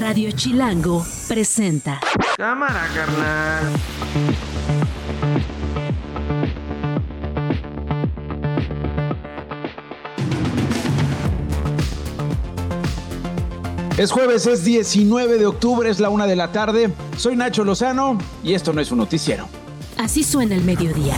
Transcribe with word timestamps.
Radio 0.00 0.30
Chilango 0.32 1.04
presenta. 1.28 2.00
Cámara, 2.38 2.88
carnal. 2.94 3.64
Es 13.98 14.10
jueves, 14.10 14.46
es 14.46 14.64
19 14.64 15.36
de 15.36 15.44
octubre, 15.44 15.90
es 15.90 16.00
la 16.00 16.08
una 16.08 16.26
de 16.26 16.34
la 16.34 16.50
tarde. 16.50 16.90
Soy 17.18 17.36
Nacho 17.36 17.62
Lozano 17.62 18.16
y 18.42 18.54
esto 18.54 18.72
no 18.72 18.80
es 18.80 18.90
un 18.90 18.98
noticiero. 18.98 19.48
Así 19.98 20.24
suena 20.24 20.54
el 20.54 20.62
mediodía. 20.62 21.14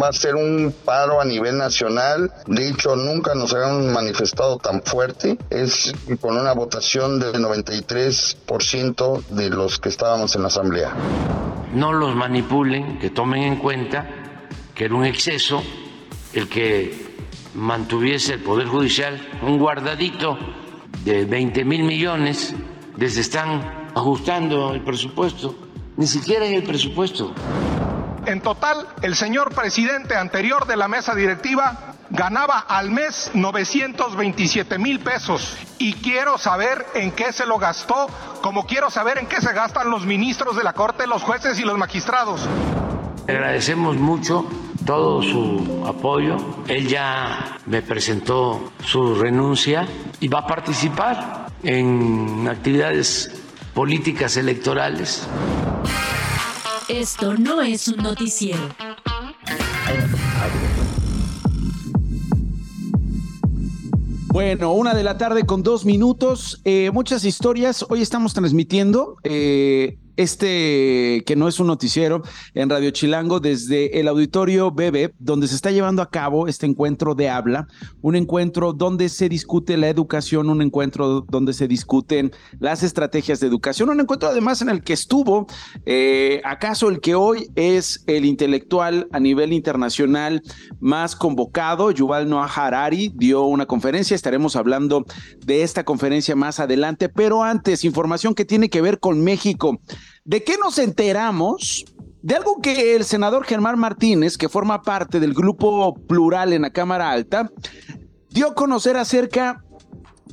Va 0.00 0.08
a 0.08 0.12
ser 0.12 0.36
un 0.36 0.74
paro 0.84 1.20
a 1.20 1.24
nivel 1.24 1.56
nacional. 1.56 2.32
De 2.46 2.68
hecho, 2.68 2.94
nunca 2.94 3.34
nos 3.34 3.52
habían 3.54 3.92
manifestado 3.92 4.58
tan 4.58 4.82
fuerte. 4.82 5.38
Es 5.50 5.92
con 6.20 6.36
una 6.36 6.52
votación 6.52 7.18
del 7.18 7.34
93% 7.42 9.26
de 9.28 9.50
los 9.50 9.78
que 9.78 9.88
estábamos 9.88 10.36
en 10.36 10.42
la 10.42 10.48
asamblea. 10.48 10.94
No 11.74 11.92
los 11.92 12.14
manipulen, 12.14 12.98
que 12.98 13.10
tomen 13.10 13.42
en 13.42 13.56
cuenta 13.56 14.06
que 14.74 14.84
era 14.84 14.94
un 14.94 15.04
exceso 15.04 15.62
el 16.32 16.48
que 16.48 17.08
mantuviese 17.54 18.34
el 18.34 18.40
Poder 18.40 18.68
Judicial 18.68 19.20
un 19.42 19.58
guardadito 19.58 20.38
de 21.04 21.24
20 21.24 21.64
mil 21.64 21.82
millones. 21.82 22.54
Les 22.96 23.16
están 23.16 23.90
ajustando 23.94 24.72
el 24.74 24.82
presupuesto. 24.82 25.54
Ni 25.96 26.06
siquiera 26.06 26.44
es 26.46 26.52
el 26.52 26.62
presupuesto. 26.62 27.32
En 28.28 28.42
total, 28.42 28.86
el 29.00 29.16
señor 29.16 29.54
presidente 29.54 30.14
anterior 30.14 30.66
de 30.66 30.76
la 30.76 30.86
mesa 30.86 31.14
directiva 31.14 31.94
ganaba 32.10 32.58
al 32.58 32.90
mes 32.90 33.30
927 33.32 34.78
mil 34.78 35.00
pesos 35.00 35.56
y 35.78 35.94
quiero 35.94 36.36
saber 36.36 36.84
en 36.94 37.12
qué 37.12 37.32
se 37.32 37.46
lo 37.46 37.58
gastó, 37.58 38.06
como 38.42 38.66
quiero 38.66 38.90
saber 38.90 39.16
en 39.16 39.28
qué 39.28 39.40
se 39.40 39.54
gastan 39.54 39.88
los 39.88 40.04
ministros 40.04 40.58
de 40.58 40.62
la 40.62 40.74
Corte, 40.74 41.06
los 41.06 41.22
jueces 41.22 41.58
y 41.58 41.62
los 41.62 41.78
magistrados. 41.78 42.46
Agradecemos 43.26 43.96
mucho 43.96 44.44
todo 44.84 45.22
su 45.22 45.84
apoyo. 45.86 46.36
Él 46.66 46.86
ya 46.86 47.56
me 47.64 47.80
presentó 47.80 48.72
su 48.84 49.14
renuncia 49.14 49.88
y 50.20 50.28
va 50.28 50.40
a 50.40 50.46
participar 50.46 51.46
en 51.62 52.46
actividades 52.46 53.42
políticas 53.72 54.36
electorales. 54.36 55.26
Esto 56.88 57.34
no 57.36 57.60
es 57.60 57.86
un 57.88 57.98
noticiero. 57.98 58.60
Bueno, 64.28 64.72
una 64.72 64.94
de 64.94 65.02
la 65.02 65.18
tarde 65.18 65.44
con 65.44 65.62
dos 65.62 65.84
minutos. 65.84 66.62
Eh, 66.64 66.90
muchas 66.94 67.26
historias. 67.26 67.84
Hoy 67.90 68.00
estamos 68.00 68.32
transmitiendo 68.32 69.16
eh, 69.22 69.98
este 70.18 71.22
que 71.24 71.36
no 71.36 71.46
es 71.46 71.60
un 71.60 71.68
noticiero 71.68 72.22
en 72.52 72.68
Radio 72.68 72.90
Chilango 72.90 73.38
desde 73.38 74.00
el 74.00 74.08
auditorio 74.08 74.72
BB, 74.72 75.12
donde 75.20 75.46
se 75.46 75.54
está 75.54 75.70
llevando 75.70 76.02
a 76.02 76.10
cabo 76.10 76.48
este 76.48 76.66
encuentro 76.66 77.14
de 77.14 77.30
habla, 77.30 77.68
un 78.02 78.16
encuentro 78.16 78.72
donde 78.72 79.08
se 79.08 79.28
discute 79.28 79.76
la 79.76 79.88
educación, 79.88 80.50
un 80.50 80.60
encuentro 80.60 81.20
donde 81.20 81.52
se 81.52 81.68
discuten 81.68 82.32
las 82.58 82.82
estrategias 82.82 83.38
de 83.38 83.46
educación, 83.46 83.90
un 83.90 84.00
encuentro 84.00 84.28
además 84.28 84.60
en 84.60 84.70
el 84.70 84.82
que 84.82 84.92
estuvo, 84.92 85.46
eh, 85.86 86.40
acaso 86.44 86.88
el 86.88 87.00
que 87.00 87.14
hoy 87.14 87.50
es 87.54 88.02
el 88.08 88.24
intelectual 88.24 89.08
a 89.12 89.20
nivel 89.20 89.52
internacional 89.52 90.42
más 90.80 91.14
convocado, 91.14 91.92
Yuval 91.92 92.28
Noah 92.28 92.50
Harari, 92.52 93.12
dio 93.14 93.44
una 93.44 93.66
conferencia, 93.66 94.16
estaremos 94.16 94.56
hablando 94.56 95.04
de 95.46 95.62
esta 95.62 95.84
conferencia 95.84 96.34
más 96.34 96.58
adelante, 96.58 97.08
pero 97.08 97.44
antes, 97.44 97.84
información 97.84 98.34
que 98.34 98.44
tiene 98.44 98.68
que 98.68 98.80
ver 98.80 98.98
con 98.98 99.22
México. 99.22 99.80
¿De 100.28 100.44
qué 100.44 100.58
nos 100.62 100.76
enteramos? 100.76 101.86
De 102.20 102.34
algo 102.34 102.60
que 102.60 102.94
el 102.94 103.06
senador 103.06 103.46
Germán 103.46 103.78
Martínez, 103.78 104.36
que 104.36 104.50
forma 104.50 104.82
parte 104.82 105.20
del 105.20 105.32
grupo 105.32 105.94
plural 105.94 106.52
en 106.52 106.60
la 106.60 106.70
Cámara 106.70 107.10
Alta, 107.10 107.50
dio 108.28 108.48
a 108.48 108.54
conocer 108.54 108.98
acerca 108.98 109.64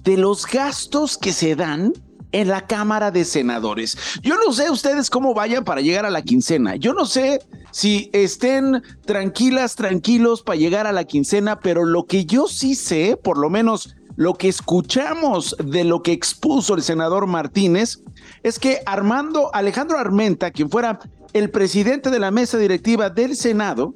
de 0.03 0.17
los 0.17 0.45
gastos 0.47 1.17
que 1.17 1.31
se 1.31 1.55
dan 1.55 1.93
en 2.33 2.49
la 2.49 2.67
Cámara 2.67 3.09
de 3.09 3.23
Senadores. 3.23 3.97
Yo 4.21 4.35
no 4.35 4.51
sé 4.51 4.69
ustedes 4.69 5.09
cómo 5.09 5.33
vayan 5.33 5.63
para 5.63 5.79
llegar 5.79 6.05
a 6.05 6.09
la 6.09 6.23
quincena. 6.23 6.75
Yo 6.75 6.93
no 6.93 7.05
sé 7.05 7.39
si 7.71 8.09
estén 8.11 8.83
tranquilas, 9.05 9.77
tranquilos 9.77 10.41
para 10.41 10.59
llegar 10.59 10.87
a 10.87 10.91
la 10.91 11.05
quincena, 11.05 11.61
pero 11.61 11.85
lo 11.85 12.05
que 12.05 12.25
yo 12.25 12.49
sí 12.49 12.75
sé, 12.75 13.15
por 13.15 13.37
lo 13.37 13.49
menos 13.49 13.95
lo 14.15 14.33
que 14.35 14.47
escuchamos 14.47 15.55
de 15.63 15.83
lo 15.83 16.01
que 16.01 16.11
expuso 16.11 16.75
el 16.75 16.83
senador 16.83 17.27
Martínez, 17.27 17.99
es 18.43 18.59
que 18.59 18.81
Armando 18.85 19.53
Alejandro 19.53 19.97
Armenta, 19.97 20.51
quien 20.51 20.69
fuera 20.69 20.99
el 21.33 21.49
presidente 21.49 22.09
de 22.09 22.19
la 22.19 22.31
mesa 22.31 22.57
directiva 22.57 23.09
del 23.09 23.35
Senado, 23.35 23.93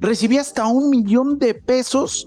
recibía 0.00 0.40
hasta 0.40 0.66
un 0.66 0.90
millón 0.90 1.38
de 1.38 1.54
pesos 1.54 2.26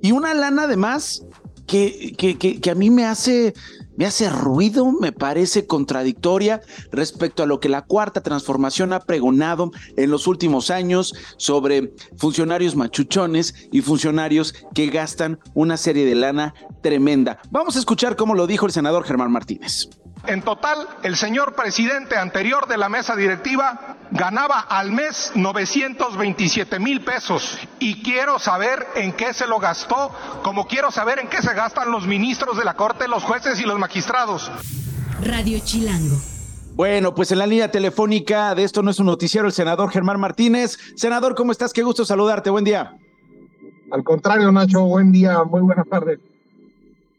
y 0.00 0.12
una 0.12 0.32
lana 0.32 0.62
además 0.62 1.24
que, 1.66 2.14
que, 2.16 2.38
que, 2.38 2.60
que 2.60 2.70
a 2.70 2.74
mí 2.74 2.90
me 2.90 3.04
hace 3.04 3.54
me 4.00 4.06
hace 4.06 4.30
ruido, 4.30 4.90
me 4.92 5.12
parece 5.12 5.66
contradictoria 5.66 6.62
respecto 6.90 7.42
a 7.42 7.46
lo 7.46 7.60
que 7.60 7.68
la 7.68 7.82
cuarta 7.82 8.22
transformación 8.22 8.94
ha 8.94 9.00
pregonado 9.00 9.72
en 9.98 10.10
los 10.10 10.26
últimos 10.26 10.70
años 10.70 11.12
sobre 11.36 11.92
funcionarios 12.16 12.76
machuchones 12.76 13.54
y 13.70 13.82
funcionarios 13.82 14.54
que 14.74 14.86
gastan 14.86 15.38
una 15.52 15.76
serie 15.76 16.06
de 16.06 16.14
lana 16.14 16.54
tremenda. 16.80 17.40
Vamos 17.50 17.76
a 17.76 17.78
escuchar 17.78 18.16
cómo 18.16 18.34
lo 18.34 18.46
dijo 18.46 18.64
el 18.64 18.72
senador 18.72 19.04
Germán 19.04 19.32
Martínez. 19.32 19.90
En 20.26 20.42
total, 20.42 20.86
el 21.02 21.16
señor 21.16 21.54
presidente 21.54 22.16
anterior 22.16 22.68
de 22.68 22.76
la 22.76 22.88
mesa 22.88 23.16
directiva 23.16 23.96
ganaba 24.10 24.60
al 24.60 24.92
mes 24.92 25.32
927 25.34 26.78
mil 26.78 27.02
pesos 27.02 27.58
y 27.78 28.02
quiero 28.02 28.38
saber 28.38 28.86
en 28.96 29.12
qué 29.12 29.32
se 29.32 29.46
lo 29.46 29.58
gastó, 29.58 30.12
como 30.42 30.66
quiero 30.66 30.90
saber 30.90 31.20
en 31.20 31.28
qué 31.28 31.40
se 31.40 31.54
gastan 31.54 31.90
los 31.90 32.06
ministros 32.06 32.58
de 32.58 32.64
la 32.64 32.74
Corte, 32.74 33.08
los 33.08 33.24
jueces 33.24 33.60
y 33.60 33.64
los 33.64 33.78
magistrados. 33.78 34.50
Radio 35.22 35.58
Chilango. 35.64 36.16
Bueno, 36.74 37.14
pues 37.14 37.32
en 37.32 37.38
la 37.38 37.46
línea 37.46 37.70
telefónica 37.70 38.54
de 38.54 38.64
esto 38.64 38.82
no 38.82 38.90
es 38.90 38.98
un 38.98 39.06
noticiero, 39.06 39.46
el 39.46 39.52
senador 39.52 39.90
Germán 39.90 40.20
Martínez. 40.20 40.78
Senador, 40.96 41.34
¿cómo 41.34 41.52
estás? 41.52 41.72
Qué 41.72 41.82
gusto 41.82 42.04
saludarte. 42.04 42.50
Buen 42.50 42.64
día. 42.64 42.96
Al 43.90 44.04
contrario, 44.04 44.52
Nacho, 44.52 44.84
buen 44.84 45.10
día, 45.12 45.42
muy 45.44 45.60
buenas 45.60 45.88
tardes. 45.88 46.20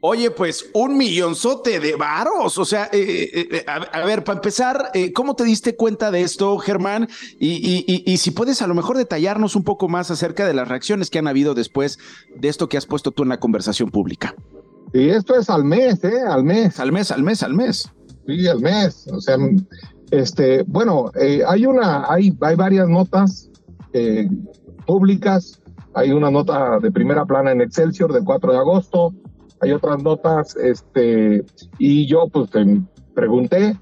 Oye, 0.03 0.31
pues 0.31 0.65
un 0.73 0.97
millonzote 0.97 1.79
de 1.79 1.95
varos. 1.95 2.57
O 2.57 2.65
sea, 2.65 2.89
eh, 2.91 3.47
eh, 3.51 3.63
a, 3.67 3.75
a, 3.75 4.03
ver, 4.03 4.23
para 4.23 4.37
empezar, 4.37 4.89
eh, 4.95 5.13
¿cómo 5.13 5.35
te 5.35 5.43
diste 5.43 5.75
cuenta 5.75 6.09
de 6.09 6.23
esto, 6.23 6.57
Germán? 6.57 7.07
Y, 7.39 7.49
y, 7.49 7.85
y, 7.87 8.11
y, 8.11 8.17
si 8.17 8.31
puedes 8.31 8.63
a 8.63 8.67
lo 8.67 8.73
mejor 8.73 8.97
detallarnos 8.97 9.55
un 9.55 9.63
poco 9.63 9.87
más 9.87 10.09
acerca 10.09 10.47
de 10.47 10.55
las 10.55 10.67
reacciones 10.67 11.11
que 11.11 11.19
han 11.19 11.27
habido 11.27 11.53
después 11.53 11.99
de 12.35 12.47
esto 12.47 12.67
que 12.67 12.77
has 12.77 12.87
puesto 12.87 13.11
tú 13.11 13.21
en 13.21 13.29
la 13.29 13.39
conversación 13.39 13.91
pública. 13.91 14.33
Y 14.91 15.09
esto 15.09 15.35
es 15.35 15.51
al 15.51 15.65
mes, 15.65 16.03
¿eh? 16.03 16.21
Al 16.27 16.43
mes. 16.43 16.79
Al 16.79 16.91
mes, 16.91 17.11
al 17.11 17.21
mes, 17.21 17.43
al 17.43 17.53
mes. 17.53 17.91
Sí, 18.25 18.47
al 18.47 18.59
mes. 18.59 19.07
O 19.13 19.21
sea, 19.21 19.37
este, 20.09 20.63
bueno, 20.63 21.11
hay 21.47 21.67
una, 21.67 22.11
hay, 22.11 22.35
hay 22.41 22.55
varias 22.55 22.89
notas 22.89 23.51
públicas. 24.87 25.61
Hay 25.93 26.11
una 26.11 26.31
nota 26.31 26.79
de 26.79 26.91
primera 26.91 27.23
plana 27.25 27.51
en 27.51 27.61
Excelsior 27.61 28.11
del 28.13 28.23
4 28.23 28.51
de 28.51 28.57
agosto 28.57 29.13
hay 29.61 29.71
otras 29.71 30.01
notas, 30.01 30.55
este, 30.55 31.45
y 31.77 32.07
yo 32.07 32.27
pues 32.27 32.49
pregunté, 33.13 33.77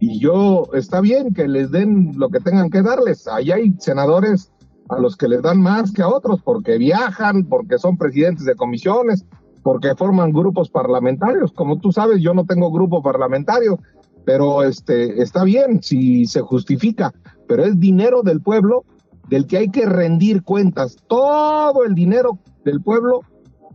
y 0.00 0.18
yo, 0.18 0.68
está 0.74 1.00
bien 1.00 1.34
que 1.34 1.46
les 1.46 1.70
den 1.70 2.12
lo 2.16 2.30
que 2.30 2.40
tengan 2.40 2.70
que 2.70 2.82
darles, 2.82 3.28
ahí 3.28 3.50
hay 3.52 3.74
senadores 3.78 4.50
a 4.88 4.98
los 4.98 5.16
que 5.16 5.28
les 5.28 5.42
dan 5.42 5.60
más 5.60 5.92
que 5.92 6.02
a 6.02 6.08
otros, 6.08 6.40
porque 6.42 6.78
viajan, 6.78 7.44
porque 7.44 7.78
son 7.78 7.96
presidentes 7.96 8.44
de 8.44 8.56
comisiones, 8.56 9.24
porque 9.62 9.94
forman 9.94 10.32
grupos 10.32 10.68
parlamentarios, 10.70 11.52
como 11.52 11.78
tú 11.78 11.92
sabes, 11.92 12.20
yo 12.20 12.34
no 12.34 12.44
tengo 12.44 12.72
grupo 12.72 13.02
parlamentario, 13.02 13.78
pero 14.24 14.64
este, 14.64 15.22
está 15.22 15.44
bien 15.44 15.82
si 15.82 16.26
se 16.26 16.40
justifica, 16.40 17.12
pero 17.46 17.64
es 17.64 17.78
dinero 17.78 18.22
del 18.22 18.40
pueblo 18.40 18.84
del 19.28 19.46
que 19.46 19.58
hay 19.58 19.70
que 19.70 19.86
rendir 19.86 20.42
cuentas, 20.42 20.96
todo 21.06 21.84
el 21.84 21.94
dinero 21.94 22.38
del 22.64 22.82
pueblo 22.82 23.20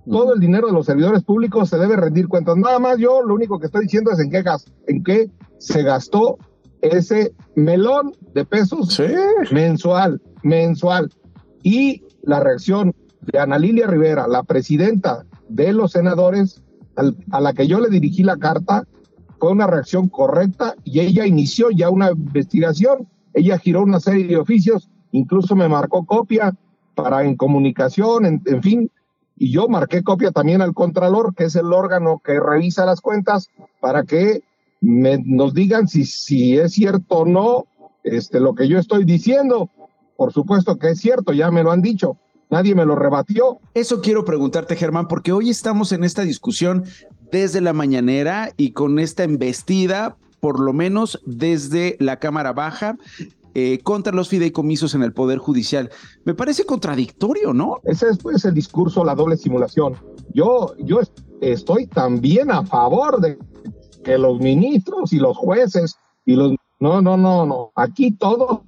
todo 0.09 0.33
el 0.33 0.39
dinero 0.39 0.67
de 0.67 0.73
los 0.73 0.85
servidores 0.85 1.23
públicos 1.23 1.69
se 1.69 1.77
debe 1.77 1.95
rendir 1.95 2.27
cuentas. 2.27 2.57
Nada 2.57 2.79
más 2.79 2.97
yo 2.97 3.21
lo 3.21 3.33
único 3.33 3.59
que 3.59 3.67
estoy 3.67 3.83
diciendo 3.83 4.11
es 4.11 4.19
en 4.19 4.29
qué, 4.29 4.41
gas, 4.41 4.65
en 4.87 5.03
qué 5.03 5.29
se 5.57 5.83
gastó 5.83 6.37
ese 6.81 7.33
melón 7.55 8.13
de 8.33 8.45
pesos 8.45 8.93
sí. 8.93 9.03
mensual, 9.51 10.21
mensual. 10.43 11.11
Y 11.63 12.03
la 12.21 12.39
reacción 12.39 12.93
de 13.21 13.39
Ana 13.39 13.57
Lilia 13.57 13.87
Rivera, 13.87 14.27
la 14.27 14.43
presidenta 14.43 15.25
de 15.49 15.73
los 15.73 15.91
senadores, 15.91 16.61
al, 16.95 17.17
a 17.31 17.41
la 17.41 17.53
que 17.53 17.67
yo 17.67 17.79
le 17.79 17.89
dirigí 17.89 18.23
la 18.23 18.37
carta, 18.37 18.87
fue 19.39 19.51
una 19.51 19.67
reacción 19.67 20.09
correcta 20.09 20.75
y 20.83 20.99
ella 20.99 21.25
inició 21.25 21.69
ya 21.71 21.89
una 21.89 22.11
investigación. 22.11 23.07
Ella 23.33 23.57
giró 23.57 23.83
una 23.83 23.99
serie 23.99 24.27
de 24.27 24.37
oficios, 24.37 24.89
incluso 25.11 25.55
me 25.55 25.67
marcó 25.67 26.05
copia 26.05 26.55
para 26.95 27.25
en 27.25 27.35
comunicación, 27.35 28.25
en, 28.25 28.41
en 28.45 28.63
fin, 28.63 28.91
y 29.37 29.51
yo 29.51 29.67
marqué 29.67 30.03
copia 30.03 30.31
también 30.31 30.61
al 30.61 30.73
Contralor, 30.73 31.35
que 31.35 31.45
es 31.45 31.55
el 31.55 31.73
órgano 31.73 32.21
que 32.23 32.39
revisa 32.39 32.85
las 32.85 33.01
cuentas, 33.01 33.49
para 33.79 34.03
que 34.03 34.43
me, 34.81 35.17
nos 35.17 35.53
digan 35.53 35.87
si, 35.87 36.05
si 36.05 36.57
es 36.57 36.73
cierto 36.73 37.17
o 37.17 37.25
no 37.25 37.65
este, 38.03 38.39
lo 38.39 38.55
que 38.55 38.67
yo 38.67 38.79
estoy 38.79 39.03
diciendo. 39.03 39.69
Por 40.15 40.31
supuesto 40.31 40.77
que 40.77 40.91
es 40.91 40.99
cierto, 40.99 41.33
ya 41.33 41.51
me 41.51 41.63
lo 41.63 41.71
han 41.71 41.81
dicho. 41.81 42.17
Nadie 42.49 42.75
me 42.75 42.85
lo 42.85 42.95
rebatió. 42.95 43.59
Eso 43.73 44.01
quiero 44.01 44.23
preguntarte, 44.23 44.75
Germán, 44.75 45.07
porque 45.07 45.31
hoy 45.31 45.49
estamos 45.49 45.91
en 45.91 46.03
esta 46.03 46.21
discusión 46.21 46.85
desde 47.31 47.59
la 47.59 47.73
mañanera 47.73 48.51
y 48.55 48.71
con 48.71 48.99
esta 48.99 49.23
embestida, 49.23 50.15
por 50.39 50.59
lo 50.59 50.71
menos 50.71 51.19
desde 51.25 51.97
la 51.99 52.17
Cámara 52.19 52.53
Baja, 52.53 52.97
eh, 53.57 53.79
contra 53.83 54.13
los 54.13 54.27
fideicomisos 54.27 54.95
en 54.95 55.03
el 55.03 55.13
Poder 55.13 55.37
Judicial. 55.37 55.89
Me 56.25 56.33
parece 56.33 56.65
contradictorio, 56.65 57.53
¿no? 57.53 57.77
Ese 57.85 58.09
es 58.09 58.17
pues, 58.17 58.43
el 58.43 58.53
discurso, 58.53 59.05
la 59.05 59.15
doble 59.15 59.37
simulación. 59.37 59.95
Yo, 60.33 60.75
yo 60.77 60.99
estoy 61.39 61.87
también 61.87 62.51
a 62.51 62.65
favor 62.65 63.21
de 63.21 63.37
que 64.03 64.17
los 64.17 64.41
ministros 64.41 65.13
y 65.13 65.19
los 65.19 65.37
jueces 65.37 65.95
y 66.25 66.35
los... 66.35 66.55
No, 66.81 67.01
no, 67.01 67.15
no, 67.15 67.45
no. 67.45 67.71
Aquí 67.75 68.11
todos 68.11 68.59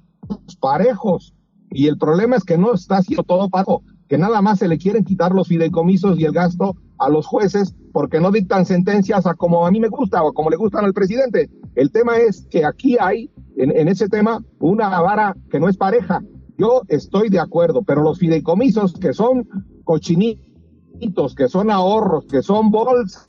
parejos. 0.58 1.34
Y 1.70 1.86
el 1.86 1.98
problema 1.98 2.36
es 2.36 2.44
que 2.44 2.56
no 2.56 2.72
está 2.72 2.96
haciendo 2.96 3.24
todo 3.24 3.50
parejo, 3.50 3.82
que 4.08 4.16
nada 4.16 4.40
más 4.40 4.58
se 4.58 4.68
le 4.68 4.78
quieren 4.78 5.04
quitar 5.04 5.32
los 5.32 5.48
fideicomisos 5.48 6.18
y 6.18 6.24
el 6.24 6.32
gasto 6.32 6.76
a 6.98 7.10
los 7.10 7.26
jueces 7.26 7.74
porque 7.92 8.20
no 8.20 8.30
dictan 8.30 8.64
sentencias 8.64 9.26
a 9.26 9.34
como 9.34 9.66
a 9.66 9.70
mí 9.70 9.80
me 9.80 9.88
gusta 9.88 10.22
o 10.22 10.32
como 10.32 10.48
le 10.48 10.56
gustan 10.56 10.84
al 10.84 10.94
presidente. 10.94 11.50
El 11.78 11.92
tema 11.92 12.16
es 12.16 12.44
que 12.50 12.64
aquí 12.64 12.96
hay 12.98 13.30
en, 13.56 13.86
ese 13.86 14.08
tema 14.08 14.42
una 14.58 14.88
vara 15.00 15.36
que 15.48 15.60
no 15.60 15.68
es 15.68 15.76
pareja. 15.76 16.20
Yo 16.56 16.82
estoy 16.88 17.28
de 17.28 17.38
acuerdo, 17.38 17.82
pero 17.84 18.02
los 18.02 18.18
fideicomisos 18.18 18.94
que 18.94 19.12
son 19.12 19.48
cochinitos, 19.84 21.36
que 21.36 21.46
son 21.46 21.70
ahorros, 21.70 22.26
que 22.26 22.42
son 22.42 22.72
bolsas 22.72 23.28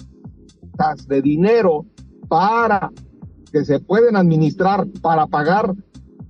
de 1.07 1.21
dinero 1.21 1.85
para 2.27 2.89
que 3.51 3.63
se 3.65 3.79
pueden 3.81 4.15
administrar 4.15 4.87
para 4.99 5.27
pagar 5.27 5.75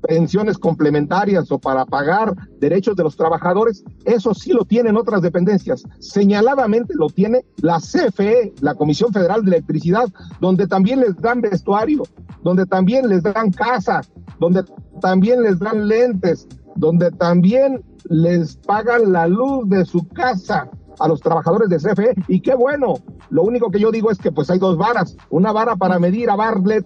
pensiones 0.01 0.57
complementarias 0.57 1.51
o 1.51 1.59
para 1.59 1.85
pagar 1.85 2.35
derechos 2.59 2.95
de 2.95 3.03
los 3.03 3.15
trabajadores, 3.15 3.83
eso 4.05 4.33
sí 4.33 4.53
lo 4.53 4.65
tienen 4.65 4.97
otras 4.97 5.21
dependencias. 5.21 5.83
Señaladamente 5.99 6.93
lo 6.95 7.07
tiene 7.07 7.45
la 7.61 7.79
CFE, 7.79 8.53
la 8.61 8.75
Comisión 8.75 9.11
Federal 9.11 9.43
de 9.43 9.51
Electricidad, 9.51 10.07
donde 10.39 10.67
también 10.67 10.99
les 11.01 11.15
dan 11.17 11.41
vestuario, 11.41 12.03
donde 12.43 12.65
también 12.65 13.09
les 13.09 13.23
dan 13.23 13.51
casa, 13.51 14.01
donde 14.39 14.63
también 15.01 15.43
les 15.43 15.59
dan 15.59 15.87
lentes, 15.87 16.47
donde 16.75 17.11
también 17.11 17.83
les 18.09 18.55
pagan 18.57 19.11
la 19.11 19.27
luz 19.27 19.67
de 19.69 19.85
su 19.85 20.07
casa 20.07 20.69
a 20.99 21.07
los 21.07 21.21
trabajadores 21.21 21.69
de 21.69 21.77
CFE 21.77 22.13
y 22.27 22.41
qué 22.41 22.55
bueno. 22.55 22.95
Lo 23.29 23.43
único 23.43 23.69
que 23.69 23.79
yo 23.79 23.91
digo 23.91 24.11
es 24.11 24.17
que 24.17 24.31
pues 24.31 24.49
hay 24.49 24.59
dos 24.59 24.77
varas, 24.77 25.15
una 25.29 25.51
vara 25.51 25.75
para 25.75 25.99
medir 25.99 26.29
a 26.29 26.35
Bartlett 26.35 26.85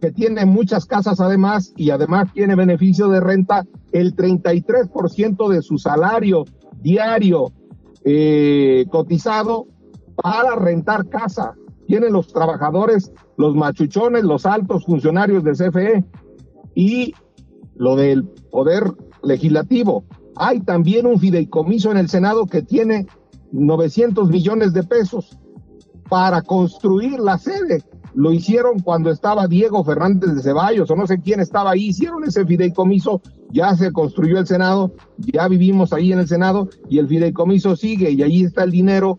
que 0.00 0.10
tiene 0.10 0.46
muchas 0.46 0.86
casas 0.86 1.20
además 1.20 1.72
y 1.76 1.90
además 1.90 2.32
tiene 2.32 2.54
beneficio 2.54 3.08
de 3.08 3.20
renta, 3.20 3.66
el 3.92 4.16
33% 4.16 5.48
de 5.48 5.62
su 5.62 5.78
salario 5.78 6.44
diario 6.80 7.52
eh, 8.04 8.86
cotizado 8.90 9.66
para 10.16 10.56
rentar 10.56 11.08
casa. 11.08 11.54
Tienen 11.86 12.12
los 12.12 12.32
trabajadores, 12.32 13.12
los 13.36 13.54
machuchones, 13.54 14.24
los 14.24 14.46
altos 14.46 14.86
funcionarios 14.86 15.44
de 15.44 15.52
CFE 15.52 16.04
y 16.74 17.14
lo 17.74 17.96
del 17.96 18.24
poder 18.50 18.84
legislativo. 19.22 20.04
Hay 20.36 20.60
también 20.60 21.06
un 21.06 21.18
fideicomiso 21.18 21.90
en 21.90 21.98
el 21.98 22.08
Senado 22.08 22.46
que 22.46 22.62
tiene 22.62 23.06
900 23.52 24.30
millones 24.30 24.72
de 24.72 24.84
pesos 24.84 25.36
para 26.08 26.42
construir 26.42 27.18
la 27.18 27.38
sede 27.38 27.82
lo 28.14 28.32
hicieron 28.32 28.80
cuando 28.80 29.10
estaba 29.10 29.46
Diego 29.46 29.84
Fernández 29.84 30.34
de 30.34 30.42
Ceballos 30.42 30.90
o 30.90 30.96
no 30.96 31.06
sé 31.06 31.20
quién 31.20 31.40
estaba 31.40 31.72
ahí, 31.72 31.88
hicieron 31.88 32.24
ese 32.24 32.44
fideicomiso, 32.44 33.20
ya 33.50 33.74
se 33.76 33.92
construyó 33.92 34.38
el 34.38 34.46
Senado, 34.46 34.92
ya 35.18 35.48
vivimos 35.48 35.92
ahí 35.92 36.12
en 36.12 36.20
el 36.20 36.28
Senado 36.28 36.68
y 36.88 36.98
el 36.98 37.08
fideicomiso 37.08 37.76
sigue 37.76 38.10
y 38.10 38.22
ahí 38.22 38.42
está 38.42 38.64
el 38.64 38.70
dinero. 38.70 39.18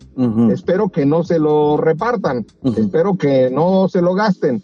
Espero 0.52 0.90
que 0.90 1.06
no 1.06 1.24
se 1.24 1.40
lo 1.40 1.78
repartan, 1.78 2.46
espero 2.76 3.18
que 3.18 3.50
no 3.50 3.88
se 3.88 4.02
lo 4.02 4.14
gasten. 4.14 4.64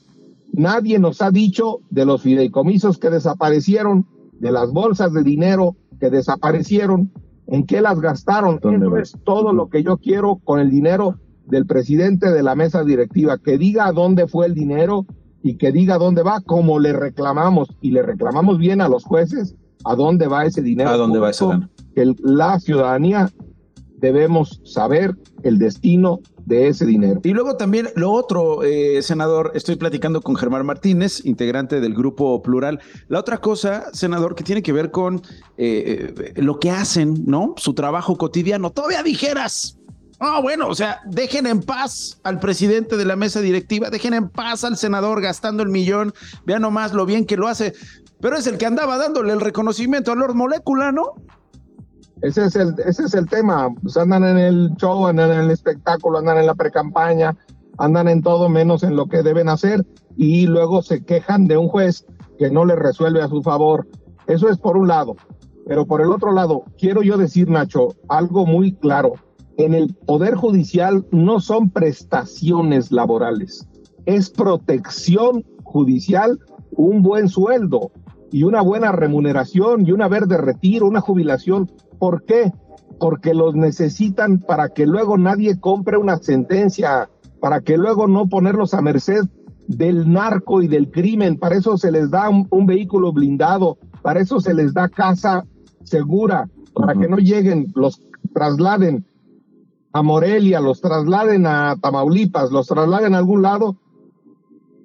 Nadie 0.54 1.00
nos 1.00 1.22
ha 1.22 1.32
dicho 1.32 1.80
de 1.90 2.06
los 2.06 2.22
fideicomisos 2.22 2.98
que 2.98 3.10
desaparecieron, 3.10 4.08
de 4.40 4.52
las 4.52 4.72
bolsas 4.72 5.14
de 5.14 5.24
dinero 5.24 5.76
que 6.00 6.10
desaparecieron, 6.10 7.12
en 7.48 7.66
qué 7.66 7.82
las 7.82 8.00
gastaron. 8.00 8.60
Eso 8.62 8.98
es 8.98 9.18
todo 9.24 9.54
lo 9.54 9.70
que 9.70 9.84
yo 9.84 9.98
quiero 9.98 10.38
con 10.44 10.60
el 10.60 10.70
dinero 10.70 11.20
del 11.48 11.66
presidente 11.66 12.32
de 12.32 12.44
la 12.44 12.56
mesa 12.56 12.84
directiva, 12.84 13.38
que 13.38 13.58
diga 13.58 13.92
dónde 13.92 14.28
fue 14.28 14.46
el 14.46 14.54
dinero 14.54 15.06
y 15.44 15.56
que 15.56 15.72
diga 15.72 15.98
dónde 15.98 16.24
va, 16.24 16.42
como 16.42 16.80
le 16.80 16.94
reclamamos, 16.94 17.70
y 17.82 17.92
le 17.92 18.02
reclamamos 18.02 18.58
bien 18.58 18.82
a 18.82 18.90
los 18.90 19.04
jueces, 19.04 19.56
a 19.86 19.96
dónde 19.96 20.28
va 20.28 20.46
ese 20.46 20.62
dinero. 20.62 20.90
A 20.90 20.98
dónde 20.98 21.20
va 21.20 21.30
ese 21.30 21.46
dinero. 21.46 21.70
Que 21.96 22.14
la 22.22 22.60
ciudadanía 22.60 23.32
debemos 23.98 24.62
saber 24.64 25.16
el 25.44 25.58
destino 25.58 26.20
de 26.46 26.70
ese 26.70 26.86
dinero. 26.86 27.20
Y 27.24 27.34
luego 27.34 27.58
también 27.58 27.90
lo 27.96 28.12
otro, 28.12 28.64
eh, 28.64 29.02
senador, 29.02 29.52
estoy 29.54 29.76
platicando 29.76 30.22
con 30.22 30.36
Germán 30.36 30.66
Martínez, 30.66 31.26
integrante 31.26 31.82
del 31.82 31.94
grupo 31.94 32.42
Plural. 32.42 32.80
La 33.10 33.20
otra 33.20 33.40
cosa, 33.40 33.86
senador, 33.92 34.36
que 34.36 34.44
tiene 34.44 34.62
que 34.62 34.72
ver 34.72 34.92
con 34.92 35.22
eh, 35.58 36.14
eh, 36.16 36.42
lo 36.42 36.60
que 36.60 36.72
hacen, 36.72 37.26
¿no? 37.26 37.54
Su 37.58 37.74
trabajo 37.74 38.18
cotidiano. 38.18 38.72
Todavía 38.72 39.04
dijeras, 39.04 39.77
Ah, 40.20 40.40
bueno, 40.42 40.68
o 40.68 40.74
sea, 40.74 41.02
dejen 41.06 41.46
en 41.46 41.62
paz 41.62 42.20
al 42.24 42.40
presidente 42.40 42.98
de 42.98 43.06
la 43.06 43.16
mesa 43.16 43.40
directiva, 43.40 43.92
dejen 43.92 44.16
en 44.16 44.30
paz 44.30 44.64
al 44.64 44.76
senador 44.76 45.22
gastando 45.22 45.62
el 45.62 45.70
millón, 45.70 46.12
vean 46.44 46.64
nomás 46.64 46.94
lo 46.94 47.06
bien 47.06 47.26
que 47.26 47.38
lo 47.38 47.48
hace, 47.48 47.74
pero 48.20 48.36
es 48.36 48.48
el 48.48 48.58
que 48.58 48.66
andaba 48.66 48.98
dándole 48.98 49.32
el 49.32 49.42
reconocimiento 49.42 50.12
a 50.12 50.16
Lord 50.16 50.34
Molecula, 50.34 50.92
¿no? 50.92 51.14
Ese 52.24 52.46
es 52.46 52.56
el, 52.56 52.74
ese 52.84 53.04
es 53.04 53.14
el 53.14 53.30
tema, 53.30 53.70
pues 53.84 53.96
andan 53.96 54.24
en 54.24 54.40
el 54.40 54.72
show, 54.78 55.06
andan 55.06 55.32
en 55.32 55.40
el 55.42 55.52
espectáculo, 55.52 56.18
andan 56.18 56.40
en 56.40 56.48
la 56.48 56.56
precampaña, 56.56 57.38
andan 57.78 58.08
en 58.08 58.24
todo 58.24 58.50
menos 58.50 58.82
en 58.82 58.96
lo 58.96 59.06
que 59.06 59.22
deben 59.22 59.50
hacer 59.50 59.86
y 60.16 60.48
luego 60.48 60.82
se 60.82 61.06
quejan 61.06 61.46
de 61.46 61.58
un 61.58 61.68
juez 61.68 62.08
que 62.40 62.50
no 62.50 62.66
les 62.66 62.80
resuelve 62.80 63.22
a 63.22 63.28
su 63.28 63.44
favor. 63.44 63.88
Eso 64.26 64.50
es 64.50 64.58
por 64.58 64.78
un 64.78 64.88
lado. 64.88 65.16
Pero 65.68 65.86
por 65.86 66.02
el 66.02 66.12
otro 66.12 66.32
lado, 66.32 66.64
quiero 66.80 67.04
yo 67.04 67.18
decir, 67.18 67.50
Nacho, 67.50 67.90
algo 68.08 68.48
muy 68.48 68.74
claro 68.74 69.14
en 69.58 69.74
el 69.74 69.94
Poder 69.94 70.36
Judicial 70.36 71.06
no 71.12 71.40
son 71.40 71.72
prestaciones 71.72 72.92
laborales, 72.92 73.68
es 74.06 74.30
protección 74.30 75.44
judicial, 75.64 76.40
un 76.72 77.02
buen 77.02 77.28
sueldo 77.28 77.92
y 78.32 78.44
una 78.44 78.62
buena 78.62 78.92
remuneración 78.92 79.86
y 79.86 79.92
una 79.92 80.08
verde 80.08 80.38
retiro, 80.38 80.88
una 80.88 81.02
jubilación. 81.02 81.72
¿Por 81.98 82.24
qué? 82.24 82.52
Porque 83.00 83.34
los 83.34 83.56
necesitan 83.56 84.40
para 84.40 84.70
que 84.70 84.86
luego 84.86 85.18
nadie 85.18 85.60
compre 85.60 85.98
una 85.98 86.18
sentencia, 86.18 87.10
para 87.40 87.62
que 87.62 87.78
luego 87.78 88.08
no 88.08 88.28
ponerlos 88.28 88.74
a 88.74 88.82
merced 88.82 89.22
del 89.68 90.12
narco 90.12 90.62
y 90.62 90.68
del 90.68 90.92
crimen. 90.92 91.38
Para 91.38 91.58
eso 91.58 91.78
se 91.78 91.92
les 91.92 92.10
da 92.10 92.30
un, 92.30 92.66
vehículo 92.66 93.12
blindado, 93.12 93.78
para 94.02 94.22
eso 94.22 94.40
se 94.40 94.54
les 94.54 94.74
da 94.74 94.88
casa 94.88 95.46
segura, 95.84 96.50
para 96.74 96.94
que 96.94 97.08
no 97.08 97.18
lleguen, 97.18 97.72
los 97.76 98.02
trasladen 98.34 99.06
a 99.98 100.04
Morelia, 100.04 100.60
los 100.60 100.80
trasladen 100.82 101.46
a 101.48 101.76
Tamaulipas, 101.82 102.52
los 102.52 102.68
trasladen 102.68 103.16
a 103.16 103.18
algún 103.18 103.42
lado 103.42 103.76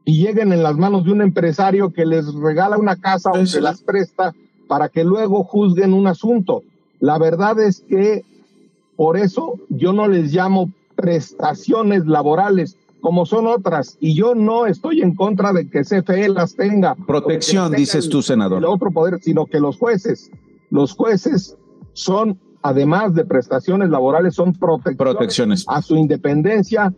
y 0.04 0.24
lleguen 0.24 0.52
en 0.52 0.62
las 0.62 0.76
manos 0.76 1.04
de 1.04 1.12
un 1.12 1.22
empresario 1.22 1.92
que 1.92 2.06
les 2.06 2.32
regala 2.34 2.78
una 2.78 2.96
casa 2.96 3.30
o 3.30 3.46
se 3.46 3.60
las 3.60 3.82
presta 3.82 4.34
para 4.66 4.88
que 4.88 5.04
luego 5.04 5.44
juzguen 5.44 5.92
un 5.92 6.06
asunto. 6.06 6.62
La 6.98 7.18
verdad 7.18 7.60
es 7.60 7.80
que 7.80 8.24
por 8.96 9.16
eso 9.16 9.58
yo 9.68 9.92
no 9.92 10.08
les 10.08 10.32
llamo 10.32 10.70
prestaciones 10.96 12.06
laborales 12.06 12.76
como 13.00 13.26
son 13.26 13.46
otras 13.46 13.96
y 14.00 14.14
yo 14.14 14.34
no 14.34 14.66
estoy 14.66 15.02
en 15.02 15.14
contra 15.14 15.52
de 15.52 15.68
que 15.68 15.82
CFE 15.82 16.28
las 16.28 16.54
tenga. 16.54 16.94
Protección, 16.94 17.72
dices 17.72 18.08
tú, 18.08 18.22
senador. 18.22 18.58
El 18.58 18.64
otro 18.64 18.90
poder, 18.90 19.20
sino 19.20 19.46
que 19.46 19.60
los 19.60 19.76
jueces, 19.76 20.30
los 20.70 20.92
jueces 20.94 21.56
son 21.92 22.38
además 22.62 23.14
de 23.14 23.24
prestaciones 23.24 23.90
laborales, 23.90 24.34
son 24.34 24.52
protecciones, 24.52 25.64
a 25.68 25.82
su 25.82 25.96
independencia, 25.96 26.92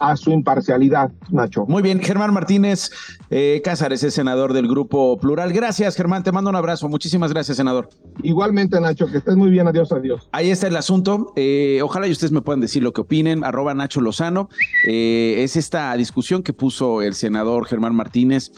a 0.00 0.16
su 0.16 0.30
imparcialidad, 0.30 1.10
Nacho. 1.30 1.66
Muy 1.66 1.82
bien, 1.82 2.00
Germán 2.00 2.32
Martínez 2.32 2.90
eh, 3.30 3.60
Cázares 3.64 4.02
es 4.04 4.14
senador 4.14 4.52
del 4.52 4.68
Grupo 4.68 5.18
Plural. 5.18 5.52
Gracias, 5.52 5.96
Germán, 5.96 6.22
te 6.22 6.32
mando 6.32 6.50
un 6.50 6.56
abrazo. 6.56 6.88
Muchísimas 6.88 7.32
gracias, 7.32 7.56
senador. 7.56 7.88
Igualmente, 8.22 8.80
Nacho, 8.80 9.06
que 9.06 9.18
estés 9.18 9.36
muy 9.36 9.50
bien. 9.50 9.66
Adiós, 9.66 9.90
adiós. 9.92 10.28
Ahí 10.32 10.50
está 10.50 10.68
el 10.68 10.76
asunto. 10.76 11.32
Eh, 11.36 11.80
ojalá 11.82 12.06
y 12.06 12.12
ustedes 12.12 12.32
me 12.32 12.42
puedan 12.42 12.60
decir 12.60 12.82
lo 12.82 12.92
que 12.92 13.00
opinen. 13.00 13.44
Arroba 13.44 13.74
Nacho 13.74 14.00
Lozano. 14.00 14.48
Eh, 14.86 15.36
es 15.38 15.56
esta 15.56 15.94
discusión 15.96 16.42
que 16.42 16.52
puso 16.52 17.02
el 17.02 17.14
senador 17.14 17.66
Germán 17.66 17.94
Martínez 17.94 18.52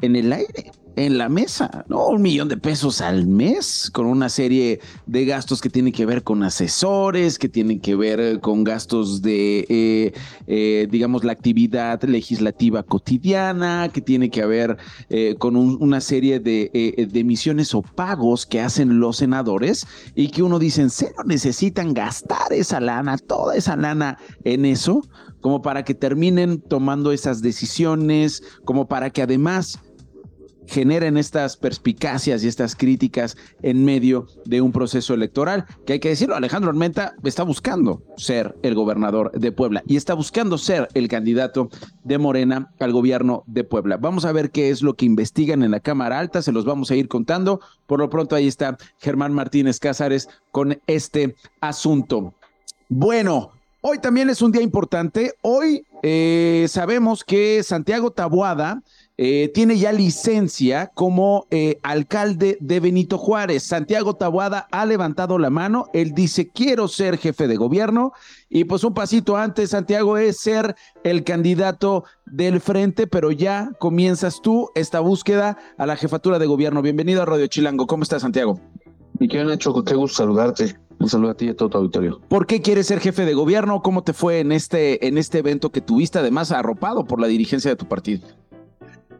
en 0.00 0.16
el 0.16 0.32
aire 0.32 0.72
en 0.96 1.18
la 1.18 1.28
mesa, 1.28 1.84
¿no? 1.88 2.08
Un 2.08 2.22
millón 2.22 2.48
de 2.48 2.56
pesos 2.56 3.00
al 3.00 3.26
mes 3.26 3.90
con 3.92 4.06
una 4.06 4.28
serie 4.28 4.80
de 5.06 5.24
gastos 5.24 5.60
que 5.60 5.70
tienen 5.70 5.92
que 5.92 6.06
ver 6.06 6.22
con 6.22 6.42
asesores, 6.42 7.38
que 7.38 7.48
tienen 7.48 7.80
que 7.80 7.94
ver 7.94 8.40
con 8.40 8.64
gastos 8.64 9.22
de, 9.22 9.66
eh, 9.68 10.12
eh, 10.46 10.88
digamos, 10.90 11.24
la 11.24 11.32
actividad 11.32 12.02
legislativa 12.02 12.82
cotidiana, 12.82 13.90
que 13.92 14.00
tiene 14.00 14.30
que 14.30 14.44
ver 14.44 14.76
eh, 15.08 15.36
con 15.38 15.56
una 15.56 16.00
serie 16.00 16.40
de, 16.40 16.70
de, 17.10 17.20
emisiones 17.20 17.74
o 17.74 17.82
pagos 17.82 18.46
que 18.46 18.60
hacen 18.60 19.00
los 19.00 19.18
senadores 19.18 19.86
y 20.14 20.28
que 20.28 20.42
uno 20.42 20.58
dice, 20.58 20.82
¿en 20.82 20.90
serio 20.90 21.22
necesitan 21.24 21.94
gastar 21.94 22.52
esa 22.52 22.80
lana, 22.80 23.18
toda 23.18 23.56
esa 23.56 23.76
lana 23.76 24.18
en 24.44 24.64
eso? 24.64 25.02
como 25.40 25.62
para 25.62 25.84
que 25.84 25.94
terminen 25.94 26.60
tomando 26.60 27.12
esas 27.12 27.40
decisiones, 27.40 28.42
como 28.64 28.88
para 28.88 29.10
que 29.10 29.22
además 29.22 29.78
generen 30.70 31.16
estas 31.16 31.56
perspicacias 31.56 32.44
y 32.44 32.48
estas 32.48 32.76
críticas 32.76 33.36
en 33.60 33.84
medio 33.84 34.28
de 34.44 34.60
un 34.60 34.70
proceso 34.70 35.14
electoral, 35.14 35.66
que 35.84 35.94
hay 35.94 36.00
que 36.00 36.10
decirlo, 36.10 36.36
Alejandro 36.36 36.70
Armenta 36.70 37.14
está 37.24 37.42
buscando 37.42 38.02
ser 38.16 38.54
el 38.62 38.76
gobernador 38.76 39.32
de 39.32 39.50
Puebla 39.50 39.82
y 39.88 39.96
está 39.96 40.14
buscando 40.14 40.58
ser 40.58 40.86
el 40.94 41.08
candidato 41.08 41.70
de 42.04 42.18
Morena 42.18 42.72
al 42.78 42.92
gobierno 42.92 43.42
de 43.48 43.64
Puebla. 43.64 43.96
Vamos 43.96 44.24
a 44.24 44.32
ver 44.32 44.52
qué 44.52 44.70
es 44.70 44.80
lo 44.80 44.94
que 44.94 45.06
investigan 45.06 45.64
en 45.64 45.72
la 45.72 45.80
Cámara 45.80 46.20
Alta, 46.20 46.40
se 46.40 46.52
los 46.52 46.64
vamos 46.64 46.92
a 46.92 46.94
ir 46.94 47.08
contando. 47.08 47.60
Por 47.86 47.98
lo 47.98 48.08
pronto 48.08 48.36
ahí 48.36 48.46
está 48.46 48.78
Germán 49.00 49.32
Martínez 49.32 49.80
Cázares 49.80 50.28
con 50.52 50.80
este 50.86 51.34
asunto. 51.60 52.34
Bueno, 52.88 53.50
hoy 53.80 53.98
también 53.98 54.30
es 54.30 54.40
un 54.40 54.52
día 54.52 54.62
importante. 54.62 55.34
Hoy 55.42 55.84
eh, 56.04 56.66
sabemos 56.68 57.24
que 57.24 57.64
Santiago 57.64 58.12
Tabuada 58.12 58.82
eh, 59.22 59.50
tiene 59.52 59.76
ya 59.76 59.92
licencia 59.92 60.90
como 60.94 61.46
eh, 61.50 61.78
alcalde 61.82 62.56
de 62.58 62.80
Benito 62.80 63.18
Juárez. 63.18 63.64
Santiago 63.64 64.14
Tabuada 64.14 64.66
ha 64.70 64.86
levantado 64.86 65.38
la 65.38 65.50
mano, 65.50 65.88
él 65.92 66.14
dice, 66.14 66.48
quiero 66.48 66.88
ser 66.88 67.18
jefe 67.18 67.46
de 67.46 67.56
gobierno 67.56 68.12
y 68.48 68.64
pues 68.64 68.82
un 68.82 68.94
pasito 68.94 69.36
antes, 69.36 69.68
Santiago, 69.70 70.16
es 70.16 70.38
ser 70.38 70.74
el 71.04 71.22
candidato 71.22 72.04
del 72.24 72.62
frente, 72.62 73.06
pero 73.06 73.30
ya 73.30 73.72
comienzas 73.78 74.40
tú 74.40 74.70
esta 74.74 75.00
búsqueda 75.00 75.58
a 75.76 75.84
la 75.84 75.96
jefatura 75.96 76.38
de 76.38 76.46
gobierno. 76.46 76.80
Bienvenido 76.80 77.20
a 77.20 77.26
Radio 77.26 77.46
Chilango. 77.46 77.86
¿Cómo 77.86 78.04
estás, 78.04 78.22
Santiago? 78.22 78.58
Mi 79.18 79.28
querido 79.28 79.50
Nacho, 79.50 79.84
qué 79.84 79.96
gusto 79.96 80.16
saludarte. 80.16 80.78
Un 80.98 81.10
saludo 81.10 81.32
a 81.32 81.34
ti 81.34 81.44
y 81.44 81.48
a 81.50 81.56
todo 81.56 81.68
tu 81.68 81.76
auditorio. 81.76 82.22
¿Por 82.26 82.46
qué 82.46 82.62
quieres 82.62 82.86
ser 82.86 83.00
jefe 83.00 83.26
de 83.26 83.34
gobierno? 83.34 83.82
¿Cómo 83.82 84.02
te 84.02 84.14
fue 84.14 84.40
en 84.40 84.50
este, 84.50 85.06
en 85.06 85.18
este 85.18 85.40
evento 85.40 85.70
que 85.70 85.82
tuviste, 85.82 86.18
además 86.18 86.52
arropado 86.52 87.04
por 87.04 87.20
la 87.20 87.26
dirigencia 87.26 87.70
de 87.70 87.76
tu 87.76 87.86
partido? 87.86 88.26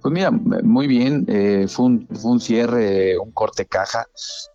Pues 0.02 0.14
mira, 0.14 0.30
muy 0.30 0.86
bien, 0.86 1.26
eh, 1.28 1.66
fue, 1.68 1.86
un, 1.86 2.08
fue 2.08 2.32
un 2.32 2.40
cierre, 2.40 3.18
un 3.18 3.30
corte 3.32 3.66
caja. 3.66 4.06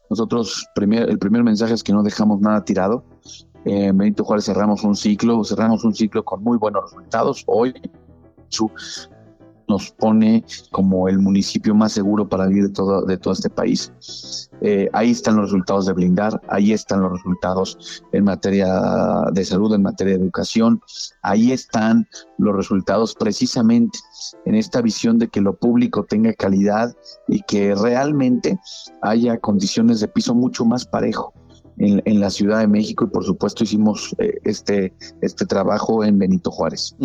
Nosotros, 0.09 0.67
primer, 0.73 1.09
el 1.09 1.19
primer 1.19 1.43
mensaje 1.43 1.73
es 1.73 1.83
que 1.83 1.93
no 1.93 2.01
dejamos 2.01 2.41
nada 2.41 2.65
tirado. 2.65 3.03
Eh, 3.65 3.91
Benito 3.93 4.23
Juárez 4.23 4.45
cerramos 4.45 4.83
un 4.83 4.95
ciclo, 4.95 5.43
cerramos 5.43 5.83
un 5.83 5.93
ciclo 5.93 6.23
con 6.23 6.43
muy 6.43 6.57
buenos 6.57 6.83
resultados. 6.83 7.43
Hoy 7.47 7.73
su, 8.49 8.71
nos 9.67 9.91
pone 9.91 10.43
como 10.71 11.07
el 11.07 11.19
municipio 11.19 11.73
más 11.75 11.93
seguro 11.93 12.27
para 12.27 12.47
vivir 12.47 12.67
de 12.67 12.73
todo, 12.73 13.01
de 13.03 13.17
todo 13.17 13.33
este 13.33 13.49
país. 13.49 13.91
Eh, 14.61 14.89
ahí 14.93 15.11
están 15.11 15.35
los 15.35 15.45
resultados 15.45 15.85
de 15.85 15.93
blindar, 15.93 16.41
ahí 16.47 16.71
están 16.73 17.01
los 17.01 17.11
resultados 17.11 18.03
en 18.11 18.23
materia 18.23 18.67
de 19.31 19.45
salud, 19.45 19.73
en 19.73 19.83
materia 19.83 20.17
de 20.17 20.23
educación, 20.23 20.81
ahí 21.21 21.51
están 21.51 22.07
los 22.37 22.55
resultados 22.55 23.15
precisamente 23.15 23.99
en 24.45 24.55
esta 24.55 24.81
visión 24.81 25.19
de 25.19 25.27
que 25.27 25.41
lo 25.41 25.55
público 25.55 26.05
tenga 26.05 26.33
calidad 26.33 26.95
y 27.27 27.41
que 27.41 27.75
realmente 27.75 28.57
haya 29.01 29.37
condiciones 29.37 29.99
de 29.99 30.07
piso 30.07 30.33
mucho 30.33 30.65
más 30.65 30.85
parejo. 30.85 31.33
En, 31.77 32.19
la 32.19 32.29
Ciudad 32.29 32.59
de 32.59 32.67
México 32.67 33.03
y 33.03 33.07
por 33.07 33.25
supuesto 33.25 33.65
hicimos 33.65 34.15
eh, 34.19 34.39
este, 34.45 34.93
este 35.21 35.45
trabajo 35.45 36.05
en 36.05 36.17
Benito 36.17 36.49
Juárez. 36.49 36.95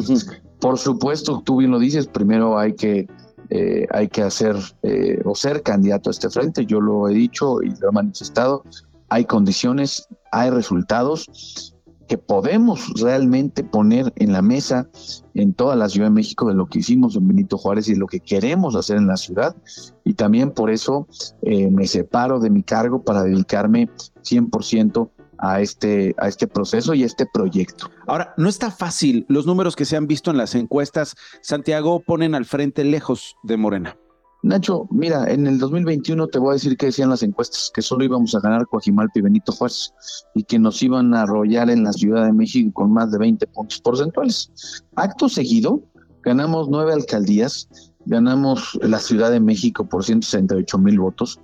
Por 0.61 0.79
supuesto, 0.79 1.43
tú 1.45 1.57
bien 1.57 1.73
lo 1.73 1.79
dices, 1.79 2.07
primero 2.07 2.57
hay 2.57 2.75
que, 2.75 3.09
eh, 3.49 3.87
hay 3.91 4.09
que 4.09 4.23
hacer 4.23 4.57
eh, 4.83 5.21
o 5.25 5.35
ser 5.35 5.63
candidato 5.63 6.11
a 6.11 6.13
este 6.13 6.31
frente, 6.31 6.67
yo 6.67 6.81
lo 6.81 7.09
he 7.09 7.15
dicho 7.15 7.63
y 7.63 7.71
lo 7.81 7.89
he 7.89 7.93
manifestado, 7.93 8.63
hay 9.09 9.25
condiciones, 9.25 10.07
hay 10.31 10.51
resultados 10.51 11.75
que 12.11 12.19
podemos 12.19 12.93
realmente 13.01 13.63
poner 13.63 14.13
en 14.17 14.33
la 14.33 14.43
mesa 14.43 14.89
en 15.35 15.55
toda 15.55 15.77
la 15.77 15.89
Ciudad 15.89 16.09
de 16.09 16.15
México 16.15 16.49
de 16.49 16.55
lo 16.55 16.67
que 16.67 16.81
hicimos 16.81 17.15
en 17.15 17.29
Benito 17.29 17.57
Juárez 17.57 17.89
y 17.89 17.95
lo 17.95 18.09
que 18.09 18.19
queremos 18.19 18.75
hacer 18.75 18.97
en 18.97 19.07
la 19.07 19.17
ciudad. 19.17 19.55
Y 20.03 20.15
también 20.15 20.51
por 20.51 20.71
eso 20.73 21.07
eh, 21.43 21.71
me 21.71 21.87
separo 21.87 22.41
de 22.41 22.51
mi 22.51 22.65
cargo 22.65 23.05
para 23.05 23.23
dedicarme 23.23 23.89
100% 24.25 25.09
a 25.39 25.61
este, 25.61 26.17
a 26.19 26.27
este 26.27 26.49
proceso 26.49 26.95
y 26.95 27.05
a 27.05 27.07
este 27.07 27.27
proyecto. 27.33 27.89
Ahora, 28.09 28.35
no 28.37 28.49
está 28.49 28.73
fácil. 28.73 29.25
Los 29.29 29.47
números 29.47 29.77
que 29.77 29.85
se 29.85 29.97
han 29.97 30.09
visto 30.09 30.33
en 30.33 30.37
las 30.37 30.57
encuestas, 30.57 31.15
Santiago, 31.43 32.01
ponen 32.01 32.35
al 32.35 32.45
frente 32.45 32.83
lejos 32.83 33.37
de 33.45 33.57
Morena. 33.57 33.97
Nacho, 34.43 34.89
mira, 34.91 35.31
en 35.31 35.47
el 35.47 35.59
2021 35.59 36.29
te 36.29 36.39
voy 36.39 36.51
a 36.51 36.53
decir 36.55 36.77
que 36.77 36.87
decían 36.87 37.11
las 37.11 37.23
encuestas 37.23 37.71
que 37.75 37.83
solo 37.83 38.05
íbamos 38.05 38.35
a 38.35 38.41
ganar 38.41 38.67
Coajimalpa 38.67 39.19
y 39.19 39.23
Benito 39.23 39.53
Juárez 39.53 39.93
y 40.35 40.45
que 40.45 40.59
nos 40.59 40.83
iban 40.83 41.13
a 41.15 41.23
arrollar 41.23 41.69
en 41.69 41.85
la 41.85 41.93
Ciudad 41.93 42.25
de 42.25 42.33
México 42.33 42.73
con 42.73 42.93
más 42.93 43.13
de 43.13 43.19
20 43.19 43.47
puntos 43.49 43.81
porcentuales. 43.81 44.51
Acto 44.97 45.29
seguido, 45.29 45.83
ganamos 46.23 46.69
nueve 46.71 46.95
alcaldías, 46.95 47.69
ganamos 48.07 48.79
la 48.83 48.99
Ciudad 48.99 49.31
de 49.31 49.41
México 49.41 49.87
por 49.87 50.05
168 50.05 50.79
mil 50.79 50.99
votos 50.99 51.39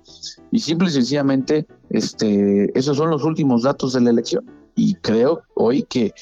y 0.51 0.59
simple 0.59 0.87
y 0.87 0.91
sencillamente 0.91 1.67
este, 1.91 2.77
esos 2.77 2.97
son 2.97 3.11
los 3.11 3.23
últimos 3.23 3.61
datos 3.61 3.93
de 3.93 4.01
la 4.01 4.09
elección. 4.09 4.43
Y 4.75 4.95
creo 4.95 5.41
hoy 5.55 5.83
que 5.83 6.13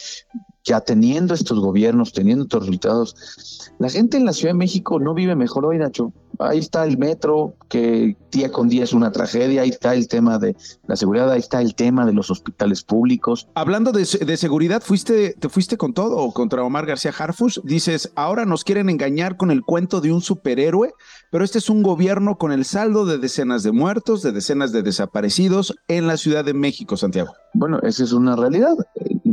ya 0.65 0.81
teniendo 0.81 1.33
estos 1.33 1.59
gobiernos, 1.59 2.11
teniendo 2.11 2.43
estos 2.43 2.61
resultados, 2.61 3.71
la 3.79 3.89
gente 3.89 4.17
en 4.17 4.25
la 4.25 4.33
Ciudad 4.33 4.53
de 4.53 4.57
México 4.57 4.99
no 4.99 5.13
vive 5.13 5.35
mejor 5.35 5.65
hoy, 5.65 5.77
Nacho. 5.77 6.11
Ahí 6.39 6.59
está 6.59 6.83
el 6.85 6.97
metro, 6.97 7.55
que 7.69 8.15
día 8.31 8.51
con 8.51 8.69
día 8.69 8.83
es 8.83 8.93
una 8.93 9.11
tragedia, 9.11 9.61
ahí 9.61 9.69
está 9.69 9.93
el 9.93 10.07
tema 10.07 10.37
de 10.37 10.55
la 10.87 10.95
seguridad, 10.95 11.31
ahí 11.31 11.39
está 11.39 11.61
el 11.61 11.75
tema 11.75 12.05
de 12.05 12.13
los 12.13 12.29
hospitales 12.29 12.83
públicos. 12.83 13.47
Hablando 13.55 13.91
de, 13.91 14.05
seguridad, 14.05 14.81
fuiste, 14.81 15.35
te 15.39 15.49
fuiste 15.49 15.77
con 15.77 15.93
todo 15.93 16.31
contra 16.31 16.63
Omar 16.63 16.85
García 16.85 17.13
Harfus. 17.17 17.61
Dices, 17.63 18.11
ahora 18.15 18.45
nos 18.45 18.63
quieren 18.63 18.89
engañar 18.89 19.37
con 19.37 19.51
el 19.51 19.61
cuento 19.61 20.01
de 20.01 20.11
un 20.11 20.21
superhéroe, 20.21 20.93
pero 21.31 21.43
este 21.43 21.59
es 21.59 21.69
un 21.69 21.83
gobierno 21.83 22.37
con 22.37 22.51
el 22.51 22.65
saldo 22.65 23.05
de 23.05 23.17
decenas 23.17 23.63
de 23.63 23.71
muertos, 23.71 24.21
de 24.21 24.31
decenas 24.31 24.71
de 24.71 24.83
desaparecidos 24.83 25.75
en 25.87 26.07
la 26.07 26.17
Ciudad 26.17 26.45
de 26.45 26.53
México, 26.53 26.97
Santiago. 26.97 27.33
Bueno, 27.53 27.79
esa 27.83 28.03
es 28.03 28.11
una 28.11 28.35
realidad. 28.35 28.75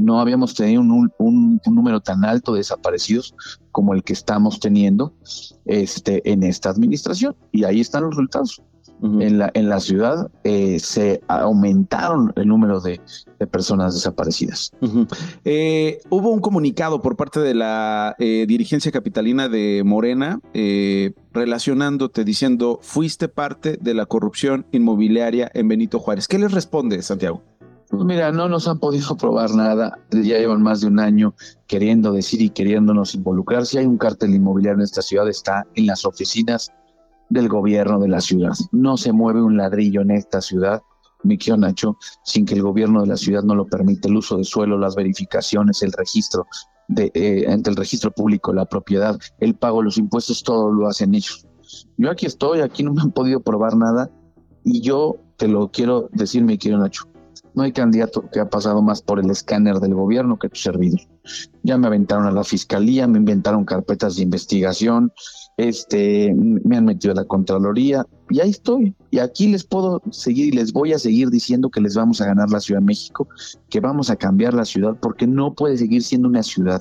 No 0.03 0.21
habíamos 0.21 0.55
tenido 0.55 0.81
un, 0.81 1.13
un 1.19 1.61
número 1.65 2.01
tan 2.01 2.25
alto 2.25 2.53
de 2.53 2.59
desaparecidos 2.59 3.35
como 3.71 3.95
el 3.95 4.03
que 4.03 4.13
estamos 4.13 4.61
teniendo 4.61 5.15
este, 5.65 6.31
en 6.31 6.43
esta 6.43 6.71
administración. 6.71 7.35
Y 7.51 7.65
ahí 7.65 7.81
están 7.81 8.03
los 8.05 8.17
resultados. 8.17 8.63
en, 9.03 9.39
la, 9.39 9.51
en 9.55 9.69
la 9.69 9.81
ciudad 9.81 10.31
eh, 10.45 10.79
se 10.79 11.23
aumentaron 11.27 12.33
el 12.37 12.47
número 12.47 12.81
de, 12.81 13.01
personas 13.51 13.95
desaparecidas. 13.95 14.71
Eh, 15.45 15.99
hubo 16.11 16.31
un 16.31 16.41
comunicado 16.41 17.03
por 17.03 17.17
parte 17.17 17.41
de 17.41 17.55
la 17.55 18.15
eh, 18.21 18.45
dirigencia 18.47 18.93
capitalina 18.93 19.49
de 19.49 19.83
Morena 19.85 20.41
relacionándote, 21.33 22.25
diciendo, 22.25 22.79
fuiste 22.83 23.27
parte 23.27 23.79
de 23.81 23.95
la 23.95 24.07
corrupción 24.07 24.65
inmobiliaria 24.71 25.51
en 25.55 25.67
Benito 25.67 25.99
Juárez. 25.99 26.29
¿Qué 26.29 26.39
les 26.39 26.53
responde, 26.53 27.03
Santiago? 27.03 27.43
Pues 27.93 28.05
mira, 28.07 28.33
no 28.33 28.49
nos 28.49 28.67
han 28.69 28.79
podido 28.79 29.15
probar 29.19 29.51
nada. 29.55 29.99
Ya 30.11 30.39
llevan 30.39 30.63
más 30.63 30.81
de 30.81 30.87
un 30.87 30.99
año 30.99 31.35
queriendo 31.67 32.11
decir 32.11 32.41
y 32.41 32.49
queriéndonos 32.49 33.15
involucrar. 33.15 33.67
Si 33.67 33.77
hay 33.77 33.85
un 33.85 33.99
cártel 33.99 34.35
inmobiliario 34.35 34.79
en 34.79 34.85
esta 34.85 35.03
ciudad, 35.03 35.29
está 35.29 35.67
en 35.75 35.87
las 35.87 36.07
oficinas 36.07 36.73
del 37.29 37.51
gobierno 37.51 37.99
de 37.99 38.09
la 38.09 38.23
ciudad. 38.23 38.55
No 38.73 38.97
se 38.97 39.13
mueve 39.13 39.43
un 39.43 39.59
ladrillo 39.59 40.01
en 40.01 40.13
esta 40.13 40.41
ciudad, 40.41 40.81
mi 41.23 41.37
Nacho, 41.59 41.99
sin 42.25 42.47
que 42.47 42.55
el 42.55 42.63
gobierno 42.63 43.03
de 43.03 43.09
la 43.09 43.19
ciudad 43.19 43.43
no 43.43 43.55
lo 43.55 43.67
permita. 43.67 44.09
El 44.09 44.17
uso 44.17 44.39
de 44.39 44.45
suelo, 44.45 44.79
las 44.79 44.97
verificaciones, 44.97 45.83
el 45.83 45.93
registro 45.93 46.47
de, 46.89 47.13
eh, 47.13 47.45
entre 47.47 47.73
el 47.73 47.77
registro 47.77 48.11
público, 48.11 48.55
la 48.55 48.65
propiedad, 48.65 49.19
el 49.39 49.55
pago 49.55 49.83
los 49.83 49.99
impuestos, 49.99 50.43
todo 50.43 50.73
lo 50.73 50.89
hacen 50.89 51.15
ellos. 51.15 51.47
Yo 51.99 52.11
aquí 52.11 52.25
estoy, 52.25 52.61
aquí 52.61 52.85
no 52.85 52.95
me 52.95 53.03
han 53.03 53.13
podido 53.13 53.41
probar 53.41 53.77
nada 53.77 54.11
y 54.65 54.81
yo 54.81 55.19
te 55.37 55.47
lo 55.47 55.71
quiero 55.71 56.09
decir, 56.15 56.43
mi 56.43 56.57
querido 56.57 56.81
Nacho 56.81 57.12
no 57.55 57.63
hay 57.63 57.73
candidato 57.73 58.29
que 58.31 58.41
ha 58.41 58.49
pasado 58.49 58.83
más 58.83 59.03
por 59.03 59.21
el 59.21 59.31
escáner 59.31 59.77
del 59.77 59.95
gobierno 59.95 60.39
que 60.39 60.49
tu 60.49 60.57
servidor. 60.57 61.01
Ya 61.63 61.79
me 61.79 61.87
aventaron 61.87 62.27
a 62.27 62.33
la 62.33 62.45
fiscalía, 62.45 63.07
me 63.07 63.19
inventaron 63.19 63.65
carpetas 63.65 64.17
de 64.17 64.23
investigación, 64.23 65.13
este, 65.57 66.35
me 66.35 66.77
han 66.77 66.85
metido 66.85 67.13
a 67.13 67.17
la 67.17 67.25
Contraloría 67.25 68.07
y 68.31 68.41
ahí 68.41 68.51
estoy. 68.51 68.95
Y 69.11 69.19
aquí 69.19 69.49
les 69.49 69.65
puedo 69.65 70.03
seguir 70.11 70.47
y 70.47 70.57
les 70.57 70.73
voy 70.73 70.93
a 70.93 70.99
seguir 70.99 71.31
diciendo 71.31 71.71
que 71.71 71.81
les 71.81 71.95
vamos 71.95 72.21
a 72.21 72.27
ganar 72.27 72.51
la 72.51 72.61
Ciudad 72.61 72.81
de 72.81 72.87
México, 72.87 73.29
que 73.69 73.81
vamos 73.81 74.11
a 74.11 74.17
cambiar 74.17 74.55
la 74.55 74.65
ciudad 74.65 74.97
porque 75.01 75.27
no 75.27 75.55
puede 75.55 75.77
seguir 75.77 76.03
siendo 76.03 76.29
una 76.29 76.43
ciudad 76.43 76.81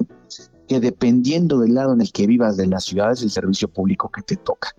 que 0.68 0.80
dependiendo 0.80 1.60
del 1.60 1.74
lado 1.74 1.94
en 1.94 2.00
el 2.00 2.14
que 2.14 2.28
vivas 2.28 2.56
de 2.56 2.66
la 2.66 2.80
ciudad 2.80 3.12
es 3.12 3.22
el 3.24 3.30
servicio 3.30 3.68
público 3.68 4.10
que 4.10 4.22
te 4.22 4.38
toca. 4.38 4.70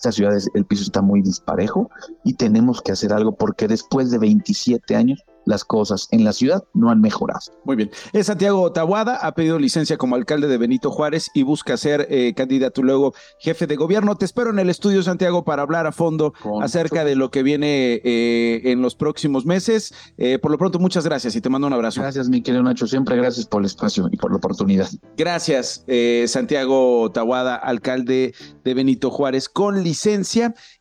Esta 0.00 0.12
ciudad, 0.12 0.34
el 0.54 0.64
piso 0.64 0.82
está 0.82 1.02
muy 1.02 1.20
disparejo 1.20 1.90
y 2.24 2.32
tenemos 2.32 2.80
que 2.80 2.90
hacer 2.90 3.12
algo 3.12 3.32
porque 3.32 3.68
después 3.68 4.10
de 4.10 4.16
27 4.16 4.96
años 4.96 5.22
las 5.44 5.64
cosas 5.64 6.08
en 6.10 6.24
la 6.24 6.32
ciudad 6.32 6.64
no 6.74 6.90
han 6.90 7.00
mejorado. 7.00 7.40
Muy 7.64 7.76
bien. 7.76 7.90
Es 8.12 8.26
Santiago 8.26 8.72
Tabuada, 8.72 9.16
ha 9.16 9.34
pedido 9.34 9.58
licencia 9.58 9.96
como 9.96 10.14
alcalde 10.14 10.48
de 10.48 10.58
Benito 10.58 10.90
Juárez 10.90 11.30
y 11.34 11.42
busca 11.42 11.76
ser 11.76 12.06
eh, 12.10 12.34
candidato 12.34 12.82
luego 12.82 13.14
jefe 13.38 13.66
de 13.66 13.76
gobierno. 13.76 14.16
Te 14.16 14.24
espero 14.24 14.50
en 14.50 14.58
el 14.58 14.70
estudio, 14.70 15.02
Santiago, 15.02 15.44
para 15.44 15.62
hablar 15.62 15.86
a 15.86 15.92
fondo 15.92 16.32
acerca 16.62 17.04
de 17.04 17.16
lo 17.16 17.30
que 17.30 17.42
viene 17.42 18.00
eh, 18.04 18.62
en 18.64 18.82
los 18.82 18.94
próximos 18.94 19.44
meses. 19.44 19.92
Eh, 20.18 20.38
por 20.38 20.50
lo 20.50 20.58
pronto, 20.58 20.78
muchas 20.78 21.04
gracias 21.04 21.36
y 21.36 21.40
te 21.40 21.48
mando 21.48 21.66
un 21.66 21.72
abrazo. 21.72 22.00
Gracias, 22.00 22.28
mi 22.28 22.42
querido 22.42 22.62
Nacho. 22.62 22.86
Siempre 22.86 23.16
gracias 23.16 23.46
por 23.46 23.62
el 23.62 23.66
espacio 23.66 24.08
y 24.10 24.16
por 24.16 24.30
la 24.30 24.38
oportunidad. 24.38 24.88
Gracias, 25.16 25.84
Santiago 26.26 27.10
Tabuada, 27.12 27.56
alcalde 27.56 28.34
de 28.64 28.74
Benito 28.74 29.10
Juárez, 29.10 29.48
con 29.48 29.82
licencia. 29.82 29.89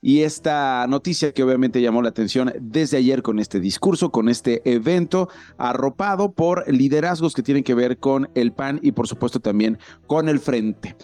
Y 0.02 0.22
esta 0.22 0.86
noticia 0.88 1.34
que 1.34 1.44
obviamente 1.44 1.82
llamó 1.82 2.02
la 2.02 2.10
atención 2.10 2.52
desde 2.60 2.98
ayer 2.98 3.22
con 3.22 3.40
este 3.40 3.60
discurso, 3.60 4.12
con 4.12 4.28
este 4.28 4.40
este 4.40 4.62
evento 4.72 5.28
arropado 5.58 6.32
por 6.32 6.64
liderazgos 6.72 7.34
que 7.34 7.44
tienen 7.44 7.64
que 7.64 7.74
ver 7.74 7.98
con 7.98 8.30
el 8.36 8.54
PAN 8.54 8.80
y 8.82 8.94
por 8.94 9.06
supuesto 9.06 9.42
también 9.42 9.78
con 10.08 10.30
el 10.30 10.40
Frente. 10.40 10.96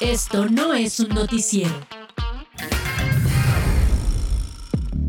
Esto 0.00 0.48
no 0.48 0.72
es 0.72 0.98
un 0.98 1.10
noticiero. 1.10 1.74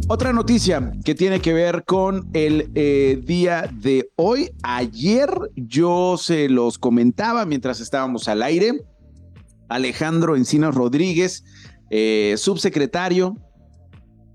Otra 0.09 0.33
noticia 0.33 0.91
que 1.05 1.15
tiene 1.15 1.39
que 1.39 1.53
ver 1.53 1.85
con 1.85 2.29
el 2.33 2.69
eh, 2.75 3.21
día 3.23 3.69
de 3.73 4.11
hoy. 4.17 4.51
Ayer 4.61 5.29
yo 5.55 6.17
se 6.17 6.49
los 6.49 6.77
comentaba 6.77 7.45
mientras 7.45 7.79
estábamos 7.79 8.27
al 8.27 8.43
aire. 8.43 8.83
Alejandro 9.71 10.35
Encinas 10.35 10.75
Rodríguez, 10.75 11.43
eh, 11.89 12.35
subsecretario 12.37 13.37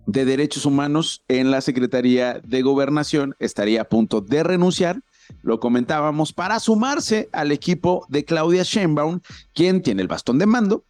de 0.06 0.24
Derechos 0.24 0.66
Humanos 0.66 1.24
en 1.28 1.50
la 1.50 1.60
Secretaría 1.60 2.40
de 2.44 2.62
Gobernación 2.62 3.34
estaría 3.38 3.82
a 3.82 3.88
punto 3.88 4.20
de 4.20 4.42
renunciar. 4.42 5.02
Lo 5.42 5.60
comentábamos 5.60 6.32
para 6.32 6.60
sumarse 6.60 7.28
al 7.32 7.52
equipo 7.52 8.06
de 8.08 8.24
Claudia 8.24 8.62
Sheinbaum, 8.62 9.20
quien 9.52 9.82
tiene 9.82 10.02
el 10.02 10.08
bastón 10.08 10.38
de 10.38 10.46
mando 10.46 10.84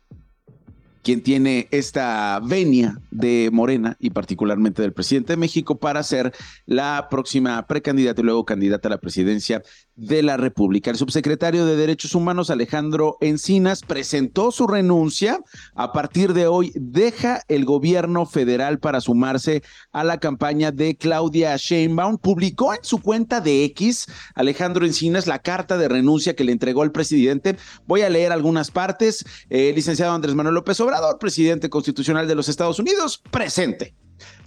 quien 1.07 1.23
tiene 1.23 1.69
esta 1.71 2.41
venia 2.43 3.01
de 3.13 3.49
Morena 3.53 3.97
y 4.01 4.11
particularmente 4.11 4.83
del 4.83 4.93
presidente 4.93 5.35
de 5.35 5.37
México 5.37 5.79
para 5.79 6.03
ser 6.03 6.35
la 6.65 7.07
próxima 7.09 7.65
precandidata 7.69 8.21
y 8.21 8.25
luego 8.25 8.45
candidata 8.45 8.89
a 8.89 8.91
la 8.91 8.99
presidencia 8.99 9.63
de 9.97 10.23
la 10.23 10.37
República. 10.37 10.91
El 10.91 10.97
subsecretario 10.97 11.67
de 11.67 11.75
Derechos 11.75 12.15
Humanos, 12.15 12.51
Alejandro 12.51 13.17
Encinas, 13.21 13.81
presentó 13.81 14.53
su 14.53 14.67
renuncia. 14.67 15.41
A 15.75 15.93
partir 15.93 16.33
de 16.35 16.47
hoy, 16.47 16.73
deja 16.75 17.43
el 17.49 17.65
gobierno 17.65 18.27
federal 18.27 18.79
para 18.79 19.01
sumarse 19.01 19.63
a 19.93 20.05
la 20.05 20.21
campaña 20.21 20.71
de 20.71 20.97
Claudia 20.97 21.57
Sheinbaum. 21.57 22.19
Publicó 22.19 22.75
en 22.75 22.81
su 22.83 23.01
cuenta 23.01 23.41
de 23.41 23.65
X, 23.65 24.07
Alejandro 24.35 24.87
Encinas, 24.87 25.27
la 25.27 25.41
carta 25.41 25.79
de 25.79 25.89
renuncia 25.89 26.37
que 26.37 26.45
le 26.45 26.53
entregó 26.53 26.83
al 26.83 26.93
presidente. 26.93 27.57
Voy 27.87 28.03
a 28.03 28.11
leer 28.11 28.33
algunas 28.33 28.71
partes. 28.71 29.25
Licenciado 29.49 30.13
Andrés 30.13 30.35
Manuel 30.35 30.55
López 30.55 30.79
Obrador 30.81 31.19
presidente 31.19 31.71
constitucional 31.71 32.29
de 32.29 32.35
los 32.35 32.49
Estados 32.49 32.79
Unidos, 32.79 33.23
presente. 33.31 33.95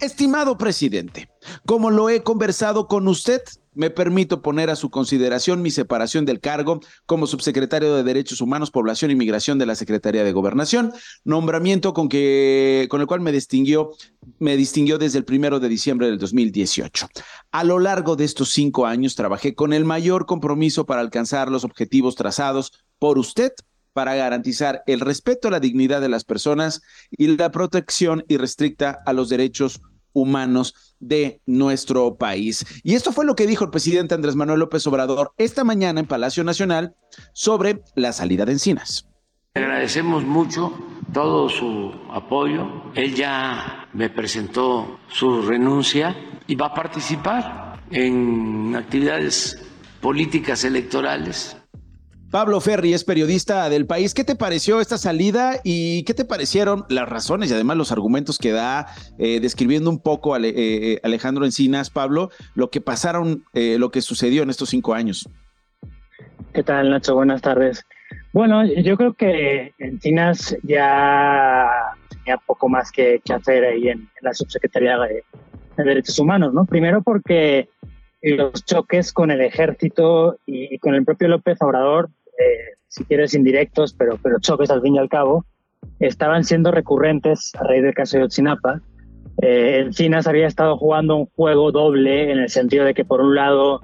Estimado 0.00 0.58
presidente, 0.58 1.30
como 1.64 1.90
lo 1.90 2.10
he 2.10 2.22
conversado 2.22 2.88
con 2.88 3.06
usted, 3.06 3.42
me 3.74 3.90
permito 3.90 4.42
poner 4.42 4.70
a 4.70 4.76
su 4.76 4.90
consideración 4.90 5.62
mi 5.62 5.70
separación 5.70 6.24
del 6.24 6.40
cargo 6.40 6.80
como 7.06 7.26
subsecretario 7.26 7.94
de 7.94 8.02
Derechos 8.02 8.40
Humanos, 8.40 8.70
Población 8.70 9.10
y 9.10 9.14
Migración 9.14 9.58
de 9.58 9.66
la 9.66 9.74
Secretaría 9.74 10.24
de 10.24 10.32
Gobernación, 10.32 10.92
nombramiento 11.24 11.94
con, 11.94 12.08
que, 12.08 12.86
con 12.90 13.00
el 13.00 13.06
cual 13.06 13.20
me 13.20 13.32
distinguió, 13.32 13.92
me 14.38 14.56
distinguió 14.56 14.98
desde 14.98 15.18
el 15.18 15.24
primero 15.24 15.60
de 15.60 15.68
diciembre 15.68 16.08
del 16.08 16.18
2018. 16.18 17.08
A 17.52 17.64
lo 17.64 17.78
largo 17.78 18.16
de 18.16 18.24
estos 18.24 18.50
cinco 18.50 18.86
años 18.86 19.14
trabajé 19.14 19.54
con 19.54 19.72
el 19.72 19.84
mayor 19.84 20.26
compromiso 20.26 20.86
para 20.86 21.00
alcanzar 21.00 21.50
los 21.50 21.64
objetivos 21.64 22.16
trazados 22.16 22.72
por 22.98 23.18
usted 23.18 23.52
para 23.92 24.14
garantizar 24.14 24.84
el 24.86 25.00
respeto 25.00 25.48
a 25.48 25.50
la 25.50 25.60
dignidad 25.60 26.00
de 26.00 26.08
las 26.08 26.24
personas 26.24 26.80
y 27.10 27.26
la 27.36 27.50
protección 27.50 28.24
irrestricta 28.28 29.00
a 29.04 29.12
los 29.12 29.28
derechos 29.28 29.76
humanos 29.76 29.89
de 30.98 31.40
nuestro 31.46 32.16
país. 32.16 32.64
Y 32.82 32.94
esto 32.94 33.12
fue 33.12 33.24
lo 33.24 33.34
que 33.34 33.46
dijo 33.46 33.64
el 33.64 33.70
presidente 33.70 34.14
Andrés 34.14 34.36
Manuel 34.36 34.60
López 34.60 34.86
Obrador 34.86 35.32
esta 35.38 35.64
mañana 35.64 36.00
en 36.00 36.06
Palacio 36.06 36.44
Nacional 36.44 36.94
sobre 37.32 37.82
la 37.94 38.12
salida 38.12 38.44
de 38.44 38.52
Encinas. 38.52 39.06
Agradecemos 39.54 40.24
mucho 40.24 40.72
todo 41.12 41.48
su 41.48 41.92
apoyo. 42.12 42.92
Él 42.94 43.14
ya 43.14 43.88
me 43.92 44.10
presentó 44.10 45.00
su 45.08 45.42
renuncia 45.42 46.14
y 46.46 46.54
va 46.54 46.66
a 46.66 46.74
participar 46.74 47.82
en 47.90 48.76
actividades 48.76 49.58
políticas 50.00 50.64
electorales 50.64 51.59
Pablo 52.30 52.60
Ferri 52.60 52.94
es 52.94 53.02
periodista 53.02 53.68
del 53.68 53.86
país. 53.86 54.14
¿Qué 54.14 54.22
te 54.22 54.36
pareció 54.36 54.80
esta 54.80 54.98
salida 54.98 55.56
y 55.64 56.04
qué 56.04 56.14
te 56.14 56.24
parecieron 56.24 56.84
las 56.88 57.08
razones 57.08 57.50
y 57.50 57.54
además 57.54 57.76
los 57.76 57.90
argumentos 57.90 58.38
que 58.38 58.52
da 58.52 58.86
eh, 59.18 59.40
describiendo 59.40 59.90
un 59.90 60.00
poco 60.00 60.34
a 60.34 60.38
eh, 60.38 60.52
eh, 60.54 61.00
Alejandro 61.02 61.44
Encinas, 61.44 61.90
Pablo, 61.90 62.30
lo 62.54 62.70
que 62.70 62.80
pasaron, 62.80 63.44
lo 63.52 63.90
que 63.90 64.00
sucedió 64.00 64.44
en 64.44 64.50
estos 64.50 64.68
cinco 64.68 64.94
años? 64.94 65.28
¿Qué 66.54 66.62
tal, 66.62 66.90
Nacho? 66.90 67.16
Buenas 67.16 67.42
tardes. 67.42 67.84
Bueno, 68.32 68.64
yo 68.64 68.96
creo 68.96 69.14
que 69.14 69.72
Encinas 69.78 70.56
ya 70.62 71.68
tenía 72.10 72.36
poco 72.46 72.68
más 72.68 72.92
que, 72.92 73.20
hacer 73.28 73.64
ahí 73.64 73.88
en, 73.88 74.08
la 74.20 74.34
subsecretaría 74.34 74.96
de, 74.98 75.24
Derechos 75.82 76.18
Humanos, 76.18 76.52
¿no? 76.52 76.66
Primero 76.66 77.02
porque 77.02 77.70
los 78.22 78.64
choques 78.66 79.12
con 79.14 79.30
el 79.30 79.40
ejército 79.40 80.36
y, 80.44 80.78
con 80.78 80.94
el 80.94 81.04
propio 81.06 81.28
López 81.28 81.56
Obrador 81.62 82.10
eh, 82.40 82.76
si 82.88 83.04
quieres 83.04 83.34
indirectos, 83.34 83.94
pero, 83.94 84.18
pero 84.22 84.40
choques 84.40 84.70
al 84.70 84.82
fin 84.82 84.96
y 84.96 84.98
al 84.98 85.08
cabo, 85.08 85.44
estaban 86.00 86.44
siendo 86.44 86.70
recurrentes 86.70 87.52
a 87.58 87.64
raíz 87.64 87.82
del 87.82 87.94
caso 87.94 88.18
de 88.18 88.24
Otsinapa. 88.24 88.80
Eh, 89.42 89.80
Encinas 89.86 90.26
había 90.26 90.46
estado 90.46 90.76
jugando 90.76 91.16
un 91.16 91.26
juego 91.26 91.70
doble 91.72 92.32
en 92.32 92.38
el 92.38 92.48
sentido 92.48 92.84
de 92.84 92.94
que 92.94 93.04
por 93.04 93.20
un 93.20 93.34
lado 93.34 93.80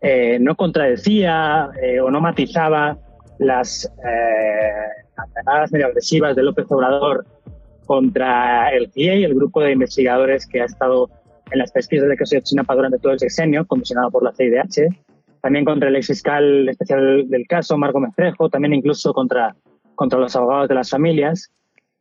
eh, 0.00 0.38
no 0.40 0.54
contradecía 0.54 1.70
eh, 1.82 2.00
o 2.00 2.10
no 2.10 2.20
matizaba 2.20 2.98
las 3.38 3.90
atacadas 5.16 5.72
medio 5.72 5.86
agresivas 5.86 6.36
de 6.36 6.44
López 6.44 6.66
Obrador 6.68 7.26
contra 7.86 8.70
el 8.70 8.90
CIE, 8.92 9.24
el 9.24 9.34
grupo 9.34 9.60
de 9.60 9.72
investigadores 9.72 10.46
que 10.46 10.60
ha 10.60 10.64
estado 10.64 11.10
en 11.50 11.58
las 11.58 11.72
pesquisas 11.72 12.08
del 12.08 12.16
caso 12.16 12.36
de 12.36 12.38
Otsinapa 12.38 12.74
durante 12.74 12.98
todo 12.98 13.12
el 13.12 13.18
sexenio, 13.18 13.66
comisionado 13.66 14.10
por 14.10 14.22
la 14.22 14.32
CIDH, 14.32 14.88
también 15.44 15.66
contra 15.66 15.90
el 15.90 15.96
ex 15.96 16.06
fiscal 16.06 16.66
especial 16.70 17.28
del 17.28 17.46
caso, 17.46 17.76
Marco 17.76 18.00
Mestrejo, 18.00 18.48
también 18.48 18.72
incluso 18.72 19.12
contra, 19.12 19.54
contra 19.94 20.18
los 20.18 20.34
abogados 20.34 20.70
de 20.70 20.74
las 20.74 20.88
familias. 20.88 21.50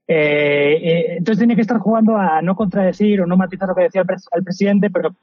Eh, 0.07 0.79
eh, 0.81 1.05
entonces 1.17 1.39
tenía 1.39 1.57
que 1.57 1.63
estar 1.63 1.77
jugando 1.79 2.15
a 2.15 2.41
no 2.41 2.55
contradecir 2.55 3.19
o 3.19 3.25
no 3.25 3.35
matizar 3.35 3.67
lo 3.67 3.75
que 3.75 3.83
decía 3.83 4.05
el, 4.31 4.43
presidente, 4.45 4.89
pero 4.89 5.13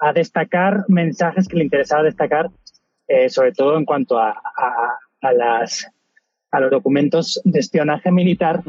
a 0.00 0.12
destacar 0.12 0.84
mensajes 0.88 1.48
que 1.48 1.56
le 1.56 1.64
interesaba 1.64 2.02
destacar, 2.02 2.50
eh, 3.08 3.30
sobre 3.30 3.52
todo 3.52 3.78
en 3.78 3.86
cuanto 3.86 4.18
a, 4.18 4.38
a, 5.22 5.32
las, 5.32 5.90
a 6.50 6.60
los 6.60 6.70
documentos 6.70 7.40
de 7.42 7.58
espionaje 7.58 8.12
militar 8.12 8.62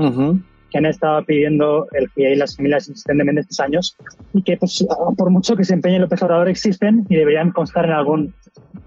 que 0.74 0.80
han 0.80 0.88
estado 0.88 1.24
pidiendo 1.24 1.88
el 1.92 2.10
GIE 2.10 2.34
y 2.34 2.36
las 2.36 2.56
familias 2.56 2.90
insistentemente 2.90 3.42
estos 3.42 3.60
años 3.60 3.96
y 4.34 4.42
que, 4.42 4.58
pues, 4.58 4.84
por 5.16 5.30
mucho 5.30 5.56
que 5.56 5.64
se 5.64 5.76
empeñe 5.76 6.00
López 6.00 6.24
Obrador, 6.24 6.50
existen 6.50 7.06
y 7.10 7.16
deberían 7.16 7.52
constar 7.52 7.86
en 7.86 7.92
algún 7.92 8.34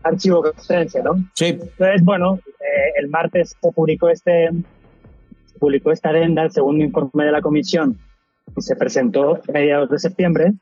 archivo 0.03 0.43
de 0.43 0.51
referencia, 0.51 1.03
¿no? 1.05 1.15
Sí. 1.35 1.47
Entonces, 1.47 2.03
bueno, 2.03 2.41
eh, 2.45 2.93
el 2.99 3.09
martes 3.09 3.57
se 3.63 3.73
publicó 3.73 4.09
este 4.09 4.51
se 5.47 5.59
publicó 5.61 5.93
esta 5.93 6.09
adenda, 6.09 6.43
el 6.43 6.51
segundo 6.51 6.85
informe 6.85 7.25
de 7.25 7.31
la 7.33 7.41
comisión, 7.41 7.97
y 8.57 8.63
se 8.63 8.75
presentó 8.75 9.37
a 9.37 9.53
mediados 9.53 9.89
de 9.89 9.99
septiembre. 10.01 10.55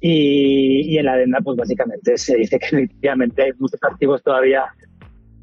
Y, 0.00 0.94
y, 0.94 0.98
en 0.98 1.04
la 1.04 1.12
adenda, 1.12 1.40
pues 1.42 1.58
básicamente 1.58 2.16
se 2.16 2.36
dice 2.36 2.58
que 2.58 2.66
efectivamente 2.76 3.42
hay 3.42 3.52
muchos 3.58 3.80
archivos 3.82 4.22
todavía 4.22 4.64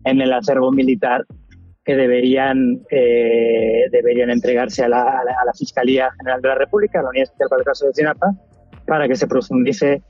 en 0.05 0.21
el 0.21 0.33
acervo 0.33 0.71
militar 0.71 1.23
que 1.87 1.95
deberían, 1.95 2.81
eh, 2.91 3.85
deberían 3.89 4.29
entregarse 4.29 4.83
a 4.83 4.89
la, 4.89 5.03
a, 5.03 5.45
la, 5.45 5.53
Fiscalía 5.57 6.09
General 6.17 6.41
de 6.41 6.47
la 6.49 6.55
República, 6.55 6.99
a 6.99 7.03
la 7.03 7.09
Unidad 7.09 7.23
Especial 7.23 7.47
para 7.47 7.61
el 7.61 7.65
caso 7.65 7.85
de 7.85 7.93
Sinapa, 7.93 8.35
para 8.85 9.07
que 9.07 9.15
se 9.15 9.25
profundice 9.25 10.01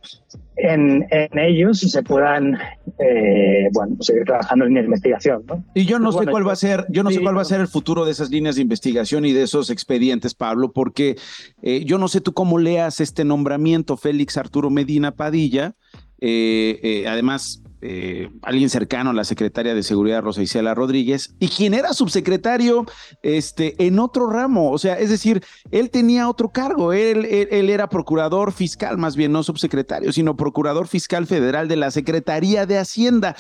en, 0.56 1.06
en 1.12 1.38
ellos 1.38 1.84
y 1.84 1.90
se 1.90 2.02
puedan 2.02 2.58
eh, 2.98 3.70
bueno, 3.74 3.96
seguir 4.00 4.24
trabajando 4.24 4.66
en 4.66 4.74
la 4.74 4.82
investigación. 4.82 5.44
¿no? 5.48 5.64
Y 5.76 5.86
yo 5.86 6.00
no 6.00 6.12
sé 6.12 6.26
cuál 6.26 6.48
va 6.48 6.54
a 6.54 6.56
ser, 6.56 6.88
yo 6.90 7.04
no 7.04 7.12
sé 7.12 7.22
cuál 7.22 7.38
va 7.38 7.44
a 7.44 7.46
ser 7.46 7.62
el 7.62 7.68
futuro 7.68 8.06
de 8.06 8.12
esas 8.12 8.32
líneas 8.32 8.56
de 8.56 8.64
investigación 8.64 9.26
y 9.26 9.34
de 9.34 9.44
esos 9.44 9.70
expedientes, 9.70 10.34
Pablo, 10.34 10.72
porque 10.74 11.16
eh, 11.62 11.86
yo 11.86 12.00
no 12.00 12.08
sé 12.08 12.22
tú 12.22 12.34
cómo 12.34 12.58
leas 12.58 13.02
este 13.02 13.24
nombramiento, 13.24 13.98
Félix 13.98 14.36
Arturo 14.36 14.72
Medina 14.72 15.12
Padilla, 15.12 15.76
eh, 16.20 16.80
eh, 16.82 17.08
además 17.08 17.62
eh, 17.82 18.30
alguien 18.42 18.70
cercano 18.70 19.12
a 19.12 19.14
la 19.14 19.24
secretaria 19.24 19.76
de 19.76 19.84
Seguridad 19.84 20.22
Rosa 20.22 20.42
Isela 20.42 20.74
Rodríguez 20.74 21.36
y 21.40 21.50
quien 21.50 21.74
era 21.74 21.94
subsecretario 21.94 22.86
este, 23.22 23.76
en 23.86 24.00
otro 24.00 24.30
ramo, 24.30 24.72
o 24.72 24.78
sea, 24.78 24.98
es 25.00 25.10
decir, 25.10 25.44
él 25.72 25.90
tenía 25.90 26.30
otro 26.30 26.50
cargo, 26.50 26.94
él, 26.94 27.26
él, 27.26 27.70
era 27.70 27.90
procurador 27.90 28.52
fiscal, 28.52 28.98
más 28.98 29.16
bien 29.16 29.32
no 29.32 29.44
subsecretario, 29.44 30.12
sino 30.12 30.36
procurador 30.36 30.88
fiscal 30.88 31.28
federal 31.28 31.68
de 31.68 31.76
la 31.76 31.92
Secretaría 31.92 32.66
de 32.66 32.80
Hacienda. 32.80 33.36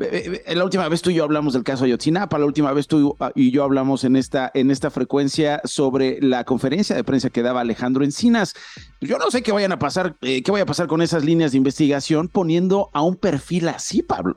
Eh, 0.00 0.42
eh, 0.46 0.54
la 0.56 0.64
última 0.64 0.88
vez 0.88 1.02
tú 1.02 1.10
y 1.10 1.14
yo 1.14 1.22
hablamos 1.22 1.52
del 1.52 1.62
caso 1.62 1.84
Ayotzinapa, 1.84 2.36
la 2.38 2.46
última 2.46 2.72
vez 2.72 2.88
tú 2.88 3.16
y 3.36 3.52
yo 3.52 3.62
hablamos 3.62 4.02
en 4.02 4.16
esta, 4.16 4.50
en 4.52 4.72
esta 4.72 4.90
frecuencia 4.90 5.60
sobre 5.64 6.20
la 6.20 6.42
conferencia 6.42 6.96
de 6.96 7.04
prensa 7.04 7.30
que 7.30 7.42
daba 7.42 7.60
Alejandro 7.60 8.02
Encinas. 8.02 8.54
Yo 9.00 9.18
no 9.18 9.30
sé 9.30 9.42
qué 9.42 9.52
vayan 9.52 9.70
a 9.70 9.78
pasar, 9.78 10.16
eh, 10.22 10.42
qué 10.42 10.50
vaya 10.50 10.64
a 10.64 10.66
pasar 10.66 10.88
con 10.88 11.00
esas 11.00 11.24
líneas 11.24 11.52
de 11.52 11.58
investigación 11.58 12.28
poniendo 12.28 12.90
a 12.92 13.02
un 13.02 13.14
perfil 13.14 13.68
así, 13.68 14.02
Pablo. 14.02 14.34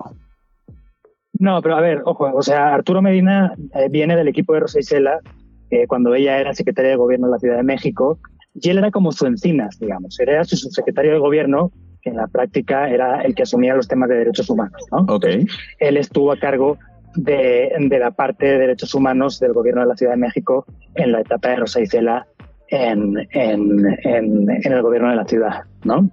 No, 1.40 1.62
pero 1.62 1.76
a 1.76 1.82
ver, 1.82 2.02
ojo, 2.06 2.32
o 2.34 2.42
sea, 2.44 2.74
Arturo 2.74 3.02
Medina 3.02 3.54
viene 3.92 4.16
del 4.16 4.28
equipo 4.28 4.54
de 4.54 4.62
Rosa 4.62 4.80
Isela, 4.80 5.20
cuando 5.88 6.16
ella 6.16 6.40
era 6.40 6.54
secretaria 6.56 6.92
de 6.92 6.98
gobierno 6.98 7.28
de 7.28 7.32
la 7.34 7.40
Ciudad 7.40 7.58
de 7.58 7.64
México, 7.64 8.18
y 8.56 8.70
él 8.70 8.80
era 8.80 8.90
como 8.90 9.12
su 9.12 9.28
Encinas, 9.28 9.78
digamos, 9.80 10.20
era 10.20 10.44
su 10.46 10.56
subsecretario 10.56 11.14
de 11.14 11.20
gobierno 11.20 11.72
que 12.08 12.12
en 12.12 12.18
la 12.18 12.28
práctica 12.28 12.90
era 12.90 13.22
el 13.22 13.36
que 13.36 13.44
asumía 13.44 13.76
los 13.76 13.88
temas 13.88 14.10
de 14.10 14.16
derechos 14.16 14.50
humanos. 14.50 14.82
¿no? 14.92 15.14
Okay. 15.16 15.46
Él 15.80 15.98
estuvo 15.98 16.32
a 16.32 16.38
cargo 16.40 16.78
de, 17.16 17.72
de, 17.78 18.00
la 18.00 18.12
parte 18.12 18.46
de 18.46 18.58
derechos 18.58 18.94
humanos 18.94 19.40
del 19.40 19.54
gobierno 19.54 19.82
de 19.82 19.88
la 19.88 19.98
Ciudad 19.98 20.14
de 20.14 20.20
México 20.20 20.66
en 20.96 21.12
la 21.12 21.22
etapa 21.22 21.50
de 21.50 21.56
Rosa 21.58 21.82
Isela 21.82 22.28
en, 22.70 23.18
en, 23.32 23.86
en, 24.04 24.50
en 24.50 24.74
el 24.74 24.82
gobierno 24.82 25.10
de 25.10 25.16
la 25.16 25.26
ciudad. 25.26 25.64
¿no? 25.84 26.10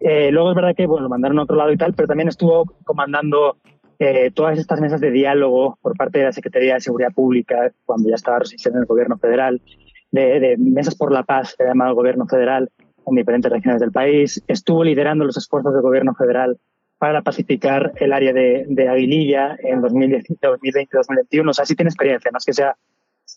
Eh, 0.00 0.30
luego 0.30 0.50
es 0.50 0.56
verdad 0.56 0.74
que 0.76 0.86
bueno, 0.86 1.04
lo 1.04 1.08
mandaron 1.08 1.38
a 1.38 1.42
otro 1.42 1.56
lado 1.56 1.72
y 1.72 1.76
tal, 1.76 1.94
pero 1.94 2.08
también 2.08 2.28
estuvo 2.28 2.64
comandando 2.84 3.56
eh, 3.98 4.30
todas 4.34 4.58
estas 4.58 4.80
mesas 4.80 5.00
de 5.00 5.12
diálogo 5.12 5.78
por 5.80 5.96
parte 5.96 6.18
de 6.18 6.24
la 6.24 6.32
Secretaría 6.32 6.74
de 6.74 6.80
Seguridad 6.80 7.12
Pública 7.12 7.72
cuando 7.84 8.08
ya 8.08 8.16
estaba 8.16 8.40
Rosa 8.40 8.56
Isela 8.56 8.76
en 8.76 8.82
el 8.82 8.86
gobierno 8.86 9.16
federal, 9.16 9.62
de, 10.10 10.40
de 10.40 10.56
mesas 10.58 10.94
por 10.94 11.12
la 11.12 11.22
paz, 11.22 11.54
que 11.56 11.64
llamado 11.64 11.94
gobierno 11.94 12.26
federal, 12.26 12.70
en 13.06 13.14
diferentes 13.14 13.50
regiones 13.50 13.80
del 13.80 13.92
país. 13.92 14.42
Estuvo 14.46 14.84
liderando 14.84 15.24
los 15.24 15.36
esfuerzos 15.36 15.72
del 15.72 15.82
gobierno 15.82 16.14
federal 16.14 16.58
para 16.98 17.22
pacificar 17.22 17.92
el 17.96 18.12
área 18.12 18.32
de, 18.32 18.64
de 18.68 18.88
Aguililla 18.88 19.56
en 19.58 19.82
2020-2021. 19.82 21.50
O 21.50 21.52
sea, 21.52 21.64
sí 21.64 21.74
tiene 21.74 21.88
experiencia, 21.88 22.30
no 22.30 22.38
es 22.38 22.44
que 22.44 22.52
sea, 22.52 22.76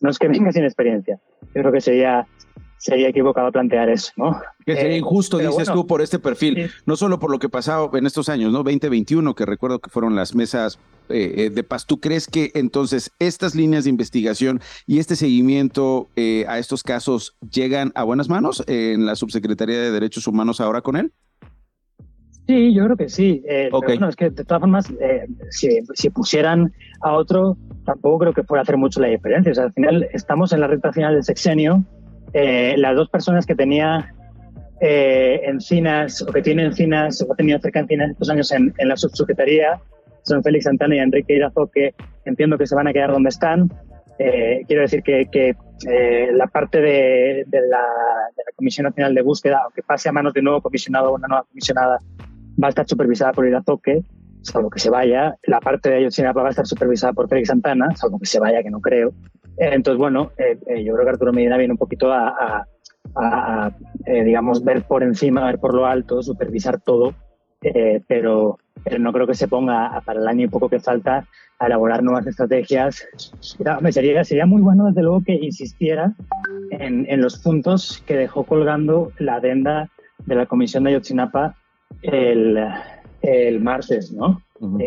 no 0.02 0.10
es 0.10 0.20
que 0.20 0.28
venga 0.28 0.52
sin 0.52 0.64
experiencia. 0.64 1.20
Yo 1.54 1.62
creo 1.62 1.72
que 1.72 1.82
sería 1.82 2.28
sería 2.78 3.10
equivocado 3.10 3.52
plantear 3.52 3.90
eso, 3.90 4.12
¿no? 4.16 4.40
Que 4.66 4.76
sería 4.76 4.96
eh, 4.96 5.00
injusto, 5.00 5.40
dices 5.40 5.72
tú, 5.72 5.88
por 5.88 6.02
este 6.02 6.20
perfil, 6.20 6.70
no 6.86 6.96
solo 6.96 7.20
por 7.20 7.32
lo 7.32 7.40
que 7.40 7.50
pasado 7.50 7.90
en 7.96 8.06
estos 8.06 8.30
años, 8.30 8.52
¿no? 8.52 8.60
2021, 8.60 9.34
que 9.34 9.46
recuerdo 9.46 9.80
que 9.80 9.90
fueron 9.90 10.16
las 10.16 10.36
mesas 10.36 10.78
eh, 11.10 11.34
eh, 11.38 11.50
de 11.50 11.64
paz. 11.64 11.86
¿Tú 11.86 12.00
crees 12.00 12.28
que 12.28 12.52
entonces 12.54 13.12
estas 13.20 13.56
líneas 13.56 13.84
de 13.84 13.90
investigación 13.90 14.62
y 14.88 15.00
este 15.00 15.16
seguimiento 15.16 16.10
a 16.48 16.60
estos 16.60 16.84
casos 16.84 17.36
llegan 17.52 17.92
a 17.96 18.04
buenas 18.04 18.30
manos 18.30 18.64
en 18.68 19.06
la 19.06 19.16
Subsecretaría 19.16 19.80
de 19.80 19.92
Derechos 19.92 20.28
Humanos 20.28 20.62
ahora 20.62 20.82
con 20.82 20.96
él? 20.96 21.12
Sí, 22.48 22.76
yo 22.76 22.84
creo 22.86 22.98
que 22.98 23.10
sí. 23.10 23.44
bueno, 23.72 24.08
es 24.08 24.16
que 24.16 24.30
de 24.30 24.46
todas 24.46 24.62
formas, 24.62 24.94
si, 25.50 25.80
si, 25.94 26.10
pusieran 26.12 26.72
a 27.02 27.14
otro, 27.14 27.58
tampoco 27.86 28.20
creo 28.20 28.34
que 28.34 28.44
fuera 28.44 28.62
a 28.62 28.64
hacer 28.64 28.78
mucho 28.78 29.00
la 29.00 29.08
diferencia. 29.08 29.52
O 29.52 29.56
sea, 29.56 29.64
al 29.66 29.74
final 29.74 30.08
estamos 30.14 30.54
en 30.54 30.60
la 30.60 30.68
recta 30.68 30.94
final 30.94 31.16
del 31.16 31.24
sexenio 31.24 31.84
eh, 32.38 32.76
las 32.78 32.98
dos 32.98 33.10
personas 33.10 33.46
que 33.46 33.56
tenía 33.56 34.14
eh, 34.82 35.40
encinas 35.46 36.22
o 36.22 36.26
que 36.26 36.42
tiene 36.42 36.66
encinas 36.66 37.22
o 37.22 37.32
ha 37.32 37.36
tenido 37.38 37.60
cerca 37.60 37.80
encinas 37.80 38.12
estos 38.12 38.30
años 38.30 38.52
en, 38.52 38.74
la 38.78 38.98
subsecretaría 38.98 39.80
son 40.26 40.44
Félix 40.44 40.66
Santana 40.66 40.96
y 40.96 41.00
Enrique 41.00 41.36
Irazo, 41.36 41.70
que 41.74 41.94
entiendo 42.26 42.58
que 42.58 42.68
se 42.68 42.76
van 42.76 42.88
a 42.88 42.94
quedar 42.94 43.12
donde 43.12 43.30
están. 43.30 43.70
Eh, 44.18 44.64
quiero 44.68 44.82
decir 44.82 45.04
que, 45.04 45.56
la 46.34 46.48
parte 46.48 46.82
de, 46.82 47.46
la, 47.52 47.84
Comisión 48.56 48.86
Nacional 48.86 49.14
de 49.14 49.22
Búsqueda, 49.22 49.62
aunque 49.64 49.84
pase 49.84 50.08
a 50.08 50.12
manos 50.12 50.34
de 50.34 50.40
un 50.40 50.46
nuevo 50.46 50.62
comisionado 50.62 51.12
o 51.12 51.16
una 51.16 51.28
nueva 51.28 51.44
comisionada, 51.44 52.00
va 52.62 52.68
a 52.68 52.70
estar 52.70 52.88
supervisada 52.88 53.34
por 53.34 53.46
Irazoque, 53.46 54.02
salvo 54.42 54.70
que 54.70 54.80
se 54.80 54.90
vaya. 54.90 55.36
La 55.44 55.60
parte 55.60 55.90
de 55.90 55.98
Ayotzinapa 55.98 56.42
va 56.42 56.48
a 56.48 56.52
estar 56.52 56.66
supervisada 56.66 57.14
por 57.14 57.28
Félix 57.28 57.50
Santana, 57.50 57.90
salvo 57.96 58.20
que 58.20 58.26
se 58.26 58.40
vaya, 58.40 58.64
que 58.64 58.70
no 58.70 58.80
creo. 58.80 59.14
Entonces, 59.58 59.98
bueno, 59.98 60.32
eh, 60.38 60.58
eh, 60.68 60.84
yo 60.84 60.94
creo 60.94 61.06
que 61.06 61.12
Arturo 61.12 61.34
Medina 61.34 61.58
viene 61.58 61.74
un 61.74 61.78
poquito 61.78 62.12
a, 62.12 62.66
eh, 64.06 64.24
digamos, 64.24 64.64
ver 64.64 64.84
por 64.84 65.04
encima, 65.04 65.46
ver 65.46 65.60
por 65.60 65.74
lo 65.74 65.86
alto, 65.86 66.22
supervisar 66.22 66.82
todo, 66.82 67.14
pero, 68.08 68.58
pero 68.86 69.00
no 69.00 69.12
creo 69.12 69.28
que 69.28 69.34
se 69.34 69.48
ponga 69.48 70.00
para 70.06 70.22
el 70.22 70.28
año 70.28 70.46
y 70.46 70.48
poco 70.48 70.70
que 70.70 70.80
falta 70.80 71.28
a 71.58 71.66
elaborar 71.66 72.04
nuevas 72.04 72.28
estrategias. 72.28 73.06
sería, 73.90 74.24
sería 74.24 74.46
muy 74.46 74.62
bueno, 74.62 74.86
desde 74.86 75.02
luego, 75.02 75.24
que 75.26 75.34
insistiera 75.34 76.14
en, 76.70 77.06
en 77.10 77.22
los 77.22 77.40
puntos 77.40 78.04
que 78.06 78.16
dejó 78.16 78.44
colgando 78.44 79.12
la 79.18 79.36
adenda 79.36 79.90
de 80.26 80.36
la 80.36 80.46
Comisión 80.46 80.84
de 80.84 80.92
Ayotzinapa 80.92 81.56
el, 82.04 82.58
el 83.22 83.60
martes, 83.60 84.12
¿no? 84.12 84.42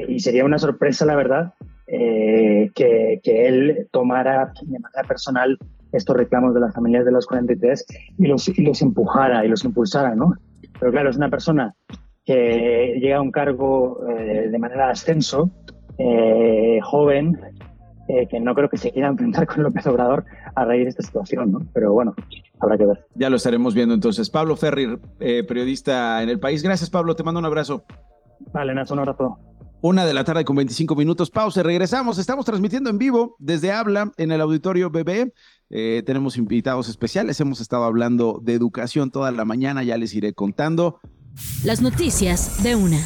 y 0.08 0.20
sería 0.20 0.44
una 0.44 0.58
sorpresa, 0.58 1.04
la 1.04 1.16
verdad, 1.16 1.54
eh, 1.87 2.70
que, 2.74 3.20
que, 3.22 3.48
él 3.48 3.88
tomara 3.90 4.52
de 4.62 4.78
manera 4.78 5.02
personal 5.06 5.58
estos 5.92 6.16
reclamos 6.16 6.54
de 6.54 6.61
las 6.61 6.74
familias 6.74 7.04
de 7.04 7.12
los 7.12 7.26
43 7.26 7.87
y 8.18 8.26
los, 8.26 8.48
y 8.48 8.62
los 8.62 8.80
empujara 8.82 9.44
y 9.44 9.48
los 9.48 9.64
impulsara, 9.64 10.14
¿no? 10.14 10.34
Pero 10.78 10.92
claro, 10.92 11.11
es 11.11 11.16
una 11.16 11.30
persona 11.30 11.74
que 12.28 12.98
llega 13.00 13.16
a 13.16 13.22
un 13.22 13.30
cargo 13.30 14.06
eh, 14.06 14.48
de 14.50 14.58
manera 14.58 14.90
ascenso, 14.90 15.50
eh, 15.96 16.78
joven, 16.82 17.40
que 18.30 18.40
no 18.40 18.54
creo 18.54 18.70
que 18.70 18.78
se 18.78 18.90
quiera 18.90 19.08
enfrentar 19.08 19.46
con 19.46 19.62
López 19.62 19.86
Obrador 19.86 20.24
a 20.54 20.64
raíz 20.64 20.84
de 20.84 20.90
esta 20.90 21.02
situación, 21.02 21.52
¿no? 21.52 21.60
Pero 21.74 21.92
bueno, 21.92 22.14
habrá 22.58 22.78
que 22.78 22.86
ver. 22.86 23.06
Ya 23.14 23.28
lo 23.28 23.36
estaremos 23.36 23.74
viendo 23.74 23.94
entonces. 23.94 24.30
Pablo 24.30 24.56
Ferri, 24.56 24.98
periodista 25.18 26.22
en 26.22 26.30
el 26.30 26.40
país. 26.40 26.62
Gracias, 26.62 26.88
Pablo. 26.88 27.16
Te 27.16 27.22
mando 27.22 27.38
un 27.38 27.44
abrazo. 27.44 27.84
Vale, 28.52 28.74
Nacho, 28.74 28.94
un 28.94 29.00
abrazo. 29.00 29.38
Una 29.80 30.04
de 30.04 30.12
la 30.12 30.24
tarde 30.24 30.44
con 30.44 30.56
25 30.56 30.96
minutos. 30.96 31.30
Pausa, 31.30 31.62
regresamos. 31.62 32.18
Estamos 32.18 32.44
transmitiendo 32.44 32.90
en 32.90 32.98
vivo 32.98 33.36
desde 33.38 33.70
Habla 33.70 34.10
en 34.16 34.32
el 34.32 34.40
auditorio 34.40 34.90
BB. 34.90 35.32
Eh, 35.70 36.02
tenemos 36.04 36.36
invitados 36.36 36.88
especiales. 36.88 37.40
Hemos 37.40 37.60
estado 37.60 37.84
hablando 37.84 38.40
de 38.42 38.54
educación 38.54 39.12
toda 39.12 39.30
la 39.30 39.44
mañana. 39.44 39.84
Ya 39.84 39.96
les 39.96 40.14
iré 40.14 40.32
contando. 40.32 40.98
Las 41.64 41.81
noticias 41.81 42.62
de 42.62 42.77
una. 42.77 42.98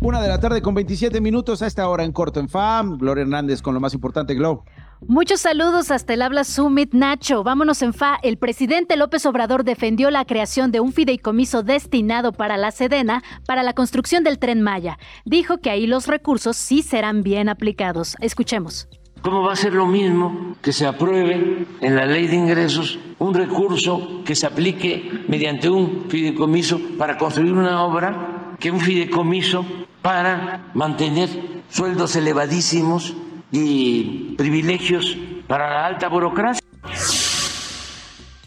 Una 0.00 0.20
de 0.20 0.28
la 0.28 0.40
tarde 0.40 0.60
con 0.62 0.74
27 0.74 1.20
minutos 1.20 1.62
a 1.62 1.66
esta 1.66 1.88
hora 1.88 2.04
en 2.04 2.12
Corto 2.12 2.40
en 2.40 2.48
FAM. 2.48 2.98
Gloria 2.98 3.22
Hernández 3.22 3.62
con 3.62 3.72
lo 3.72 3.80
más 3.80 3.94
importante, 3.94 4.34
Glow. 4.34 4.64
Muchos 5.06 5.40
saludos 5.40 5.90
hasta 5.90 6.14
el 6.14 6.22
habla 6.22 6.44
Summit 6.44 6.92
Nacho. 6.92 7.42
Vámonos 7.42 7.82
en 7.82 7.92
FA. 7.92 8.18
El 8.22 8.36
presidente 8.36 8.96
López 8.96 9.26
Obrador 9.26 9.64
defendió 9.64 10.10
la 10.10 10.24
creación 10.24 10.72
de 10.72 10.80
un 10.80 10.92
fideicomiso 10.92 11.62
destinado 11.62 12.32
para 12.32 12.56
la 12.56 12.70
Sedena 12.70 13.22
para 13.46 13.62
la 13.62 13.74
construcción 13.74 14.24
del 14.24 14.38
tren 14.38 14.62
Maya. 14.62 14.98
Dijo 15.24 15.58
que 15.58 15.70
ahí 15.70 15.86
los 15.86 16.06
recursos 16.06 16.56
sí 16.56 16.82
serán 16.82 17.22
bien 17.22 17.48
aplicados. 17.48 18.16
Escuchemos. 18.20 18.88
¿Cómo 19.22 19.42
va 19.42 19.52
a 19.52 19.56
ser 19.56 19.72
lo 19.72 19.86
mismo 19.86 20.56
que 20.62 20.72
se 20.72 20.84
apruebe 20.84 21.66
en 21.80 21.96
la 21.96 22.06
ley 22.06 22.26
de 22.26 22.34
ingresos 22.34 22.98
un 23.22 23.34
recurso 23.34 24.22
que 24.24 24.34
se 24.34 24.46
aplique 24.46 25.24
mediante 25.28 25.68
un 25.70 26.06
fideicomiso 26.08 26.80
para 26.98 27.16
construir 27.16 27.52
una 27.52 27.84
obra 27.84 28.56
que 28.58 28.70
un 28.70 28.80
fideicomiso 28.80 29.64
para 30.02 30.70
mantener 30.74 31.28
sueldos 31.68 32.16
elevadísimos 32.16 33.14
y 33.52 34.34
privilegios 34.36 35.16
para 35.46 35.70
la 35.70 35.86
alta 35.86 36.08
burocracia. 36.08 36.60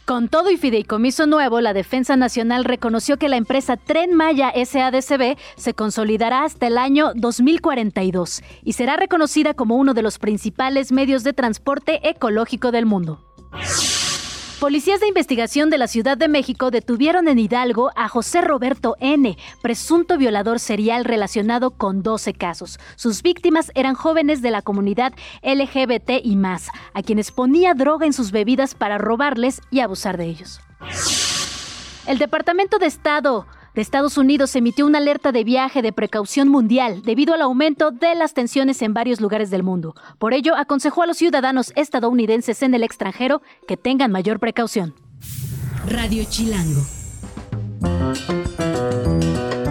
Con 0.06 0.28
todo 0.28 0.52
y 0.52 0.58
fideicomiso 0.58 1.26
nuevo, 1.26 1.62
la 1.62 1.74
Defensa 1.74 2.16
Nacional 2.16 2.64
reconoció 2.64 3.18
que 3.18 3.30
la 3.30 3.38
empresa 3.38 3.78
Tren 3.78 4.14
Maya 4.14 4.52
SADCB 4.54 5.36
se 5.56 5.74
consolidará 5.74 6.44
hasta 6.44 6.68
el 6.68 6.78
año 6.78 7.12
2042 7.16 8.44
y 8.64 8.74
será 8.74 8.98
reconocida 8.98 9.56
como 9.56 9.78
uno 9.78 9.96
de 9.96 10.04
los 10.04 10.20
principales 10.20 10.92
medios 10.92 11.24
de 11.24 11.34
transporte 11.34 12.08
ecológico 12.08 12.72
del 12.72 12.86
mundo. 12.86 13.20
Policías 14.66 15.00
de 15.00 15.08
investigación 15.08 15.70
de 15.70 15.78
la 15.78 15.86
Ciudad 15.86 16.18
de 16.18 16.28
México 16.28 16.72
detuvieron 16.72 17.28
en 17.28 17.38
Hidalgo 17.38 17.92
a 17.96 18.10
José 18.10 18.42
Roberto 18.42 18.96
N., 19.00 19.38
presunto 19.62 20.18
violador 20.18 20.60
serial 20.60 21.06
relacionado 21.06 21.70
con 21.70 22.02
12 22.02 22.34
casos. 22.34 22.80
Sus 22.96 23.22
víctimas 23.22 23.72
eran 23.76 23.94
jóvenes 23.94 24.42
de 24.42 24.50
la 24.50 24.64
comunidad 24.64 25.14
LGBT 25.44 26.14
y 26.24 26.36
más, 26.36 26.70
a 26.96 27.04
quienes 27.04 27.30
ponía 27.30 27.76
droga 27.76 28.08
en 28.08 28.14
sus 28.14 28.32
bebidas 28.32 28.74
para 28.74 28.98
robarles 28.98 29.62
y 29.70 29.82
abusar 29.82 30.18
de 30.18 30.26
ellos. 30.26 30.60
El 32.08 32.18
Departamento 32.18 32.80
de 32.80 32.88
Estado 32.88 33.46
de 33.76 33.82
Estados 33.82 34.18
Unidos 34.18 34.56
emitió 34.56 34.86
una 34.86 35.00
alerta 35.00 35.32
de 35.32 35.44
viaje 35.44 35.82
de 35.82 35.92
precaución 35.92 36.48
mundial 36.48 37.02
debido 37.04 37.34
al 37.34 37.42
aumento 37.42 37.92
de 37.92 38.16
las 38.16 38.34
tensiones 38.34 38.82
en 38.82 38.94
varios 38.94 39.20
lugares 39.20 39.50
del 39.50 39.64
mundo. 39.64 39.96
Por 40.18 40.34
ello, 40.34 40.56
aconsejó 40.56 41.04
a 41.04 41.08
los 41.08 41.18
ciudadanos 41.18 41.74
estadounidenses 41.76 42.64
en 42.64 42.74
el 42.74 42.84
extranjero 42.84 43.42
que 43.68 43.78
tengan 43.78 44.12
mayor 44.12 44.40
precaución. 44.40 44.96
Radio 45.88 46.24
Chilango. 46.28 46.82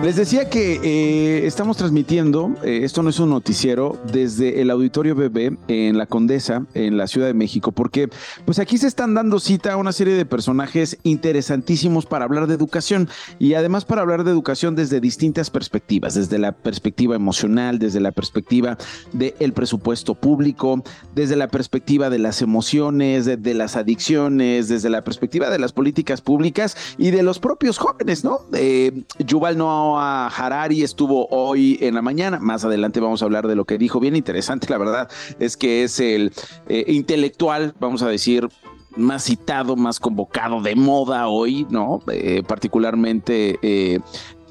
Les 0.04 0.16
decía 0.16 0.50
que 0.50 0.80
eh, 0.84 1.46
estamos 1.46 1.78
transmitiendo, 1.78 2.54
eh, 2.62 2.80
esto 2.82 3.02
no 3.02 3.08
es 3.08 3.18
un 3.20 3.30
noticiero, 3.30 3.98
desde 4.12 4.60
el 4.60 4.68
Auditorio 4.68 5.14
BB 5.14 5.56
en 5.68 5.96
La 5.96 6.04
Condesa, 6.04 6.66
en 6.74 6.98
la 6.98 7.06
Ciudad 7.06 7.26
de 7.26 7.32
México, 7.32 7.72
porque 7.72 8.10
pues 8.44 8.58
aquí 8.58 8.76
se 8.76 8.86
están 8.86 9.14
dando 9.14 9.40
cita 9.40 9.72
a 9.72 9.76
una 9.78 9.92
serie 9.92 10.12
de 10.12 10.26
personajes 10.26 10.98
interesantísimos 11.04 12.04
para 12.04 12.26
hablar 12.26 12.48
de 12.48 12.54
educación 12.54 13.08
y 13.38 13.54
además 13.54 13.86
para 13.86 14.02
hablar 14.02 14.24
de 14.24 14.30
educación 14.30 14.76
desde 14.76 15.00
distintas 15.00 15.48
perspectivas, 15.48 16.12
desde 16.12 16.38
la 16.38 16.52
perspectiva 16.52 17.16
emocional, 17.16 17.78
desde 17.78 18.00
la 18.00 18.12
perspectiva 18.12 18.76
del 19.14 19.54
presupuesto 19.54 20.14
público, 20.14 20.84
desde 21.14 21.36
la 21.36 21.48
perspectiva 21.48 22.10
de 22.10 22.18
las 22.18 22.42
emociones, 22.42 23.24
de, 23.24 23.54
las 23.54 23.74
adicciones, 23.74 24.68
desde 24.68 24.90
la 24.90 25.02
perspectiva 25.02 25.48
de 25.48 25.58
las 25.58 25.72
políticas 25.72 26.20
públicas 26.20 26.76
y 26.98 27.10
de 27.10 27.22
los 27.22 27.38
propios 27.38 27.78
jóvenes, 27.78 28.22
¿no? 28.22 28.40
Eh, 28.52 29.04
Yuval 29.18 29.56
no 29.56 29.93
Harari 30.00 30.82
estuvo 30.82 31.26
hoy 31.30 31.78
en 31.80 31.94
la 31.94 32.02
mañana. 32.02 32.38
Más 32.40 32.64
adelante 32.64 33.00
vamos 33.00 33.22
a 33.22 33.24
hablar 33.24 33.46
de 33.46 33.56
lo 33.56 33.64
que 33.64 33.78
dijo. 33.78 34.00
Bien 34.00 34.16
interesante, 34.16 34.68
la 34.70 34.78
verdad, 34.78 35.08
es 35.38 35.56
que 35.56 35.84
es 35.84 36.00
el 36.00 36.32
eh, 36.68 36.84
intelectual, 36.88 37.74
vamos 37.78 38.02
a 38.02 38.08
decir, 38.08 38.48
más 38.96 39.24
citado, 39.24 39.76
más 39.76 40.00
convocado 40.00 40.60
de 40.60 40.76
moda 40.76 41.28
hoy, 41.28 41.66
¿no? 41.70 42.00
Eh, 42.10 42.42
particularmente 42.46 43.58
eh, 43.62 44.00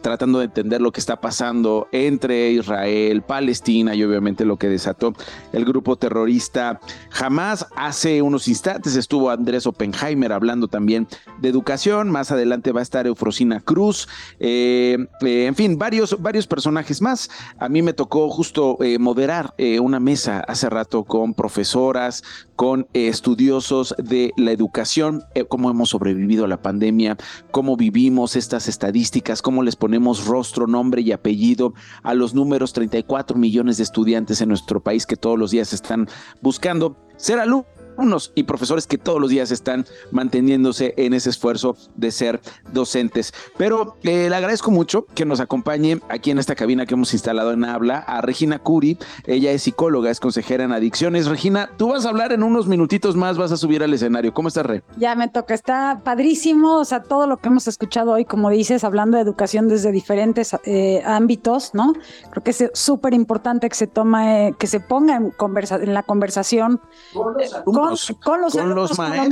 tratando 0.04 0.38
de 0.38 0.46
entender 0.46 0.82
lo 0.82 0.92
que 0.92 1.00
está 1.00 1.20
pasando 1.20 1.88
entre 1.92 2.52
Israel, 2.52 3.24
Palestina 3.24 3.96
y 3.96 4.04
obviamente 4.04 4.46
lo 4.46 4.58
que 4.58 4.70
desató 4.70 5.14
el 5.52 5.66
grupo 5.66 5.96
terrorista 5.96 6.80
Jamás. 7.10 7.66
Hace 7.76 8.22
unos 8.22 8.48
instantes 8.48 8.96
estuvo 8.96 9.30
Andrés 9.30 9.66
Oppenheimer 9.66 10.32
hablando 10.34 10.68
también 10.68 11.08
de 11.40 11.50
educación. 11.50 12.10
Más 12.10 12.32
adelante 12.32 12.72
va 12.72 12.82
a 12.82 12.84
estar 12.84 13.08
Eufrosina 13.08 13.62
Cruz. 13.62 14.08
Eh, 14.40 14.98
eh, 15.22 15.46
en 15.46 15.56
fin, 15.56 15.78
varios, 15.78 16.22
varios 16.22 16.48
personajes 16.48 17.02
más. 17.02 17.30
A 17.58 17.70
mí 17.70 17.82
me 17.82 17.94
tocó 17.94 18.30
justo 18.30 18.78
eh, 18.82 19.00
moderar 19.00 19.54
una 19.82 20.00
mesa 20.00 20.44
hace 20.48 20.70
rato 20.70 21.04
con 21.04 21.34
profesoras, 21.34 22.24
con 22.56 22.88
estudiosos 22.94 23.96
de 23.98 24.32
la 24.36 24.52
educación, 24.52 25.24
cómo 25.48 25.70
hemos 25.70 25.90
sobrevivido 25.90 26.46
a 26.46 26.48
la 26.48 26.62
pandemia, 26.62 27.18
cómo 27.52 27.78
vivimos 27.78 28.36
estas 28.36 28.68
estadísticas, 28.68 29.42
cómo 29.42 29.64
les 29.64 29.76
ponemos 29.76 29.93
ponemos 29.94 30.26
rostro, 30.26 30.66
nombre 30.66 31.04
y 31.04 31.12
apellido 31.12 31.76
a 32.02 32.16
los 32.16 32.34
números 32.34 32.74
34 32.74 33.38
millones 33.38 33.78
de 33.78 33.84
estudiantes 33.84 34.42
en 34.42 34.50
nuestro 34.50 34.82
país 34.82 35.06
que 35.06 35.16
todos 35.16 35.38
los 35.38 35.52
días 35.52 35.72
están 35.72 36.10
buscando 36.42 36.98
ser 37.16 37.38
alumnos 37.38 37.83
unos 37.98 38.32
y 38.36 38.44
profesores 38.44 38.88
que 38.88 38.98
todos 38.98 39.20
los 39.20 39.30
días 39.30 39.52
están 39.52 39.86
manteniéndose 40.12 40.94
en 40.98 41.14
ese 41.14 41.30
esfuerzo 41.30 41.76
de 41.96 42.12
ser 42.12 42.42
docentes. 42.72 43.34
Pero 43.58 43.96
eh, 44.04 44.30
le 44.30 44.36
agradezco 44.36 44.72
mucho 44.72 45.06
que 45.14 45.26
nos 45.26 45.40
acompañe 45.40 46.00
aquí 46.10 46.32
en 46.32 46.40
esta 46.40 46.56
cabina 46.56 46.86
que 46.86 46.94
hemos 46.94 47.14
instalado 47.14 47.52
en 47.52 47.66
Habla 47.66 48.00
a 48.00 48.22
Regina 48.22 48.60
Curi. 48.60 48.98
Ella 49.26 49.52
es 49.52 49.64
psicóloga, 49.64 50.12
es 50.12 50.20
consejera 50.20 50.64
en 50.64 50.72
adicciones. 50.72 51.28
Regina, 51.28 51.70
tú 51.78 51.90
vas 51.90 52.06
a 52.06 52.10
hablar 52.10 52.32
en 52.32 52.44
unos 52.44 52.68
minutitos 52.68 53.16
más, 53.16 53.38
vas 53.38 53.52
a 53.52 53.58
subir 53.58 53.84
al 53.84 53.94
escenario. 53.94 54.34
¿Cómo 54.34 54.48
estás, 54.48 54.66
Re? 54.66 54.84
Ya 54.98 55.16
me 55.16 55.28
toca, 55.28 55.54
está 55.54 56.02
padrísimo. 56.04 56.78
O 56.80 56.86
sea, 56.86 57.04
todo 57.04 57.28
lo 57.28 57.38
que 57.38 57.50
hemos 57.50 57.68
escuchado 57.68 58.12
hoy, 58.12 58.26
como 58.26 58.50
dices, 58.50 58.84
hablando 58.84 59.18
de 59.18 59.24
educación 59.24 59.68
desde 59.68 59.92
diferentes 59.92 60.56
eh, 60.66 61.02
ámbitos, 61.06 61.74
¿no? 61.74 61.94
Creo 62.32 62.44
que 62.44 62.52
es 62.52 62.72
súper 62.74 63.14
importante 63.14 63.70
que 63.70 63.76
se 63.76 63.88
tome, 63.88 64.56
que 64.58 64.68
se 64.68 64.80
ponga 64.80 65.16
en, 65.16 65.32
conversa 65.32 65.76
en 65.76 65.94
la 65.94 66.04
conversación. 66.04 66.82
Con 67.14 67.83
con, 68.24 68.42
los, 68.42 68.56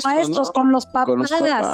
maestros, 0.04 0.52
con 0.52 0.72
los 0.72 0.86
papás, 0.86 1.32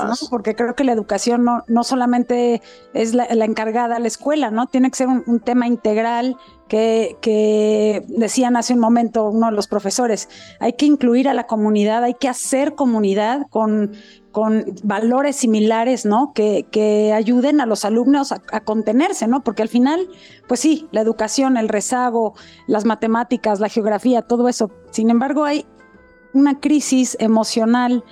¿no? 0.08 0.28
Porque 0.30 0.56
creo 0.56 0.76
que 0.76 0.84
la 0.84 0.92
educación 0.92 1.44
no, 1.44 1.64
no 1.68 1.84
solamente 1.84 2.62
es 2.94 3.14
la, 3.14 3.26
encargada 3.26 3.98
a 3.98 4.00
la 4.00 4.08
escuela, 4.08 4.52
¿no? 4.52 4.68
Tiene 4.68 4.90
que 4.90 4.98
ser 4.98 5.08
un, 5.08 5.40
tema 5.40 5.68
integral 5.68 6.36
que, 6.68 7.18
que, 7.22 8.04
decían 8.08 8.58
hace 8.58 8.74
un 8.74 8.80
momento 8.80 9.30
uno 9.30 9.48
de 9.48 9.54
los 9.54 9.68
profesores, 9.68 10.30
hay 10.60 10.74
que 10.74 10.86
incluir 10.86 11.30
a 11.30 11.34
la 11.34 11.48
comunidad, 11.48 12.04
hay 12.04 12.16
que 12.16 12.28
hacer 12.28 12.76
comunidad 12.76 13.48
con, 13.50 13.92
con 14.32 14.66
valores 14.84 15.36
similares, 15.36 16.06
¿no? 16.06 16.32
Que, 16.34 16.68
que 16.70 17.14
ayuden 17.14 17.60
a 17.60 17.66
los 17.66 17.86
alumnos 17.86 18.32
a, 18.32 18.42
a, 18.52 18.60
contenerse, 18.62 19.28
¿no? 19.28 19.44
Porque 19.44 19.64
al 19.64 19.70
final, 19.70 20.08
pues 20.48 20.60
sí, 20.60 20.88
la 20.92 21.02
educación, 21.02 21.58
el 21.58 21.70
rezago, 21.70 22.36
las 22.68 22.86
matemáticas, 22.86 23.60
la 23.60 23.70
geografía, 23.70 24.22
todo 24.22 24.48
eso. 24.48 24.70
Sin 24.92 25.10
embargo, 25.10 25.44
hay 25.44 25.66
una 26.34 26.60
crisis 26.60 27.18
emocional, 27.20 28.04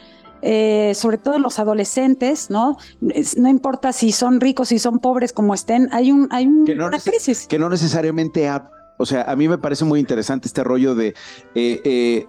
eh, 0.41 0.93
sobre 0.95 1.17
todo 1.17 1.39
los 1.39 1.59
adolescentes, 1.59 2.49
¿no? 2.49 2.77
no 3.01 3.49
importa 3.49 3.93
si 3.93 4.11
son 4.11 4.39
ricos, 4.39 4.69
si 4.69 4.79
son 4.79 4.99
pobres, 4.99 5.33
como 5.33 5.53
estén, 5.53 5.89
hay, 5.91 6.11
un, 6.11 6.27
hay 6.31 6.47
una 6.47 6.99
crisis. 6.99 7.47
Que 7.47 7.57
no 7.57 7.69
necesariamente, 7.69 8.49
o 8.97 9.05
sea, 9.05 9.23
a 9.23 9.35
mí 9.35 9.47
me 9.47 9.57
parece 9.57 9.85
muy 9.85 9.99
interesante 9.99 10.47
este 10.47 10.63
rollo 10.63 10.95
de... 10.95 11.09
Eh, 11.55 11.81
eh, 11.83 12.27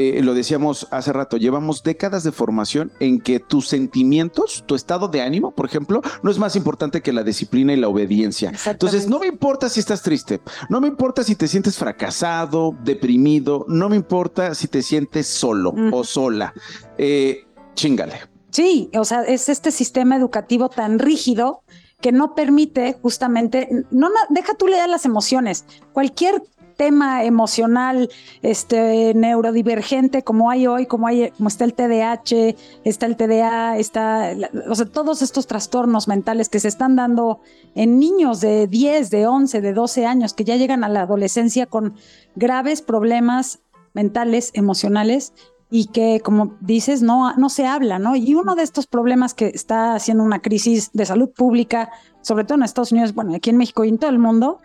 eh, 0.00 0.22
lo 0.22 0.34
decíamos 0.34 0.88
hace 0.90 1.12
rato, 1.12 1.36
llevamos 1.36 1.82
décadas 1.82 2.24
de 2.24 2.32
formación 2.32 2.92
en 3.00 3.20
que 3.20 3.38
tus 3.38 3.68
sentimientos, 3.68 4.64
tu 4.66 4.74
estado 4.74 5.08
de 5.08 5.20
ánimo, 5.20 5.50
por 5.50 5.66
ejemplo, 5.66 6.00
no 6.22 6.30
es 6.30 6.38
más 6.38 6.56
importante 6.56 7.02
que 7.02 7.12
la 7.12 7.22
disciplina 7.22 7.72
y 7.72 7.76
la 7.76 7.88
obediencia. 7.88 8.52
Entonces, 8.66 9.08
no 9.08 9.18
me 9.18 9.26
importa 9.26 9.68
si 9.68 9.80
estás 9.80 10.02
triste, 10.02 10.40
no 10.68 10.80
me 10.80 10.88
importa 10.88 11.22
si 11.22 11.34
te 11.34 11.48
sientes 11.48 11.76
fracasado, 11.76 12.74
deprimido, 12.82 13.66
no 13.68 13.88
me 13.88 13.96
importa 13.96 14.54
si 14.54 14.68
te 14.68 14.82
sientes 14.82 15.26
solo 15.26 15.74
o 15.92 16.04
sola. 16.04 16.54
Eh, 16.96 17.46
chingale. 17.74 18.14
Sí, 18.50 18.90
o 18.94 19.04
sea, 19.04 19.22
es 19.22 19.48
este 19.48 19.70
sistema 19.70 20.16
educativo 20.16 20.68
tan 20.68 20.98
rígido 20.98 21.62
que 22.00 22.12
no 22.12 22.34
permite 22.34 22.96
justamente, 23.02 23.68
no, 23.90 24.08
deja 24.30 24.54
tú 24.54 24.66
leer 24.66 24.88
las 24.88 25.04
emociones. 25.04 25.66
Cualquier 25.92 26.42
tema 26.80 27.24
emocional 27.24 28.08
este, 28.40 29.12
neurodivergente 29.12 30.24
como 30.24 30.48
hay 30.48 30.66
hoy, 30.66 30.86
como, 30.86 31.08
hay, 31.08 31.30
como 31.32 31.50
está 31.50 31.66
el 31.66 31.74
TDAH, 31.74 32.56
está 32.84 33.04
el 33.04 33.18
TDA, 33.18 33.76
está, 33.76 34.32
o 34.66 34.74
sea, 34.74 34.86
todos 34.86 35.20
estos 35.20 35.46
trastornos 35.46 36.08
mentales 36.08 36.48
que 36.48 36.58
se 36.58 36.68
están 36.68 36.96
dando 36.96 37.40
en 37.74 37.98
niños 37.98 38.40
de 38.40 38.66
10, 38.66 39.10
de 39.10 39.26
11, 39.26 39.60
de 39.60 39.74
12 39.74 40.06
años 40.06 40.32
que 40.32 40.44
ya 40.44 40.56
llegan 40.56 40.82
a 40.82 40.88
la 40.88 41.02
adolescencia 41.02 41.66
con 41.66 41.96
graves 42.34 42.80
problemas 42.80 43.60
mentales, 43.92 44.50
emocionales 44.54 45.34
y 45.70 45.88
que, 45.88 46.20
como 46.20 46.56
dices, 46.62 47.02
no, 47.02 47.34
no 47.34 47.50
se 47.50 47.66
habla, 47.66 47.98
¿no? 47.98 48.16
Y 48.16 48.34
uno 48.34 48.54
de 48.54 48.62
estos 48.62 48.86
problemas 48.86 49.34
que 49.34 49.48
está 49.48 49.94
haciendo 49.94 50.24
una 50.24 50.40
crisis 50.40 50.92
de 50.94 51.04
salud 51.04 51.28
pública, 51.28 51.90
sobre 52.22 52.44
todo 52.44 52.56
en 52.56 52.62
Estados 52.62 52.90
Unidos, 52.90 53.14
bueno, 53.14 53.34
aquí 53.34 53.50
en 53.50 53.58
México 53.58 53.84
y 53.84 53.90
en 53.90 53.98
todo 53.98 54.08
el 54.08 54.18
mundo, 54.18 54.60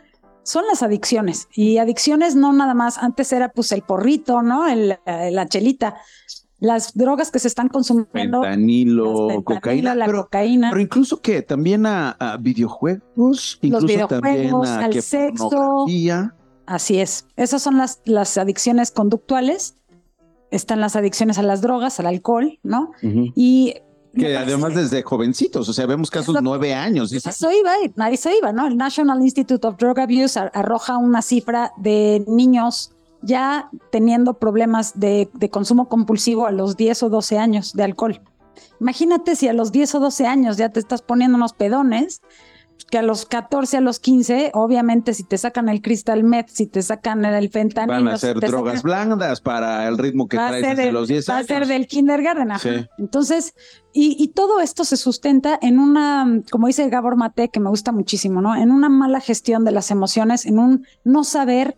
son 0.45 0.65
las 0.67 0.83
adicciones. 0.83 1.49
Y 1.53 1.79
adicciones 1.79 2.35
no 2.35 2.53
nada 2.53 2.73
más, 2.73 2.97
antes 2.99 3.33
era 3.33 3.49
pues 3.49 3.71
el 3.71 3.81
porrito, 3.81 4.41
¿no? 4.41 4.67
El, 4.67 4.97
eh, 5.05 5.31
la 5.31 5.47
chelita. 5.47 5.95
Las 6.59 6.93
drogas 6.95 7.31
que 7.31 7.39
se 7.39 7.49
están 7.49 7.67
consumiendo. 7.67 8.41
Fentanilo, 8.41 9.43
cocaína. 9.43 9.93
La 9.95 10.05
pero, 10.05 10.23
cocaína. 10.23 10.69
Pero 10.69 10.81
incluso 10.81 11.21
que 11.21 11.41
también 11.41 11.85
a, 11.85 12.37
videojuegos, 12.39 13.59
incluso 13.61 13.87
Los 13.87 13.91
videojuegos, 13.91 14.69
al 14.69 15.01
sexo. 15.01 15.85
Así 16.65 16.99
es. 16.99 17.27
Esas 17.35 17.61
son 17.61 17.77
las, 17.77 18.01
las 18.05 18.37
adicciones 18.37 18.91
conductuales. 18.91 19.75
Están 20.51 20.79
las 20.79 20.95
adicciones 20.95 21.37
a 21.37 21.43
las 21.43 21.61
drogas, 21.61 21.99
al 21.99 22.05
alcohol, 22.05 22.59
¿no? 22.63 22.91
Y 23.35 23.75
que 24.15 24.37
además 24.37 24.75
desde 24.75 25.03
jovencitos, 25.03 25.67
o 25.69 25.73
sea, 25.73 25.85
vemos 25.85 26.09
casos 26.09 26.37
nueve 26.41 26.73
años. 26.73 27.11
Eso 27.11 27.51
iba, 27.51 27.73
eso 28.09 28.29
iba, 28.31 28.51
¿no? 28.51 28.67
El 28.67 28.77
National 28.77 29.21
Institute 29.21 29.65
of 29.67 29.77
Drug 29.77 29.99
Abuse 29.99 30.39
arroja 30.39 30.97
una 30.97 31.21
cifra 31.21 31.73
de 31.77 32.23
niños 32.27 32.91
ya 33.21 33.69
teniendo 33.91 34.35
problemas 34.35 34.99
de, 34.99 35.29
de, 35.33 35.49
consumo 35.49 35.89
compulsivo 35.89 36.45
a 36.45 36.51
los 36.51 36.77
10 36.77 37.03
o 37.03 37.09
12 37.09 37.39
años 37.39 37.73
de 37.73 37.83
alcohol. 37.83 38.21
Imagínate 38.79 39.35
si 39.35 39.47
a 39.47 39.53
los 39.53 39.71
10 39.71 39.95
o 39.95 39.99
12 39.99 40.27
años 40.27 40.57
ya 40.57 40.69
te 40.69 40.79
estás 40.79 41.01
poniendo 41.01 41.37
unos 41.37 41.53
pedones, 41.53 42.21
que 42.89 42.97
a 42.99 43.01
los 43.01 43.25
14, 43.25 43.77
a 43.77 43.81
los 43.81 43.99
15, 43.99 44.51
obviamente 44.53 45.13
si 45.13 45.23
te 45.23 45.37
sacan 45.37 45.69
el 45.69 45.81
crystal 45.81 46.23
meth, 46.23 46.49
si 46.49 46.67
te 46.67 46.81
sacan 46.81 47.25
el 47.25 47.49
fentanilo. 47.49 48.03
Van 48.03 48.07
a 48.07 48.17
ser 48.17 48.39
drogas 48.39 48.83
blandas 48.83 49.41
para 49.41 49.87
el 49.87 49.97
ritmo 49.97 50.27
que 50.27 50.37
traes 50.37 50.61
desde 50.61 50.91
los 50.91 51.07
10 51.07 51.29
años. 51.29 51.37
Va 51.37 51.43
a 51.43 51.47
ser 51.47 51.67
del 51.67 51.87
kindergarten. 51.87 52.51
Entonces, 52.97 53.55
y, 53.91 54.15
y, 54.19 54.29
todo 54.29 54.59
esto 54.59 54.83
se 54.83 54.97
sustenta 54.97 55.57
en 55.61 55.79
una, 55.79 56.41
como 56.51 56.67
dice 56.67 56.87
Gabor 56.89 57.15
Mate, 57.15 57.49
que 57.49 57.59
me 57.59 57.69
gusta 57.69 57.91
muchísimo, 57.91 58.41
¿no? 58.41 58.55
En 58.55 58.71
una 58.71 58.89
mala 58.89 59.19
gestión 59.19 59.63
de 59.63 59.71
las 59.71 59.89
emociones, 59.89 60.45
en 60.45 60.59
un 60.59 60.85
no 61.03 61.23
saber, 61.23 61.77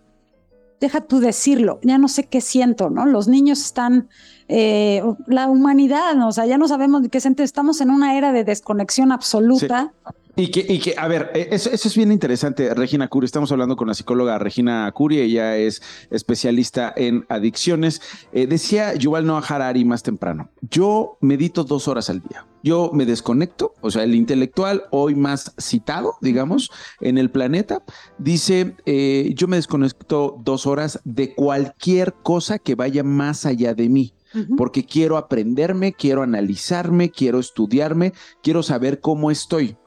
deja 0.79 1.01
tú 1.01 1.19
decirlo, 1.19 1.79
ya 1.83 1.97
no 1.97 2.07
sé 2.07 2.25
qué 2.25 2.41
siento, 2.41 2.89
¿no? 2.89 3.05
Los 3.05 3.27
niños 3.27 3.61
están, 3.61 4.09
eh, 4.47 5.03
la 5.27 5.47
humanidad, 5.47 6.19
o 6.27 6.31
sea, 6.31 6.45
ya 6.45 6.57
no 6.57 6.67
sabemos 6.67 7.03
de 7.03 7.09
qué 7.09 7.21
siente, 7.21 7.43
estamos 7.43 7.81
en 7.81 7.91
una 7.91 8.17
era 8.17 8.31
de 8.31 8.43
desconexión 8.43 9.11
absoluta 9.11 9.93
Y 10.39 10.51
que, 10.51 10.63
y 10.69 10.77
que, 10.77 10.93
a 10.95 11.07
ver, 11.07 11.31
e, 11.33 11.47
eso, 11.49 11.71
eso, 11.71 11.87
es 11.87 11.97
bien 11.97 12.11
interesante, 12.11 12.71
Regina 12.75 13.07
Curi. 13.07 13.25
Estamos 13.25 13.51
hablando 13.51 13.75
con 13.75 13.87
la 13.87 13.95
psicóloga 13.95 14.37
Regina 14.37 14.91
Curi, 14.93 15.19
ella 15.19 15.57
es 15.57 15.81
especialista 16.11 16.93
en 16.95 17.25
adicciones. 17.27 18.03
Eh, 18.31 18.45
decía 18.45 18.93
Yuval 18.93 19.25
Noah 19.25 19.43
Harari 19.47 19.83
más 19.83 20.03
temprano, 20.03 20.51
yo 20.61 21.17
medito 21.21 21.63
dos 21.63 21.87
horas 21.87 22.11
al 22.11 22.21
día. 22.21 22.45
Yo 22.61 22.91
me 22.93 23.07
desconecto, 23.07 23.73
o 23.81 23.89
sea, 23.89 24.03
el 24.03 24.13
intelectual 24.13 24.83
hoy 24.91 25.15
más 25.15 25.55
citado, 25.59 26.17
digamos, 26.21 26.69
en 27.01 27.17
el 27.17 27.31
planeta, 27.31 27.81
dice, 28.19 28.75
eh, 28.85 29.31
yo 29.33 29.47
me 29.47 29.55
desconecto 29.55 30.37
dos 30.43 30.67
horas 30.67 30.99
de 31.03 31.33
cualquier 31.33 32.13
cosa 32.13 32.59
que 32.59 32.75
vaya 32.75 33.03
más 33.03 33.47
allá 33.47 33.73
de 33.73 33.89
mí 33.89 34.13
porque 34.55 34.85
quiero 34.85 35.17
aprenderme, 35.17 35.93
quiero 35.93 36.21
analizarme, 36.21 37.09
quiero 37.09 37.39
estudiarme, 37.39 38.13
quiero 38.43 38.61
saber 38.61 38.99
cómo 38.99 39.31
estoy 39.31 39.77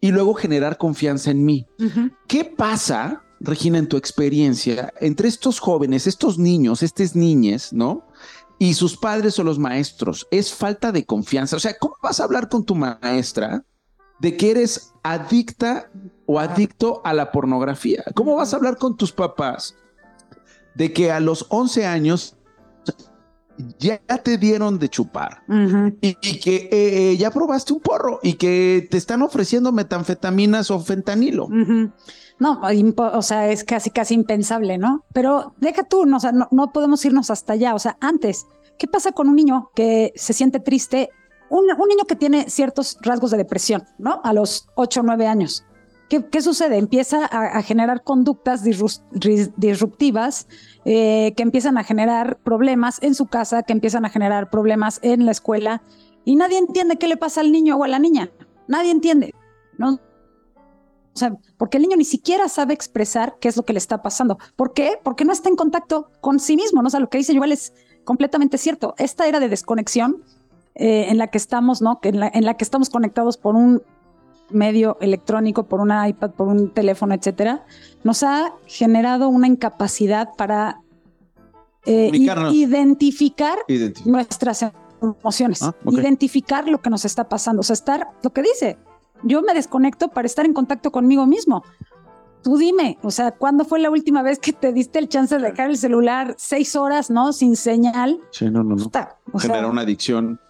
y 0.00 0.10
luego 0.10 0.34
generar 0.34 0.78
confianza 0.78 1.30
en 1.30 1.44
mí. 1.44 1.66
¿Qué 2.26 2.44
pasa, 2.44 3.22
Regina, 3.40 3.78
en 3.78 3.88
tu 3.88 3.96
experiencia, 3.96 4.92
entre 5.00 5.28
estos 5.28 5.60
jóvenes, 5.60 6.06
estos 6.06 6.38
niños, 6.38 6.82
estas 6.82 7.14
niñas, 7.14 7.72
¿no? 7.72 8.06
Y 8.58 8.74
sus 8.74 8.96
padres 8.96 9.38
o 9.38 9.44
los 9.44 9.58
maestros, 9.58 10.26
es 10.30 10.52
falta 10.52 10.92
de 10.92 11.06
confianza. 11.06 11.56
O 11.56 11.60
sea, 11.60 11.76
¿cómo 11.78 11.96
vas 12.02 12.20
a 12.20 12.24
hablar 12.24 12.48
con 12.48 12.64
tu 12.64 12.74
maestra 12.74 13.64
de 14.20 14.36
que 14.36 14.50
eres 14.50 14.92
adicta 15.02 15.90
o 16.26 16.38
adicto 16.38 17.00
a 17.04 17.14
la 17.14 17.32
pornografía? 17.32 18.04
¿Cómo 18.14 18.36
vas 18.36 18.52
a 18.52 18.56
hablar 18.56 18.76
con 18.76 18.96
tus 18.96 19.12
papás 19.12 19.74
de 20.74 20.92
que 20.92 21.10
a 21.10 21.20
los 21.20 21.46
11 21.48 21.86
años 21.86 22.36
ya 23.78 23.98
te 23.98 24.38
dieron 24.38 24.78
de 24.78 24.88
chupar 24.88 25.42
y, 26.00 26.14
que 26.14 26.68
eh, 26.70 27.16
ya 27.16 27.30
probaste 27.30 27.72
un 27.72 27.80
porro 27.80 28.20
y 28.22 28.34
que 28.34 28.86
te 28.90 28.96
están 28.96 29.22
ofreciendo 29.22 29.72
metanfetaminas 29.72 30.70
o 30.70 30.80
fentanilo. 30.80 31.48
No, 32.40 32.60
o 33.12 33.22
sea, 33.22 33.50
es 33.50 33.64
casi, 33.64 33.90
casi 33.90 34.14
impensable, 34.14 34.78
¿no? 34.78 35.04
Pero 35.12 35.54
deja 35.58 35.82
tú, 35.82 36.06
no, 36.06 36.16
o 36.16 36.20
sea, 36.20 36.32
no, 36.32 36.72
podemos 36.72 37.04
irnos 37.04 37.30
hasta 37.30 37.52
allá. 37.52 37.74
O 37.74 37.78
sea, 37.78 37.98
antes, 38.00 38.46
¿qué 38.78 38.88
pasa 38.88 39.12
con 39.12 39.28
un 39.28 39.36
niño 39.36 39.70
que 39.74 40.12
se 40.16 40.32
siente 40.32 40.58
triste? 40.58 41.10
Un, 41.50 41.66
niño 41.66 42.04
que 42.08 42.16
tiene 42.16 42.48
ciertos 42.48 42.96
rasgos 43.02 43.30
de 43.30 43.36
depresión, 43.36 43.84
¿no? 43.98 44.22
A 44.24 44.32
los 44.32 44.68
8 44.74 45.00
o 45.00 45.02
9 45.02 45.26
años. 45.26 45.66
¿Qué, 46.08 46.42
sucede? 46.42 46.78
Empieza 46.78 47.26
a, 47.26 47.62
generar 47.62 48.02
conductas 48.02 48.64
disruptivas 48.64 50.48
eh, 50.84 51.34
que 51.36 51.42
empiezan 51.42 51.76
a 51.78 51.84
generar 51.84 52.38
problemas 52.38 53.02
en 53.02 53.14
su 53.14 53.26
casa, 53.26 53.62
que 53.62 53.72
empiezan 53.72 54.04
a 54.04 54.10
generar 54.10 54.50
problemas 54.50 54.98
en 55.02 55.26
la 55.26 55.32
escuela 55.32 55.82
y 56.24 56.36
nadie 56.36 56.58
entiende 56.58 56.96
qué 56.96 57.08
le 57.08 57.16
pasa 57.16 57.40
al 57.40 57.52
niño 57.52 57.76
o 57.76 57.84
a 57.84 57.88
la 57.88 57.98
niña. 57.98 58.30
Nadie 58.66 58.90
entiende, 58.90 59.34
¿no? 59.78 60.00
O 61.12 61.18
sea, 61.18 61.36
porque 61.58 61.76
el 61.76 61.82
niño 61.82 61.96
ni 61.96 62.04
siquiera 62.04 62.48
sabe 62.48 62.72
expresar 62.72 63.36
qué 63.40 63.48
es 63.48 63.56
lo 63.56 63.64
que 63.64 63.72
le 63.72 63.78
está 63.78 64.00
pasando. 64.00 64.38
¿Por 64.56 64.72
qué? 64.72 64.98
Porque 65.02 65.24
no 65.24 65.32
está 65.32 65.48
en 65.48 65.56
contacto 65.56 66.10
con 66.20 66.38
sí 66.38 66.56
mismo, 66.56 66.80
¿no? 66.82 66.86
O 66.86 66.90
sea, 66.90 67.00
lo 67.00 67.08
que 67.08 67.18
dice 67.18 67.36
Joel 67.36 67.52
es 67.52 67.74
completamente 68.04 68.58
cierto. 68.58 68.94
Esta 68.96 69.26
era 69.26 69.40
de 69.40 69.48
desconexión 69.48 70.22
eh, 70.76 71.06
en 71.08 71.18
la 71.18 71.26
que 71.26 71.38
estamos, 71.38 71.82
¿no? 71.82 71.98
en 72.02 72.44
la 72.44 72.56
que 72.56 72.64
estamos 72.64 72.90
conectados 72.90 73.36
por 73.36 73.56
un 73.56 73.82
medio 74.50 74.98
electrónico, 75.00 75.64
por 75.64 75.80
una 75.80 76.08
iPad, 76.08 76.30
por 76.32 76.48
un 76.48 76.70
teléfono, 76.70 77.14
etcétera, 77.14 77.64
nos 78.04 78.22
ha 78.22 78.52
generado 78.66 79.28
una 79.28 79.46
incapacidad 79.46 80.30
para 80.36 80.80
eh, 81.86 82.10
identificar 82.52 83.58
nuestras 84.04 84.66
emociones, 85.00 85.62
ah, 85.62 85.74
identificar 85.90 86.68
lo 86.68 86.80
que 86.82 86.90
nos 86.90 87.04
está 87.04 87.28
pasando, 87.28 87.60
o 87.60 87.62
sea, 87.62 87.74
estar, 87.74 88.08
lo 88.22 88.30
que 88.30 88.42
dice, 88.42 88.78
yo 89.22 89.42
me 89.42 89.54
desconecto 89.54 90.08
para 90.08 90.26
estar 90.26 90.44
en 90.44 90.52
contacto 90.52 90.90
conmigo 90.90 91.26
mismo. 91.26 91.64
Tú 92.42 92.56
dime, 92.56 92.98
o 93.02 93.10
sea, 93.10 93.32
¿cuándo 93.32 93.64
fue 93.64 93.80
la 93.80 93.90
última 93.90 94.22
vez 94.22 94.38
que 94.38 94.52
te 94.52 94.72
diste 94.72 94.98
el 94.98 95.08
chance 95.08 95.36
de 95.36 95.50
dejar 95.50 95.70
el 95.70 95.76
celular 95.76 96.34
seis 96.38 96.74
horas, 96.74 97.10
¿no? 97.10 97.34
Sin 97.34 97.54
señal. 97.54 98.18
Sí, 98.30 98.46
no, 98.50 98.64
no, 98.64 98.76
no. 98.76 98.90
Genera 99.38 99.66
una 99.66 99.82
adicción, 99.82 100.40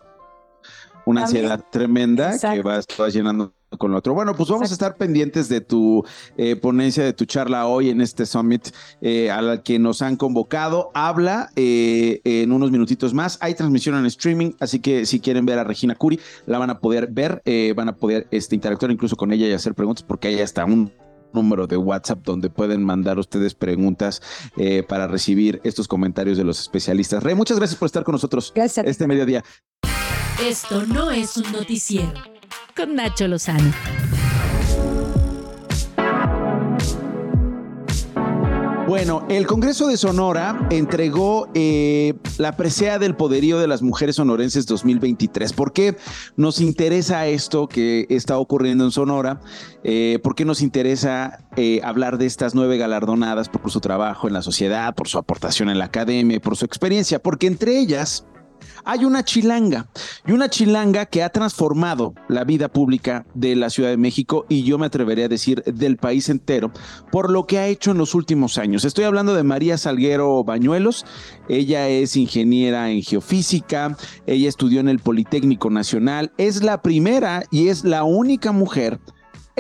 una 1.05 1.23
ansiedad 1.23 1.65
tremenda 1.71 2.39
que 2.39 2.63
vas, 2.63 2.87
vas 2.97 3.13
llenando 3.13 3.53
con 3.79 3.93
lo 3.93 3.99
otro. 3.99 4.15
Bueno, 4.15 4.35
pues 4.35 4.49
vamos 4.49 4.71
a 4.71 4.73
estar 4.73 4.97
pendientes 4.97 5.49
de 5.49 5.61
tu 5.61 6.05
eh, 6.37 6.57
ponencia, 6.57 7.05
de 7.05 7.13
tu 7.13 7.25
charla 7.25 7.67
hoy 7.67 7.91
en 7.91 8.01
este 8.01 8.27
summit 8.27 8.69
eh, 9.01 9.31
a 9.31 9.43
la 9.43 9.63
que 9.63 9.79
nos 9.79 10.03
han 10.03 10.17
convocado. 10.17 10.91
Habla 10.95 11.51
eh, 11.57 12.21
en 12.25 12.53
unos 12.53 12.71
minutitos 12.71 13.15
más. 13.15 13.39
Hay 13.41 13.55
transmisión 13.55 13.97
en 13.97 14.07
streaming, 14.07 14.53
así 14.61 14.81
que 14.81 15.07
si 15.07 15.21
quieren 15.21 15.47
ver 15.47 15.59
a 15.59 15.65
Regina 15.65 15.95
Curi, 15.95 16.21
la 16.47 16.59
van 16.59 16.71
a 16.71 16.81
poder 16.81 17.09
ver, 17.11 17.43
van 17.75 17.89
a 17.89 17.97
poder 17.97 18.27
este, 18.31 18.55
interactuar 18.55 18.91
incluso 18.91 19.17
con 19.17 19.33
ella 19.33 19.47
y 19.47 19.53
hacer 19.53 19.75
preguntas, 19.75 20.05
porque 20.07 20.29
hay 20.29 20.41
hasta 20.41 20.65
un 20.65 20.93
número 21.33 21.67
de 21.67 21.77
WhatsApp 21.77 22.21
donde 22.25 22.51
pueden 22.51 22.83
mandar 22.83 23.19
ustedes 23.19 23.55
preguntas 23.55 24.21
para 24.89 25.07
recibir 25.07 25.61
estos 25.65 25.87
comentarios 25.87 26.37
de 26.37 26.45
los 26.45 26.61
especialistas. 26.61 27.23
Rey, 27.23 27.35
muchas 27.35 27.59
gracias 27.59 27.79
por 27.79 27.87
estar 27.87 28.05
con 28.05 28.13
nosotros 28.13 28.53
este 28.55 29.07
mediodía. 29.07 29.45
Esto 30.43 30.87
no 30.87 31.11
es 31.11 31.37
un 31.37 31.53
noticiero 31.53 32.40
con 32.77 32.95
Nacho 32.95 33.29
Lozano. 33.29 33.73
Bueno, 38.91 39.25
el 39.29 39.47
Congreso 39.47 39.87
de 39.87 39.97
Sonora 39.97 40.67
entregó 40.69 41.49
eh, 41.55 42.15
la 42.39 42.57
presea 42.57 42.99
del 42.99 43.15
poderío 43.15 43.61
de 43.61 43.69
las 43.69 43.83
mujeres 43.83 44.17
sonorenses 44.17 44.67
2023. 44.67 45.53
¿Por 45.53 45.73
qué 45.73 45.97
nos 46.37 46.61
interesa 46.61 47.29
esto 47.29 47.69
que 47.69 48.07
está 48.11 48.37
ocurriendo 48.37 48.85
en 48.85 48.91
Sonora? 48.91 49.41
Eh, 49.85 50.19
¿Por 50.25 50.35
qué 50.35 50.45
nos 50.45 50.61
interesa 50.61 51.45
eh, 51.57 51.81
hablar 51.85 52.19
de 52.19 52.27
estas 52.27 52.57
nueve 52.57 52.79
galardonadas 52.79 53.49
por 53.49 53.71
su 53.71 53.79
trabajo 53.79 54.27
en 54.27 54.35
la 54.35 54.43
sociedad, 54.43 54.93
por 54.97 55.07
su 55.07 55.19
aportación 55.19 55.71
en 55.71 55.79
la 55.79 55.85
academia, 55.85 56.41
por 56.41 56.57
su 56.57 56.65
experiencia? 56.65 57.23
Porque 57.23 57.47
entre 57.47 57.79
ellas 57.79 58.27
hay 58.85 59.05
una 59.05 59.25
chilanga 59.25 59.89
y 60.27 60.33
una 60.33 60.49
chilanga 60.49 61.07
que 61.07 61.23
ha 61.23 61.29
transformado 61.29 62.15
la 62.29 62.45
vida 62.45 62.69
pública 62.69 63.27
de 63.35 63.57
la 63.57 63.71
Ciudad 63.71 63.91
de 63.91 63.97
México 63.97 64.47
y 64.49 64.63
yo 64.63 64.79
me 64.79 64.87
atrevería 64.87 65.27
a 65.27 65.29
decir 65.29 65.63
del 65.65 65.97
país 65.97 66.29
entero 66.29 66.73
por 67.11 67.31
lo 67.31 67.47
que 67.47 67.59
ha 67.59 67.67
hecho 67.67 67.91
en 67.91 67.99
los 67.99 68.15
últimos 68.15 68.59
años. 68.59 68.85
Estoy 68.85 69.05
hablando 69.05 69.35
de 69.35 69.43
María 69.43 69.79
Salguero 69.79 70.43
Bañuelos. 70.45 71.05
Ella 71.49 71.89
es 71.89 72.17
ingeniera 72.17 72.91
en 72.91 73.03
geofísica, 73.03 73.97
ella 74.27 74.49
estudió 74.49 74.81
en 74.81 74.89
el 74.89 75.01
Politécnico 75.01 75.71
Nacional, 75.71 76.33
es 76.39 76.63
la 76.63 76.83
primera 76.83 77.45
y 77.51 77.69
es 77.69 77.85
la 77.85 78.05
única 78.05 78.53
mujer 78.53 79.01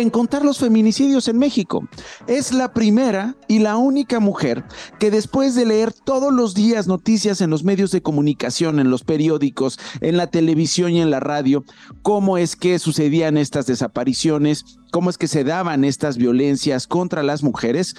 en 0.00 0.10
contar 0.10 0.44
los 0.44 0.58
feminicidios 0.58 1.28
en 1.28 1.38
México. 1.38 1.88
Es 2.26 2.52
la 2.52 2.72
primera 2.72 3.36
y 3.48 3.58
la 3.58 3.76
única 3.76 4.20
mujer 4.20 4.64
que 4.98 5.10
después 5.10 5.54
de 5.54 5.66
leer 5.66 5.92
todos 5.92 6.32
los 6.32 6.54
días 6.54 6.86
noticias 6.86 7.40
en 7.40 7.50
los 7.50 7.64
medios 7.64 7.90
de 7.90 8.02
comunicación, 8.02 8.80
en 8.80 8.90
los 8.90 9.04
periódicos, 9.04 9.78
en 10.00 10.16
la 10.16 10.28
televisión 10.28 10.92
y 10.92 11.00
en 11.00 11.10
la 11.10 11.20
radio, 11.20 11.64
cómo 12.02 12.38
es 12.38 12.56
que 12.56 12.78
sucedían 12.78 13.36
estas 13.36 13.66
desapariciones, 13.66 14.64
cómo 14.90 15.10
es 15.10 15.18
que 15.18 15.28
se 15.28 15.44
daban 15.44 15.84
estas 15.84 16.16
violencias 16.16 16.86
contra 16.86 17.22
las 17.22 17.42
mujeres, 17.42 17.94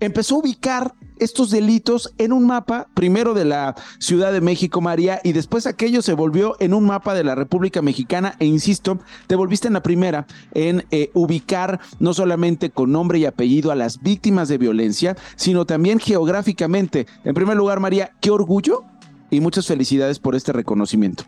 empezó 0.00 0.36
a 0.36 0.38
ubicar 0.38 0.94
estos 1.18 1.50
delitos 1.50 2.12
en 2.18 2.32
un 2.32 2.46
mapa, 2.46 2.88
primero 2.94 3.34
de 3.34 3.44
la 3.44 3.74
Ciudad 3.98 4.32
de 4.32 4.40
México, 4.40 4.80
María, 4.80 5.20
y 5.24 5.32
después 5.32 5.66
aquello 5.66 6.02
se 6.02 6.14
volvió 6.14 6.56
en 6.60 6.74
un 6.74 6.84
mapa 6.84 7.14
de 7.14 7.24
la 7.24 7.34
República 7.34 7.82
Mexicana, 7.82 8.36
e 8.38 8.46
insisto, 8.46 8.98
te 9.26 9.36
volviste 9.36 9.68
en 9.68 9.74
la 9.74 9.82
primera 9.82 10.26
en 10.52 10.84
eh, 10.90 11.10
ubicar 11.14 11.80
no 11.98 12.14
solamente 12.14 12.70
con 12.70 12.92
nombre 12.92 13.18
y 13.18 13.26
apellido 13.26 13.70
a 13.70 13.76
las 13.76 14.02
víctimas 14.02 14.48
de 14.48 14.58
violencia, 14.58 15.16
sino 15.36 15.64
también 15.64 15.98
geográficamente. 15.98 17.06
En 17.24 17.34
primer 17.34 17.56
lugar, 17.56 17.80
María, 17.80 18.12
qué 18.20 18.30
orgullo 18.30 18.84
y 19.30 19.40
muchas 19.40 19.66
felicidades 19.66 20.18
por 20.18 20.34
este 20.34 20.52
reconocimiento. 20.52 21.24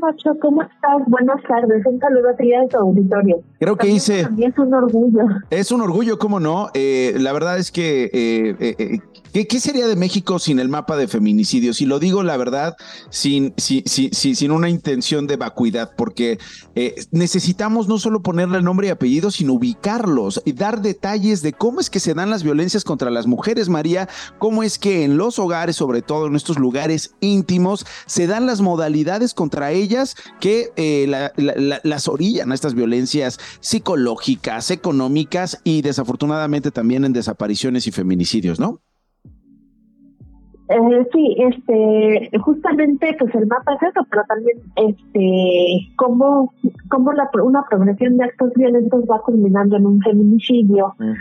Macho, 0.00 0.30
¿cómo 0.40 0.62
estás? 0.62 1.02
Buenas 1.06 1.42
tardes. 1.42 1.84
Un 1.84 1.98
saludo 1.98 2.30
a 2.30 2.36
ti 2.36 2.54
a 2.54 2.68
tu 2.68 2.76
auditorio. 2.76 3.40
Creo 3.58 3.76
que 3.76 3.88
hice. 3.88 4.22
También 4.22 4.52
es 4.52 4.58
un 4.58 4.72
orgullo. 4.72 5.22
Es 5.50 5.72
un 5.72 5.80
orgullo, 5.80 6.18
¿cómo 6.18 6.38
no? 6.38 6.68
Eh, 6.74 7.14
la 7.18 7.32
verdad 7.32 7.58
es 7.58 7.72
que 7.72 8.04
eh, 8.04 8.56
eh, 8.60 9.00
¿Qué, 9.32 9.60
sería 9.60 9.86
de 9.86 9.96
México 9.96 10.38
sin 10.38 10.58
el 10.58 10.68
mapa 10.68 10.96
de 10.96 11.08
feminicidios? 11.08 11.80
Y 11.80 11.86
lo 11.86 11.98
digo 11.98 12.22
la 12.22 12.36
verdad, 12.36 12.76
sin, 13.10 13.54
sin, 13.56 13.84
sin 13.86 14.50
una 14.50 14.68
intención 14.68 15.26
de 15.26 15.36
vacuidad, 15.36 15.92
porque 15.96 16.38
eh, 16.74 16.94
necesitamos 17.10 17.88
no 17.88 17.98
solo 17.98 18.22
ponerle 18.22 18.62
nombre 18.62 18.88
y 18.88 18.90
apellido, 18.90 19.30
sino 19.30 19.54
ubicarlos 19.54 20.42
y 20.44 20.52
dar 20.52 20.82
detalles 20.82 21.42
de 21.42 21.52
cómo 21.52 21.80
es 21.80 21.90
que 21.90 22.00
se 22.00 22.14
dan 22.14 22.30
las 22.30 22.42
violencias 22.42 22.84
contra 22.84 23.10
las 23.10 23.26
mujeres, 23.26 23.68
María, 23.68 24.08
cómo 24.38 24.62
es 24.62 24.78
que 24.78 25.04
en 25.04 25.16
los 25.16 25.38
hogares, 25.38 25.76
sobre 25.76 26.02
todo 26.02 26.26
en 26.26 26.36
estos 26.36 26.58
lugares 26.58 27.14
íntimos, 27.20 27.86
se 28.06 28.26
dan 28.26 28.46
las 28.46 28.60
modalidades 28.60 29.34
contra 29.34 29.72
ellas 29.72 30.16
que 30.40 30.72
eh, 30.76 31.06
las 31.36 32.08
orillan 32.08 32.52
a 32.52 32.54
estas 32.54 32.74
violencias 32.74 33.38
psicológicas, 33.60 34.70
económicas 34.70 35.58
y 35.64 35.82
desafortunadamente 35.82 36.70
también 36.70 37.04
en 37.04 37.12
desapariciones 37.12 37.86
y 37.86 37.92
feminicidios, 37.92 38.58
¿no? 38.58 38.80
Eh, 40.68 41.08
sí, 41.12 41.36
este, 41.38 42.38
justamente, 42.40 43.16
pues 43.18 43.34
el 43.34 43.46
mapa 43.46 43.74
es 43.74 43.82
eso, 43.84 44.06
pero 44.10 44.22
también, 44.28 44.58
este, 44.76 45.88
cómo, 45.96 46.52
cómo 46.90 47.12
la, 47.14 47.30
una 47.42 47.64
progresión 47.70 48.18
de 48.18 48.24
actos 48.24 48.52
violentos 48.54 49.04
va 49.10 49.22
culminando 49.22 49.76
en 49.76 49.86
un 49.86 50.00
feminicidio 50.02 50.94
mm. 50.98 51.12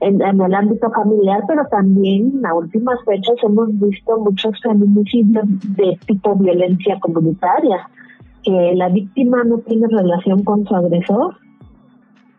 en, 0.00 0.22
en, 0.22 0.40
el 0.40 0.54
ámbito 0.54 0.90
familiar, 0.90 1.42
pero 1.46 1.66
también 1.70 2.44
a 2.46 2.54
últimas 2.54 2.98
fechas 3.04 3.36
hemos 3.42 3.68
visto 3.78 4.18
muchos 4.20 4.58
feminicidios 4.62 5.44
de 5.76 5.98
tipo 6.06 6.34
violencia 6.36 6.98
comunitaria, 7.00 7.86
que 8.42 8.72
la 8.74 8.88
víctima 8.88 9.44
no 9.44 9.58
tiene 9.58 9.86
relación 9.88 10.44
con 10.44 10.64
su 10.64 10.74
agresor 10.74 11.36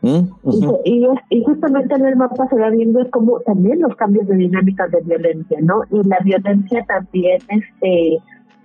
y, 0.06 1.08
y, 1.30 1.44
justamente 1.44 1.96
en 1.96 2.06
el 2.06 2.16
mapa 2.16 2.48
se 2.50 2.60
va 2.60 2.70
viendo 2.70 3.00
como 3.10 3.40
también 3.42 3.82
los 3.82 3.96
cambios 3.96 4.28
de 4.28 4.36
dinámicas 4.36 4.92
de 4.92 5.02
violencia, 5.02 5.58
¿no? 5.62 5.82
Y 5.92 6.08
la 6.08 6.20
violencia 6.24 6.86
también, 6.88 7.40
este, 7.50 8.20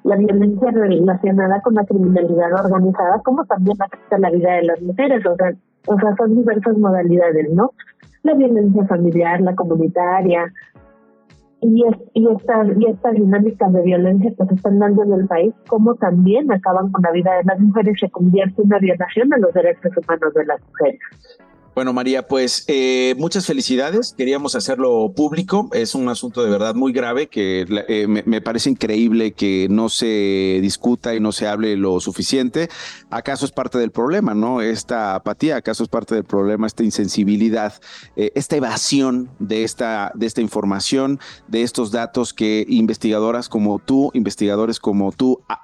la 0.05 0.17
violencia 0.17 0.71
relacionada 0.71 1.61
con 1.63 1.75
la 1.75 1.85
criminalidad 1.85 2.65
organizada, 2.65 3.21
como 3.25 3.45
también 3.47 3.77
afecta 3.81 4.19
la 4.19 4.31
vida 4.31 4.53
de 4.55 4.63
las 4.65 4.83
mujeres, 4.83 5.25
o 5.25 5.37
sea, 5.37 5.53
o 5.87 5.99
sea, 5.99 6.15
son 6.17 6.37
diversas 6.37 6.77
modalidades, 6.77 7.51
¿no? 7.53 7.73
La 8.23 8.35
violencia 8.35 8.85
familiar, 8.87 9.41
la 9.41 9.55
comunitaria, 9.55 10.53
y, 11.63 11.85
y, 12.15 12.29
estas, 12.29 12.69
y 12.79 12.87
estas 12.87 13.15
dinámicas 13.15 13.73
de 13.73 13.83
violencia 13.83 14.33
que 14.39 14.47
se 14.47 14.55
están 14.55 14.79
dando 14.79 15.03
en 15.05 15.13
el 15.13 15.27
país, 15.27 15.55
como 15.69 15.95
también 15.95 16.51
acaban 16.51 16.91
con 16.91 17.03
la 17.03 17.13
vida 17.13 17.37
de 17.37 17.45
las 17.45 17.61
mujeres, 17.61 17.97
se 18.01 18.11
convierte 18.11 18.63
en 18.63 18.69
una 18.69 18.79
violación 18.79 19.29
de 19.29 19.39
los 19.39 19.53
derechos 19.53 19.93
humanos 19.97 20.35
de 20.35 20.47
las 20.47 20.61
mujeres. 20.67 21.01
Bueno, 21.73 21.93
María, 21.93 22.27
pues 22.27 22.65
eh, 22.67 23.15
muchas 23.17 23.47
felicidades. 23.47 24.13
Queríamos 24.19 24.57
hacerlo 24.57 25.13
público. 25.15 25.69
Es 25.73 25.95
un 25.95 26.09
asunto 26.09 26.43
de 26.43 26.51
verdad 26.51 26.75
muy 26.75 26.93
grave 26.93 27.29
que 27.29 27.65
eh, 27.89 28.07
me, 28.09 28.41
parece 28.41 28.71
increíble 28.71 29.33
que 29.33 29.69
no 29.71 29.89
se 29.89 30.59
discuta 30.61 31.15
y 31.15 31.21
no 31.21 31.31
se 31.31 31.47
hable 31.47 31.77
lo 31.77 32.01
suficiente. 32.01 32.69
¿Acaso 33.09 33.45
es 33.45 33.53
parte 33.53 33.79
del 33.79 33.93
problema, 33.93 34.35
no? 34.35 34.61
Esta 34.61 35.15
apatía, 35.15 35.57
¿acaso 35.57 35.85
es 35.85 35.89
parte 35.89 36.17
del 36.17 36.25
problema, 36.25 36.67
esta 36.67 36.83
insensibilidad, 36.83 37.75
eh, 38.17 38.33
esta 38.35 38.57
evasión 38.57 39.31
de 39.39 39.63
esta, 39.63 40.11
de 40.17 40.27
esta 40.27 40.41
información, 40.41 41.21
de 41.47 41.63
estos 41.63 41.93
datos 41.93 42.35
que 42.35 42.67
investigadoras 42.69 43.49
como 43.49 43.79
tú, 43.79 44.11
investigadores 44.13 44.81
como 44.81 45.13
tú, 45.13 45.41
ah, 45.49 45.63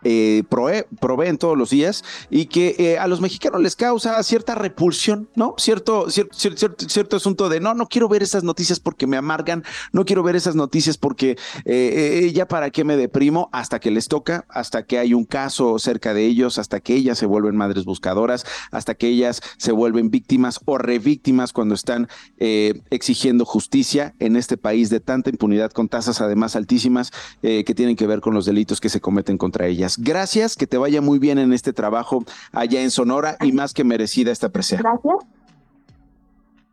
proveen 0.49 1.39
todos 1.39 1.59
los 1.59 1.71
días 1.71 2.05
y 2.31 2.47
que 2.47 2.97
a 3.01 3.09
los 3.09 3.21
mexicanos 3.21 3.61
les 3.61 3.75
causa 3.75 4.23
cierta 4.23 4.55
repulsión, 4.55 5.29
¿no? 5.35 5.55
Cierto 5.59 5.96
cierto, 6.09 7.17
asunto 7.17 7.49
de 7.49 7.61
no, 7.61 7.75
no 7.75 7.87
quiero 7.87 8.09
ver 8.09 8.23
esas 8.23 8.45
noticias 8.45 8.81
porque 8.81 9.07
me 9.07 9.17
amargan, 9.17 9.65
no 9.93 10.05
quiero 10.05 10.23
ver 10.23 10.37
esas 10.37 10.55
noticias 10.55 10.97
porque 10.99 11.31
eh, 11.65 12.25
eh, 12.25 12.33
ya 12.33 12.47
para 12.47 12.71
qué 12.71 12.85
me 12.85 12.97
deprimo 12.97 13.49
hasta 13.53 13.81
que 13.81 13.91
les 13.91 14.09
toca, 14.09 14.45
hasta 14.49 14.85
que 14.85 14.99
hay 14.99 15.15
un 15.15 15.25
caso 15.25 15.79
cerca 15.79 16.15
de 16.15 16.27
ellos, 16.27 16.59
hasta 16.59 16.81
que 16.81 16.95
ellas 16.95 17.19
se 17.19 17.27
vuelven 17.27 17.57
madres 17.57 17.85
buscadoras, 17.85 18.45
hasta 18.71 18.95
que 18.95 19.09
ellas 19.09 19.41
se 19.57 19.73
vuelven 19.73 20.11
víctimas 20.11 20.61
o 20.65 20.79
revíctimas 20.79 21.53
cuando 21.53 21.75
están 21.75 22.09
eh, 22.39 22.83
exigiendo 22.91 23.45
justicia 23.45 24.15
en 24.19 24.37
este 24.37 24.57
país 24.57 24.91
de 24.91 25.01
tanta 25.01 25.31
impunidad 25.31 25.71
con 25.71 25.89
tasas 25.89 26.21
además 26.21 26.57
altísimas 26.57 27.13
que 27.43 27.75
tienen 27.75 27.97
que 27.97 28.07
ver 28.07 28.21
con 28.21 28.35
los 28.35 28.45
delitos 28.45 28.81
que 28.81 28.89
se 28.89 29.01
cometen 29.01 29.39
contra 29.39 29.67
ellas. 29.67 29.97
Gracias, 29.99 30.57
que 30.57 30.67
te 30.67 30.79
vaya 30.79 31.01
muy 31.01 31.19
bien 31.19 31.39
en 31.39 31.53
este 31.53 31.73
trabajo 31.73 32.25
allá 32.53 32.83
en 32.83 32.91
Sonora 32.91 33.37
y 33.41 33.53
más 33.53 33.73
que 33.73 33.85
merecida 33.85 34.33
esta 34.33 34.49
presencia. 34.51 34.83
Gracias. 34.83 35.46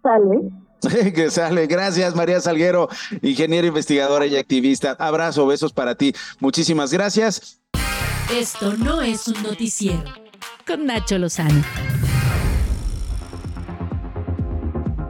Sale. 0.04 0.52
que 1.14 1.32
sale. 1.32 1.68
Gracias, 1.68 2.16
María 2.16 2.40
Salguero, 2.42 2.90
ingeniera 3.22 3.68
investigadora 3.68 4.26
y 4.26 4.36
activista. 4.36 4.96
Abrazo, 5.00 5.48
besos 5.48 5.74
para 5.74 5.96
ti. 5.96 6.14
Muchísimas 6.40 6.92
gracias. 6.92 7.62
Esto 8.32 8.76
no 8.78 9.02
es 9.02 9.28
un 9.28 9.42
noticiero. 9.44 10.04
Con 10.66 10.86
Nacho 10.86 11.18
Lozano. 11.18 11.64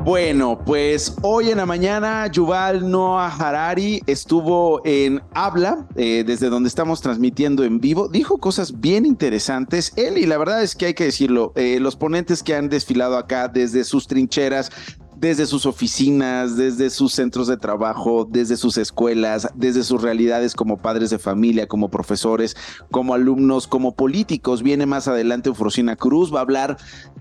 Bueno, 0.03 0.59
pues 0.65 1.15
hoy 1.21 1.49
en 1.49 1.57
la 1.59 1.65
mañana 1.65 2.27
Yuval 2.27 2.91
Noah 2.91 3.33
Harari 3.33 4.01
estuvo 4.05 4.81
en 4.83 5.21
Habla, 5.33 5.87
eh, 5.95 6.25
desde 6.27 6.49
donde 6.49 6.67
estamos 6.67 6.99
transmitiendo 6.99 7.63
en 7.63 7.79
vivo. 7.79 8.09
Dijo 8.09 8.37
cosas 8.37 8.81
bien 8.81 9.05
interesantes. 9.05 9.93
Él, 9.95 10.17
y 10.17 10.25
la 10.25 10.37
verdad 10.37 10.61
es 10.61 10.75
que 10.75 10.87
hay 10.87 10.93
que 10.93 11.05
decirlo, 11.05 11.53
eh, 11.55 11.79
los 11.79 11.95
ponentes 11.95 12.43
que 12.43 12.53
han 12.53 12.67
desfilado 12.67 13.15
acá 13.17 13.47
desde 13.47 13.85
sus 13.85 14.05
trincheras, 14.05 14.73
desde 15.23 15.45
sus 15.45 15.65
oficinas, 15.65 16.57
desde 16.57 16.89
sus 16.89 17.13
centros 17.13 17.47
de 17.47 17.55
trabajo, 17.55 18.27
desde 18.29 18.57
sus 18.57 18.77
escuelas, 18.77 19.47
desde 19.55 19.85
sus 19.85 20.01
realidades 20.01 20.53
como 20.53 20.81
padres 20.81 21.11
de 21.11 21.17
familia, 21.17 21.65
como 21.65 21.87
profesores, 21.87 22.57
como 22.91 23.13
alumnos, 23.13 23.65
como 23.65 23.95
políticos. 23.95 24.63
Viene 24.63 24.85
más 24.85 25.07
adelante 25.07 25.47
Eufrosina 25.47 25.95
Cruz, 25.95 26.33
va 26.33 26.39
a 26.39 26.41
hablar 26.41 26.77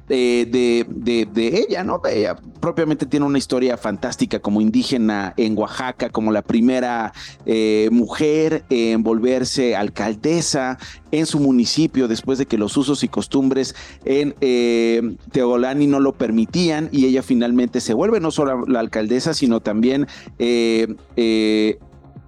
de, 0.09 0.85
de, 0.89 1.67
ella, 1.69 1.85
¿no? 1.85 2.03
Ella 2.11 2.35
propiamente 2.61 3.07
tiene 3.07 3.25
una 3.25 3.39
historia 3.39 3.77
fantástica 3.77 4.41
como 4.41 4.61
indígena 4.61 5.33
en 5.37 5.57
Oaxaca, 5.57 6.11
como 6.11 6.33
la 6.33 6.43
primera 6.43 7.13
eh, 7.47 7.89
mujer 7.93 8.65
en 8.69 9.05
volverse 9.05 9.77
alcaldesa 9.77 10.77
en 11.13 11.27
su 11.27 11.39
municipio 11.39 12.09
después 12.09 12.39
de 12.39 12.47
que 12.47 12.59
los 12.59 12.77
usos 12.77 13.05
y 13.05 13.09
costumbres 13.09 13.75
en 14.05 14.35
eh, 14.41 15.17
Teolani 15.31 15.87
no 15.87 16.01
lo 16.01 16.15
permitían 16.15 16.89
y 16.91 17.07
ella 17.07 17.23
finalmente 17.23 17.81
se 17.81 17.92
vuelve 17.95 18.21
no 18.21 18.31
solo 18.31 18.67
la 18.67 18.81
alcaldesa, 18.81 19.35
sino 19.35 19.61
también, 19.61 20.07
eh, 20.39 20.95
eh, 21.17 21.79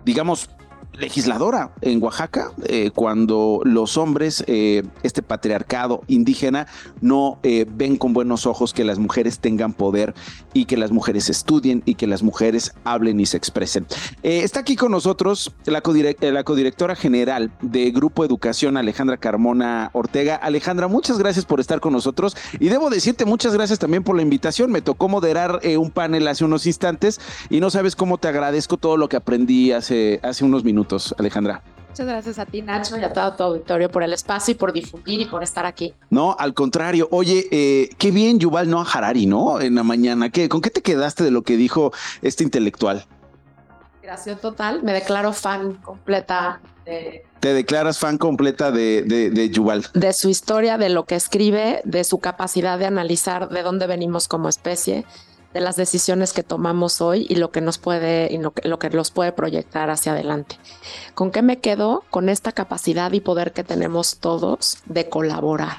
digamos, 0.05 0.51
legisladora 0.99 1.73
en 1.81 2.03
Oaxaca 2.03 2.53
eh, 2.67 2.91
cuando 2.95 3.61
los 3.65 3.97
hombres, 3.97 4.45
eh, 4.47 4.83
este 5.03 5.23
patriarcado 5.23 6.03
indígena, 6.07 6.67
no 7.01 7.39
eh, 7.43 7.67
ven 7.69 7.97
con 7.97 8.13
buenos 8.13 8.47
ojos 8.47 8.73
que 8.73 8.85
las 8.85 8.99
mujeres 8.99 9.39
tengan 9.39 9.73
poder 9.73 10.15
y 10.53 10.67
que 10.67 10.77
las 10.77 10.93
mujeres 10.93 11.31
estudien 11.31 11.83
y 11.85 11.95
que 11.97 12.07
las 12.07 12.23
mujeres 12.23 12.75
hablen 12.85 13.21
y 13.21 13.27
se 13.27 13.37
expresen. 13.37 13.87
está 14.23 14.61
aquí 14.61 14.77
con 14.77 14.93
nosotros 14.93 15.53
la, 15.65 15.83
la 16.21 16.45
codirectora 16.45 16.95
general 16.95 17.51
de 17.61 17.91
Grupo 17.91 18.25
Educación, 18.25 18.77
Alejandra 18.77 19.17
Carmona 19.17 19.91
Ortega. 19.93 20.37
Alejandra, 20.37 20.87
muchas 20.87 21.19
gracias 21.19 21.45
por 21.45 21.61
estar 21.61 21.81
con 21.81 21.93
nosotros 21.93 22.37
y 22.61 22.69
debo 22.69 22.91
decirte 22.91 23.25
muchas 23.25 23.53
gracias 23.55 23.79
también 23.79 24.05
por 24.05 24.17
la 24.17 24.23
invitación. 24.23 24.71
Me 24.71 24.83
tocó 24.83 25.09
moderar 25.09 25.61
un 25.79 25.91
panel 25.91 26.29
hace 26.29 26.45
unos 26.45 26.67
instantes 26.67 27.21
y 27.51 27.61
no 27.61 27.71
sabes 27.71 27.97
cómo 27.97 28.19
te 28.19 28.29
agradezco 28.29 28.77
todo 28.77 28.97
lo 28.97 29.09
que 29.09 29.17
aprendí 29.17 29.73
hace, 29.73 30.21
hace 30.23 30.45
unos 30.45 30.63
minutos. 30.63 30.84
Alejandra. 31.19 31.63
Muchas 31.95 32.07
gracias 32.09 32.39
a 32.41 32.47
ti, 32.47 32.61
Nacho, 32.61 32.99
y 32.99 33.05
a 33.05 33.13
todo 33.13 33.33
tu 33.35 33.43
auditorio 33.45 33.89
por 33.89 34.03
el 34.03 34.13
espacio 34.13 34.51
y 34.51 34.55
por 34.57 34.73
difundir 34.73 35.21
y 35.21 35.27
por 35.27 35.45
estar 35.45 35.65
aquí. 35.65 35.95
No, 36.11 36.35
al 36.37 36.53
contrario. 36.53 37.07
Oye, 37.13 37.47
eh, 37.53 37.89
qué 37.99 38.11
bien 38.11 38.41
Yuval 38.41 38.69
Noah 38.69 38.85
Harari, 38.93 39.27
¿no? 39.27 39.61
En 39.61 39.77
la 39.77 39.85
mañana. 39.85 40.29
¿Qué, 40.31 40.49
¿Con 40.49 40.61
qué 40.61 40.71
te 40.71 40.83
quedaste 40.83 41.23
de 41.23 41.31
lo 41.31 41.43
que 41.43 41.57
dijo 41.57 41.93
este 42.21 42.43
intelectual? 42.43 43.05
Gracias 44.03 44.41
total. 44.41 44.83
Me 44.83 44.93
declaro 44.93 45.33
fan 45.33 45.75
completa 45.75 46.61
de... 46.85 47.25
Te 47.39 47.55
declaras 47.55 48.01
fan 48.01 48.19
completa 48.19 48.73
de, 48.73 49.03
de, 49.03 49.31
de 49.31 49.51
Yuval. 49.51 49.87
De 49.95 50.13
su 50.15 50.29
historia, 50.29 50.79
de 50.79 50.89
lo 50.89 51.05
que 51.05 51.15
escribe, 51.15 51.81
de 51.85 52.03
su 52.03 52.19
capacidad 52.19 52.77
de 52.77 52.87
analizar 52.87 53.51
de 53.51 53.63
dónde 53.63 53.87
venimos 53.87 54.27
como 54.27 54.49
especie 54.49 55.05
de 55.55 55.61
las 55.61 55.77
decisiones 55.77 56.33
que 56.33 56.43
tomamos 56.43 57.01
hoy 57.01 57.27
y 57.31 57.37
lo 57.37 57.51
que 57.53 57.61
nos 57.61 57.79
puede 57.79 58.31
y 58.31 58.39
lo 58.39 58.51
que, 58.53 58.69
lo 58.69 58.79
que 58.81 58.91
los 58.91 59.13
puede 59.13 59.33
proyectar 59.33 59.89
hacia 59.89 60.13
adelante. 60.13 60.57
¿Con 61.15 61.31
qué 61.31 61.43
me 61.43 61.61
quedo? 61.61 62.03
Con 62.11 62.29
esta 62.29 62.53
capacidad 62.53 63.13
y 63.13 63.21
poder 63.21 63.53
que 63.53 63.63
tenemos 63.63 64.19
todos 64.19 64.79
de 64.87 65.09
colaborar. 65.09 65.77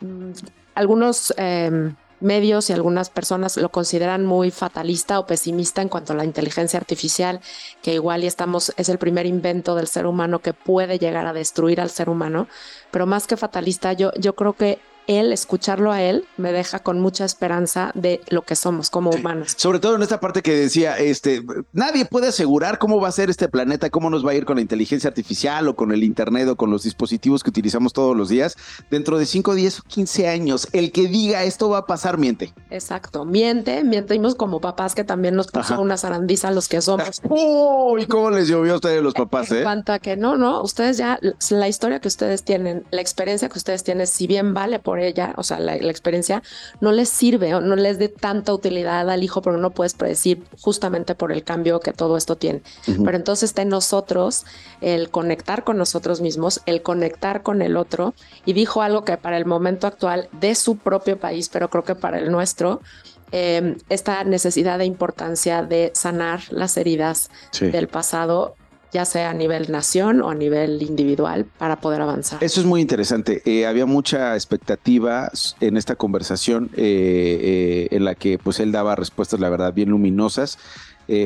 Mm, 0.00 0.30
algunos 0.76 1.34
em, 1.36 1.96
medios 2.20 2.70
y 2.70 2.72
algunas 2.72 3.10
personas 3.10 3.56
lo 3.56 3.70
consideran 3.70 4.24
muy 4.24 4.52
fatalista 4.52 5.18
o 5.18 5.26
pesimista 5.26 5.82
en 5.82 5.88
cuanto 5.88 6.12
a 6.12 6.16
la 6.16 6.24
inteligencia 6.24 6.78
artificial, 6.78 7.40
que 7.82 7.94
igual 7.94 8.22
y 8.22 8.28
estamos, 8.28 8.72
es 8.76 8.88
el 8.88 8.98
primer 8.98 9.26
invento 9.26 9.74
del 9.74 9.88
ser 9.88 10.06
humano 10.06 10.38
que 10.38 10.54
puede 10.54 11.00
llegar 11.00 11.26
a 11.26 11.32
destruir 11.32 11.80
al 11.80 11.90
ser 11.90 12.08
humano, 12.08 12.46
pero 12.92 13.06
más 13.06 13.26
que 13.26 13.36
fatalista, 13.36 13.92
yo, 13.94 14.12
yo 14.14 14.36
creo 14.36 14.52
que 14.52 14.78
él, 15.06 15.32
escucharlo 15.32 15.92
a 15.92 16.02
él, 16.02 16.26
me 16.36 16.52
deja 16.52 16.78
con 16.80 17.00
mucha 17.00 17.24
esperanza 17.24 17.92
de 17.94 18.20
lo 18.28 18.42
que 18.42 18.56
somos 18.56 18.90
como 18.90 19.10
humanos. 19.10 19.54
Sobre 19.56 19.78
todo 19.78 19.96
en 19.96 20.02
esta 20.02 20.20
parte 20.20 20.42
que 20.42 20.54
decía, 20.54 20.98
este, 20.98 21.42
nadie 21.72 22.04
puede 22.04 22.28
asegurar 22.28 22.78
cómo 22.78 23.00
va 23.00 23.08
a 23.08 23.12
ser 23.12 23.30
este 23.30 23.48
planeta, 23.48 23.90
cómo 23.90 24.10
nos 24.10 24.26
va 24.26 24.32
a 24.32 24.34
ir 24.34 24.44
con 24.44 24.56
la 24.56 24.62
inteligencia 24.62 25.08
artificial 25.08 25.68
o 25.68 25.76
con 25.76 25.92
el 25.92 26.04
Internet 26.04 26.48
o 26.48 26.56
con 26.56 26.70
los 26.70 26.84
dispositivos 26.84 27.42
que 27.42 27.50
utilizamos 27.50 27.92
todos 27.92 28.16
los 28.16 28.28
días 28.28 28.56
dentro 28.90 29.18
de 29.18 29.26
5, 29.26 29.54
10 29.54 29.80
o 29.80 29.82
15 29.84 30.28
años. 30.28 30.68
El 30.72 30.92
que 30.92 31.08
diga 31.08 31.44
esto 31.44 31.68
va 31.68 31.78
a 31.78 31.86
pasar, 31.86 32.18
miente. 32.18 32.52
Exacto, 32.70 33.24
miente, 33.24 33.84
mientimos 33.84 34.34
como 34.34 34.60
papás 34.60 34.94
que 34.94 35.04
también 35.04 35.34
nos 35.34 35.48
puso 35.48 35.80
una 35.80 35.96
zarandiza 35.96 36.48
a 36.48 36.50
los 36.50 36.68
que 36.68 36.80
somos. 36.80 37.20
Uy, 37.28 38.06
¿cómo 38.06 38.30
les 38.30 38.48
llovió 38.48 38.74
a 38.74 38.76
ustedes 38.76 39.02
los 39.02 39.14
papás? 39.22 39.50
En 39.50 39.58
eh? 39.58 39.62
cuanto 39.62 39.92
a 39.92 39.98
que 39.98 40.16
no, 40.16 40.36
no, 40.36 40.62
ustedes 40.62 40.96
ya, 40.96 41.18
la 41.50 41.68
historia 41.68 42.00
que 42.00 42.08
ustedes 42.08 42.42
tienen, 42.42 42.84
la 42.90 43.00
experiencia 43.00 43.48
que 43.48 43.58
ustedes 43.58 43.82
tienen, 43.82 44.06
si 44.06 44.26
bien 44.26 44.54
vale 44.54 44.78
por 44.78 44.91
por 44.92 45.00
ella, 45.00 45.32
o 45.38 45.42
sea, 45.42 45.58
la, 45.58 45.74
experiencia, 45.76 46.42
no 46.82 46.92
les 46.92 47.08
sirve 47.08 47.54
o 47.54 47.62
no 47.62 47.76
les 47.76 47.98
dé 47.98 48.10
tanta 48.10 48.52
utilidad 48.52 49.08
al 49.08 49.24
hijo 49.24 49.40
porque 49.40 49.58
no 49.58 49.70
puedes 49.70 49.94
predecir 49.94 50.44
justamente 50.60 51.14
por 51.14 51.32
el 51.32 51.44
cambio 51.44 51.80
que 51.80 51.94
todo 51.94 52.18
esto 52.18 52.36
tiene. 52.36 52.60
Pero 52.84 53.16
entonces 53.16 53.48
está 53.48 53.62
en 53.62 53.70
nosotros 53.70 54.44
el 54.82 55.08
conectar 55.08 55.64
con 55.64 55.78
nosotros 55.78 56.20
mismos, 56.20 56.60
el 56.66 56.82
conectar 56.82 57.42
con 57.42 57.62
el 57.62 57.78
otro. 57.78 58.12
Y 58.44 58.52
dijo 58.52 58.82
algo 58.82 59.02
que 59.02 59.16
para 59.16 59.38
el 59.38 59.46
momento 59.46 59.86
actual 59.86 60.28
de 60.30 60.54
su 60.54 60.76
propio 60.76 61.18
país, 61.18 61.48
pero 61.48 61.70
creo 61.70 61.84
que 61.84 61.94
para 61.94 62.18
el 62.18 62.30
nuestro, 62.30 62.82
em, 63.30 63.78
esta 63.88 64.22
necesidad 64.24 64.76
de 64.76 64.84
importancia 64.84 65.62
de 65.62 65.90
sanar 65.94 66.40
las 66.50 66.76
heridas 66.76 67.30
del 67.58 67.88
pasado 67.88 68.56
ya 68.92 69.04
sea 69.06 69.30
a 69.30 69.34
nivel 69.34 69.72
nación 69.72 70.20
o 70.20 70.30
a 70.30 70.34
nivel 70.34 70.82
individual, 70.82 71.46
para 71.58 71.80
poder 71.80 72.02
avanzar. 72.02 72.44
Eso 72.44 72.60
es 72.60 72.66
muy 72.66 72.80
interesante. 72.80 73.42
Eh, 73.46 73.66
había 73.66 73.86
mucha 73.86 74.34
expectativa 74.34 75.30
en 75.60 75.76
esta 75.76 75.96
conversación 75.96 76.70
eh, 76.76 77.88
eh, 77.90 77.96
en 77.96 78.04
la 78.04 78.14
que 78.14 78.38
pues 78.38 78.60
él 78.60 78.70
daba 78.70 78.94
respuestas, 78.94 79.40
la 79.40 79.48
verdad, 79.48 79.72
bien 79.72 79.90
luminosas 79.90 80.58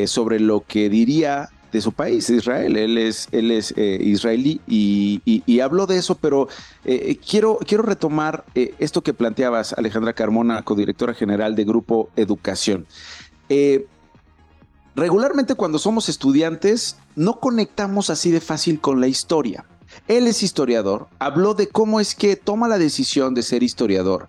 sobre 0.06 0.40
lo 0.40 0.64
que 0.66 0.88
diría 0.88 1.50
de 1.70 1.80
su 1.80 1.92
país, 1.92 2.28
Israel. 2.28 2.76
Él 2.76 2.98
es, 2.98 3.28
él 3.30 3.52
es 3.52 3.72
israelí 3.76 4.60
y, 4.66 5.60
habló 5.60 5.86
de 5.86 5.98
eso, 5.98 6.16
pero 6.16 6.48
quiero, 7.24 7.58
quiero 7.64 7.84
retomar 7.84 8.44
esto 8.54 9.02
que 9.02 9.14
planteabas, 9.14 9.74
Alejandra 9.74 10.12
Carmona, 10.12 10.62
codirectora 10.62 11.14
general 11.14 11.54
de 11.54 11.64
Grupo 11.64 12.08
Educación. 12.16 12.86
Regularmente 14.96 15.54
cuando 15.54 15.78
somos 15.78 16.08
estudiantes 16.08 16.96
no 17.16 17.38
conectamos 17.38 18.08
así 18.08 18.30
de 18.30 18.40
fácil 18.40 18.80
con 18.80 18.98
la 18.98 19.08
historia. 19.08 19.66
Él 20.08 20.26
es 20.26 20.42
historiador, 20.42 21.08
habló 21.18 21.52
de 21.52 21.68
cómo 21.68 22.00
es 22.00 22.14
que 22.14 22.34
toma 22.34 22.66
la 22.66 22.78
decisión 22.78 23.34
de 23.34 23.42
ser 23.42 23.62
historiador. 23.62 24.26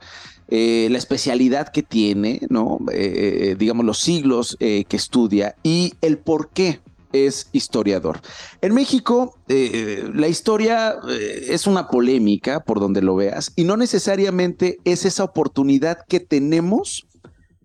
Eh, 0.49 0.89
la 0.91 0.97
especialidad 0.97 1.70
que 1.70 1.84
tiene, 1.84 2.41
¿no? 2.49 2.80
Eh, 2.91 3.55
digamos 3.57 3.86
los 3.86 3.99
siglos 3.99 4.57
eh, 4.59 4.84
que 4.89 4.97
estudia 4.97 5.55
y 5.63 5.93
el 6.01 6.18
por 6.18 6.49
qué 6.49 6.82
es 7.13 7.47
historiador. 7.53 8.20
En 8.59 8.74
México, 8.74 9.38
la 9.47 10.28
historia 10.28 10.99
es 11.07 11.65
una 11.65 11.88
polémica 11.88 12.59
por 12.59 12.82
donde 12.82 13.01
lo 13.01 13.15
veas 13.15 13.53
y 13.55 13.63
no 13.63 13.78
necesariamente 13.78 14.80
es 14.84 15.05
esa 15.05 15.24
oportunidad 15.24 15.99
que 16.09 16.20
tenemos 16.20 17.07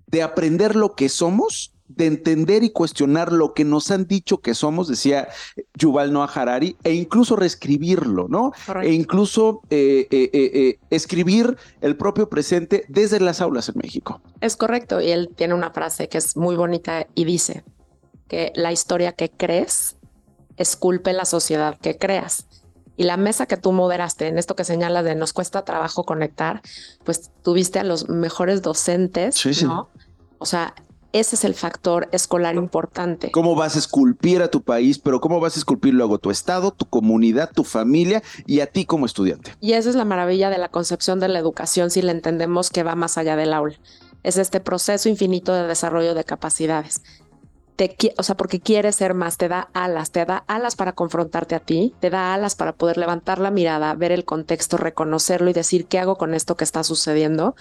de 0.07 0.23
aprender 0.23 0.77
lo 0.77 0.95
que 0.95 1.09
somos 1.09 1.72
de 1.97 2.07
entender 2.07 2.63
y 2.65 2.71
cuestionar 2.71 3.33
lo 3.33 3.55
que 3.55 3.65
nos 3.65 3.91
han 3.91 4.07
dicho 4.07 4.39
que 4.39 4.55
somos, 4.55 4.89
decía 4.89 5.29
Yuval 5.75 6.13
Noah 6.13 6.31
Harari, 6.35 6.77
e 6.85 6.95
incluso 6.95 7.37
reescribirlo, 7.37 8.29
¿no? 8.29 8.53
E 8.83 8.93
incluso 8.93 9.63
eh, 9.71 10.07
eh, 10.11 10.31
eh, 10.33 10.79
escribir 10.91 11.57
el 11.81 11.97
propio 11.97 12.29
presente 12.29 12.85
desde 12.89 13.21
las 13.21 13.41
aulas 13.41 13.69
en 13.69 13.75
México. 13.77 14.21
Es 14.41 14.57
correcto, 14.57 15.01
y 15.01 15.11
él 15.11 15.31
tiene 15.35 15.55
una 15.55 15.71
frase 15.71 16.09
que 16.09 16.19
es 16.19 16.37
muy 16.37 16.57
bonita 16.57 17.07
y 17.15 17.25
dice 17.25 17.65
que 18.29 18.53
la 18.55 18.73
historia 18.73 19.13
que 19.13 19.31
crees 19.31 19.97
esculpe 20.57 21.13
la 21.13 21.25
sociedad 21.25 21.79
que 21.79 21.99
creas. 21.99 22.47
Y 22.97 23.05
la 23.05 23.17
mesa 23.17 23.47
que 23.47 23.57
tú 23.57 23.73
moderaste 23.73 24.29
en 24.29 24.39
esto 24.39 24.55
que 24.55 24.65
señalas 24.65 25.05
de 25.05 25.15
nos 25.15 25.33
cuesta 25.33 25.65
trabajo 25.65 26.05
conectar, 26.05 26.61
pues 27.05 27.31
tuviste 27.43 27.79
a 27.79 27.85
los 27.85 28.09
mejores 28.09 28.61
docentes, 28.61 29.63
¿no? 29.63 29.89
O 30.39 30.47
sea, 30.47 30.75
ese 31.13 31.37
es 31.37 31.45
el 31.45 31.55
factor 31.55 32.09
escolar 32.13 32.55
importante. 32.57 33.31
¿Cómo 33.31 33.55
vas 33.55 33.77
a 33.77 33.79
esculpir 33.79 34.43
a 34.43 34.49
tu 34.49 34.63
país, 34.63 34.99
pero 34.99 35.21
cómo 35.21 35.41
vas 35.41 35.57
a 35.57 35.61
esculpir 35.61 35.93
luego 35.95 36.19
tu 36.19 36.31
estado, 36.31 36.71
tu 36.71 36.87
comunidad, 36.87 37.51
tu 37.53 37.65
familia 37.65 38.23
y 38.47 38.61
a 38.61 38.67
ti 38.67 38.87
como 38.87 39.05
estudiante? 39.05 39.55
Y 39.61 39.75
esa 39.75 39.91
es 39.91 39.97
la 39.97 40.07
maravilla 40.07 40.49
de 40.49 40.59
la 40.59 40.71
concepción 40.71 41.21
de 41.21 41.29
la 41.29 41.39
educación 41.39 41.91
si 41.91 42.01
la 42.01 42.13
entendemos 42.13 42.71
que 42.71 42.83
va 42.83 42.95
más 42.95 43.19
allá 43.19 43.37
del 43.37 43.53
aula. 43.53 43.77
Es 44.23 44.39
este 44.39 44.61
proceso 44.61 45.09
infinito 45.09 45.53
de 45.53 45.67
desarrollo 45.67 46.15
de 46.15 46.25
capacidades. 46.25 47.03
Te, 47.77 47.97
o 48.17 48.23
sea, 48.23 48.37
porque 48.37 48.61
quieres 48.61 48.97
ser 48.97 49.15
más, 49.15 49.37
te 49.37 49.49
da 49.49 49.69
alas, 49.73 50.13
te 50.13 50.25
da 50.25 50.45
alas 50.47 50.77
para 50.77 50.93
confrontarte 50.93 51.55
a 51.55 51.61
ti, 51.61 51.95
te 52.01 52.11
da 52.11 52.33
alas 52.33 52.55
para 52.55 52.75
poder 52.75 52.97
levantar 52.99 53.39
la 53.39 53.51
mirada, 53.51 53.95
ver 53.95 54.13
el 54.13 54.25
contexto, 54.25 54.77
reconocerlo 54.77 55.51
y 55.51 55.55
decir 55.55 55.87
qué 55.87 55.99
hago 55.99 56.17
con 56.17 56.35
esto 56.35 56.57
que 56.57 56.65
está 56.65 56.85
sucediendo 56.85 57.57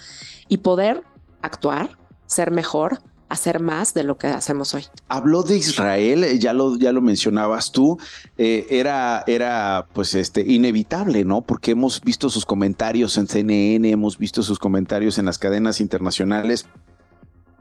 y 0.48 0.58
poder 0.58 1.04
actuar, 1.42 1.98
ser 2.28 2.52
mejor, 2.52 3.00
hacer 3.32 3.62
más 3.62 3.94
de 3.94 4.04
lo 4.04 4.18
que 4.18 4.28
hacemos 4.28 4.74
hoy. 4.74 4.86
Habló 5.08 5.42
de 5.44 5.56
Israel, 5.56 6.26
eh, 6.26 6.38
ya 6.38 6.52
lo, 6.52 6.78
ya 6.78 6.92
lo 6.92 7.02
mencionabas 7.02 7.72
tú, 7.72 7.98
eh, 8.38 8.68
era, 8.70 9.24
era 9.26 9.88
pues 9.94 10.16
este, 10.16 10.42
inevitable, 10.42 11.24
¿no? 11.24 11.42
Porque 11.42 11.72
hemos 11.72 12.02
visto 12.02 12.30
sus 12.30 12.46
comentarios 12.46 13.18
en 13.18 13.28
CNN, 13.28 13.90
hemos 13.90 14.18
visto 14.18 14.44
sus 14.44 14.60
comentarios 14.60 15.18
en 15.18 15.26
las 15.26 15.38
cadenas 15.38 15.80
internacionales 15.80 16.66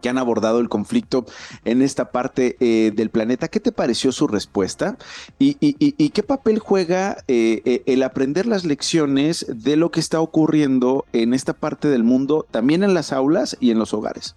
que 0.03 0.09
han 0.09 0.19
abordado 0.19 0.59
el 0.61 0.69
conflicto 0.69 1.25
en 1.65 1.83
esta 1.83 2.11
parte 2.11 2.57
eh, 2.59 2.91
del 2.93 3.11
planeta. 3.11 3.49
¿Qué 3.49 3.61
te 3.61 3.71
pareció 3.71 4.11
su 4.13 4.27
respuesta? 4.27 4.97
¿Y, 5.39 5.55
qué 6.09 6.23
papel 6.23 6.59
juega 6.59 7.19
el 7.29 8.03
aprender 8.03 8.47
las 8.47 8.65
lecciones 8.65 9.47
de 9.49 9.77
lo 9.77 9.91
que 9.91 10.01
está 10.01 10.21
ocurriendo 10.21 11.05
en 11.13 11.35
esta 11.35 11.53
parte 11.53 11.89
del 11.89 12.03
mundo, 12.03 12.47
también 12.51 12.83
en 12.83 12.95
las 12.95 13.13
aulas 13.13 13.57
y 13.61 13.71
en 13.71 13.79
los 13.79 13.93
hogares? 13.93 14.35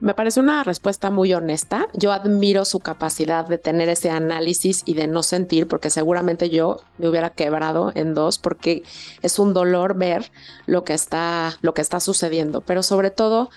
Me 0.00 0.14
parece 0.14 0.40
una 0.40 0.64
respuesta 0.64 1.10
muy 1.10 1.34
honesta. 1.34 1.88
Yo 1.92 2.12
admiro 2.12 2.64
su 2.64 2.80
capacidad 2.80 3.46
de 3.46 3.58
tener 3.58 3.90
ese 3.90 4.08
análisis 4.08 4.82
y 4.86 4.94
de 4.94 5.06
no 5.06 5.22
sentir, 5.22 5.68
porque 5.68 5.90
seguramente 5.90 6.48
yo 6.48 6.78
me 6.96 7.08
hubiera 7.08 7.30
quebrado 7.30 7.92
en 7.94 8.14
dos, 8.14 8.38
porque 8.38 8.82
es 9.20 9.38
un 9.38 9.52
dolor 9.52 9.98
ver 9.98 10.32
lo 10.64 10.84
que 10.84 10.94
está, 10.94 11.58
lo 11.60 11.74
que 11.74 11.82
está 11.82 12.00
sucediendo. 12.00 12.62
Pero 12.62 12.82
sobre 12.82 13.10
todo, 13.10 13.50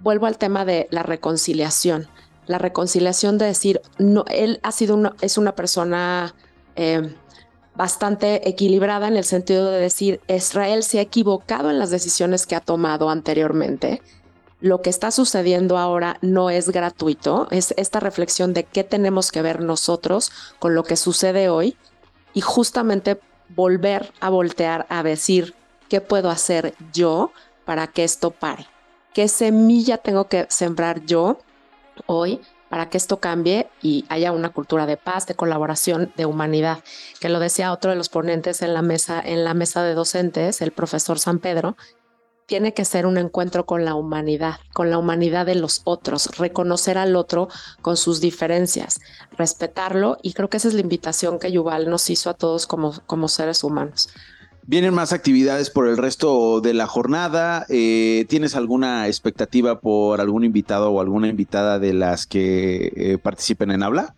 vuelvo 0.00 0.24
al 0.24 0.38
tema 0.38 0.64
de 0.64 0.88
la 0.90 1.02
reconciliación. 1.02 2.08
La 2.46 2.56
reconciliación 2.56 3.36
de 3.36 3.44
decir, 3.44 3.82
no, 3.98 4.24
él 4.30 4.60
ha 4.62 4.72
sido 4.72 4.94
una, 4.94 5.14
es 5.20 5.36
una 5.36 5.54
persona 5.54 6.34
eh, 6.74 7.14
bastante 7.76 8.48
equilibrada 8.48 9.08
en 9.08 9.16
el 9.18 9.24
sentido 9.24 9.70
de 9.70 9.78
decir, 9.78 10.20
Israel 10.26 10.84
se 10.84 11.00
ha 11.00 11.02
equivocado 11.02 11.70
en 11.70 11.78
las 11.78 11.90
decisiones 11.90 12.46
que 12.46 12.56
ha 12.56 12.60
tomado 12.60 13.10
anteriormente 13.10 14.00
lo 14.62 14.80
que 14.80 14.90
está 14.90 15.10
sucediendo 15.10 15.76
ahora 15.76 16.18
no 16.22 16.48
es 16.48 16.70
gratuito, 16.70 17.48
es 17.50 17.74
esta 17.76 17.98
reflexión 17.98 18.54
de 18.54 18.62
qué 18.62 18.84
tenemos 18.84 19.32
que 19.32 19.42
ver 19.42 19.60
nosotros 19.60 20.30
con 20.60 20.76
lo 20.76 20.84
que 20.84 20.96
sucede 20.96 21.48
hoy 21.48 21.76
y 22.32 22.42
justamente 22.42 23.20
volver 23.48 24.12
a 24.20 24.30
voltear 24.30 24.86
a 24.88 25.02
decir 25.02 25.54
qué 25.88 26.00
puedo 26.00 26.30
hacer 26.30 26.74
yo 26.92 27.32
para 27.64 27.88
que 27.88 28.04
esto 28.04 28.30
pare, 28.30 28.68
qué 29.12 29.26
semilla 29.26 29.98
tengo 29.98 30.28
que 30.28 30.46
sembrar 30.48 31.04
yo 31.04 31.40
hoy 32.06 32.40
para 32.68 32.88
que 32.88 32.98
esto 32.98 33.18
cambie 33.18 33.68
y 33.82 34.06
haya 34.08 34.30
una 34.30 34.50
cultura 34.50 34.86
de 34.86 34.96
paz, 34.96 35.26
de 35.26 35.34
colaboración, 35.34 36.12
de 36.16 36.24
humanidad, 36.24 36.78
que 37.20 37.28
lo 37.28 37.40
decía 37.40 37.72
otro 37.72 37.90
de 37.90 37.96
los 37.96 38.08
ponentes 38.08 38.62
en 38.62 38.72
la 38.74 38.80
mesa 38.80 39.20
en 39.22 39.44
la 39.44 39.54
mesa 39.54 39.82
de 39.82 39.94
docentes, 39.94 40.62
el 40.62 40.70
profesor 40.70 41.18
San 41.18 41.40
Pedro, 41.40 41.76
tiene 42.52 42.74
que 42.74 42.84
ser 42.84 43.06
un 43.06 43.16
encuentro 43.16 43.64
con 43.64 43.86
la 43.86 43.94
humanidad, 43.94 44.56
con 44.74 44.90
la 44.90 44.98
humanidad 44.98 45.46
de 45.46 45.54
los 45.54 45.80
otros, 45.84 46.36
reconocer 46.36 46.98
al 46.98 47.16
otro 47.16 47.48
con 47.80 47.96
sus 47.96 48.20
diferencias, 48.20 49.00
respetarlo 49.38 50.18
y 50.20 50.34
creo 50.34 50.50
que 50.50 50.58
esa 50.58 50.68
es 50.68 50.74
la 50.74 50.82
invitación 50.82 51.38
que 51.38 51.50
Yuval 51.50 51.88
nos 51.88 52.10
hizo 52.10 52.28
a 52.28 52.34
todos 52.34 52.66
como, 52.66 52.92
como 53.06 53.28
seres 53.28 53.64
humanos. 53.64 54.10
Vienen 54.66 54.92
más 54.92 55.14
actividades 55.14 55.70
por 55.70 55.88
el 55.88 55.96
resto 55.96 56.60
de 56.60 56.74
la 56.74 56.86
jornada. 56.86 57.64
Eh, 57.70 58.26
¿Tienes 58.28 58.54
alguna 58.54 59.06
expectativa 59.06 59.80
por 59.80 60.20
algún 60.20 60.44
invitado 60.44 60.90
o 60.90 61.00
alguna 61.00 61.28
invitada 61.28 61.78
de 61.78 61.94
las 61.94 62.26
que 62.26 62.92
eh, 62.94 63.16
participen 63.16 63.70
en 63.70 63.82
habla? 63.82 64.14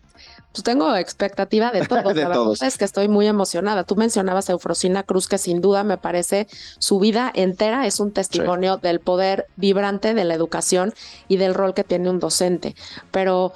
Pues 0.55 0.63
tengo 0.63 0.95
expectativa 0.95 1.71
de 1.71 1.81
todo. 1.87 2.13
de 2.13 2.25
todos. 2.25 2.61
Es 2.61 2.77
que 2.77 2.85
estoy 2.85 3.09
muy 3.09 3.27
emocionada. 3.27 3.83
Tú 3.83 3.97
mencionabas 3.97 4.49
a 4.49 4.53
Eufrosina 4.53 5.03
Cruz, 5.03 5.27
que 5.27 5.37
sin 5.37 5.59
duda 5.59 5.83
me 5.83 5.97
parece 5.97 6.47
su 6.79 6.97
vida 6.97 7.29
entera 7.35 7.85
es 7.85 7.99
un 7.99 8.13
testimonio 8.13 8.77
del 8.77 9.01
poder 9.01 9.47
vibrante 9.57 10.13
de 10.13 10.23
la 10.23 10.33
educación 10.33 10.93
y 11.27 11.35
del 11.35 11.53
rol 11.53 11.73
que 11.73 11.83
tiene 11.83 12.09
un 12.09 12.21
docente. 12.21 12.73
Pero 13.11 13.53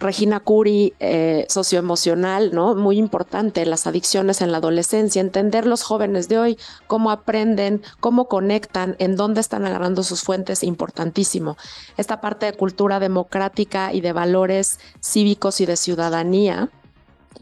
Regina 0.00 0.40
Curi, 0.40 0.94
eh, 0.98 1.44
socioemocional, 1.48 2.54
¿no? 2.54 2.74
Muy 2.74 2.98
importante, 2.98 3.66
las 3.66 3.86
adicciones 3.86 4.40
en 4.40 4.50
la 4.50 4.58
adolescencia, 4.58 5.20
entender 5.20 5.66
los 5.66 5.82
jóvenes 5.82 6.28
de 6.28 6.38
hoy, 6.38 6.58
cómo 6.86 7.10
aprenden, 7.10 7.82
cómo 8.00 8.26
conectan, 8.26 8.96
en 8.98 9.14
dónde 9.14 9.42
están 9.42 9.66
agarrando 9.66 10.02
sus 10.02 10.22
fuentes, 10.22 10.64
importantísimo. 10.64 11.58
Esta 11.98 12.22
parte 12.22 12.46
de 12.46 12.54
cultura 12.54 12.98
democrática 12.98 13.92
y 13.92 14.00
de 14.00 14.12
valores 14.12 14.80
cívicos 15.00 15.60
y 15.60 15.66
de 15.66 15.76
ciudadanía, 15.76 16.70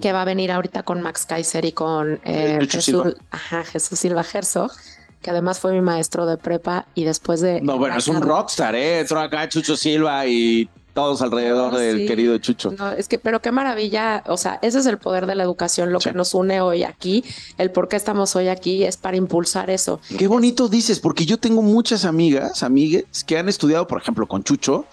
que 0.00 0.12
va 0.12 0.22
a 0.22 0.24
venir 0.24 0.50
ahorita 0.50 0.82
con 0.82 1.00
Max 1.00 1.26
Kaiser 1.26 1.64
y 1.64 1.72
con 1.72 2.20
eh, 2.24 2.58
Jesús, 2.62 2.84
Silva. 2.84 3.12
Ajá, 3.30 3.64
Jesús 3.64 3.98
Silva 3.98 4.24
Herzog 4.30 4.72
que 5.22 5.30
además 5.30 5.58
fue 5.58 5.72
mi 5.72 5.80
maestro 5.80 6.26
de 6.26 6.36
prepa 6.36 6.86
y 6.94 7.02
después 7.02 7.40
de... 7.40 7.60
No, 7.60 7.76
bueno, 7.76 7.96
es 7.98 8.06
un 8.06 8.22
rockstar, 8.22 8.76
¿eh? 8.76 9.00
Entró 9.00 9.18
acá 9.20 9.48
Chucho 9.48 9.76
Silva 9.76 10.24
y 10.28 10.70
todos 10.98 11.22
alrededor 11.22 11.76
del 11.76 12.08
querido 12.08 12.36
Chucho. 12.38 12.72
No, 12.76 12.90
es 12.90 13.06
que, 13.06 13.20
pero 13.20 13.40
qué 13.40 13.52
maravilla, 13.52 14.24
o 14.26 14.36
sea, 14.36 14.58
ese 14.62 14.80
es 14.80 14.86
el 14.86 14.98
poder 14.98 15.26
de 15.26 15.36
la 15.36 15.44
educación, 15.44 15.92
lo 15.92 16.00
que 16.00 16.12
nos 16.12 16.34
une 16.34 16.60
hoy 16.60 16.82
aquí, 16.82 17.24
el 17.56 17.70
por 17.70 17.86
qué 17.86 17.94
estamos 17.94 18.34
hoy 18.34 18.48
aquí 18.48 18.82
es 18.82 18.96
para 18.96 19.16
impulsar 19.16 19.70
eso. 19.70 20.00
Qué 20.18 20.26
bonito 20.26 20.68
dices, 20.68 20.98
porque 20.98 21.24
yo 21.24 21.38
tengo 21.38 21.62
muchas 21.62 22.04
amigas, 22.04 22.64
amigues, 22.64 23.04
que 23.24 23.38
han 23.38 23.48
estudiado, 23.48 23.86
por 23.86 24.02
ejemplo, 24.02 24.26
con 24.26 24.42
Chucho, 24.42 24.86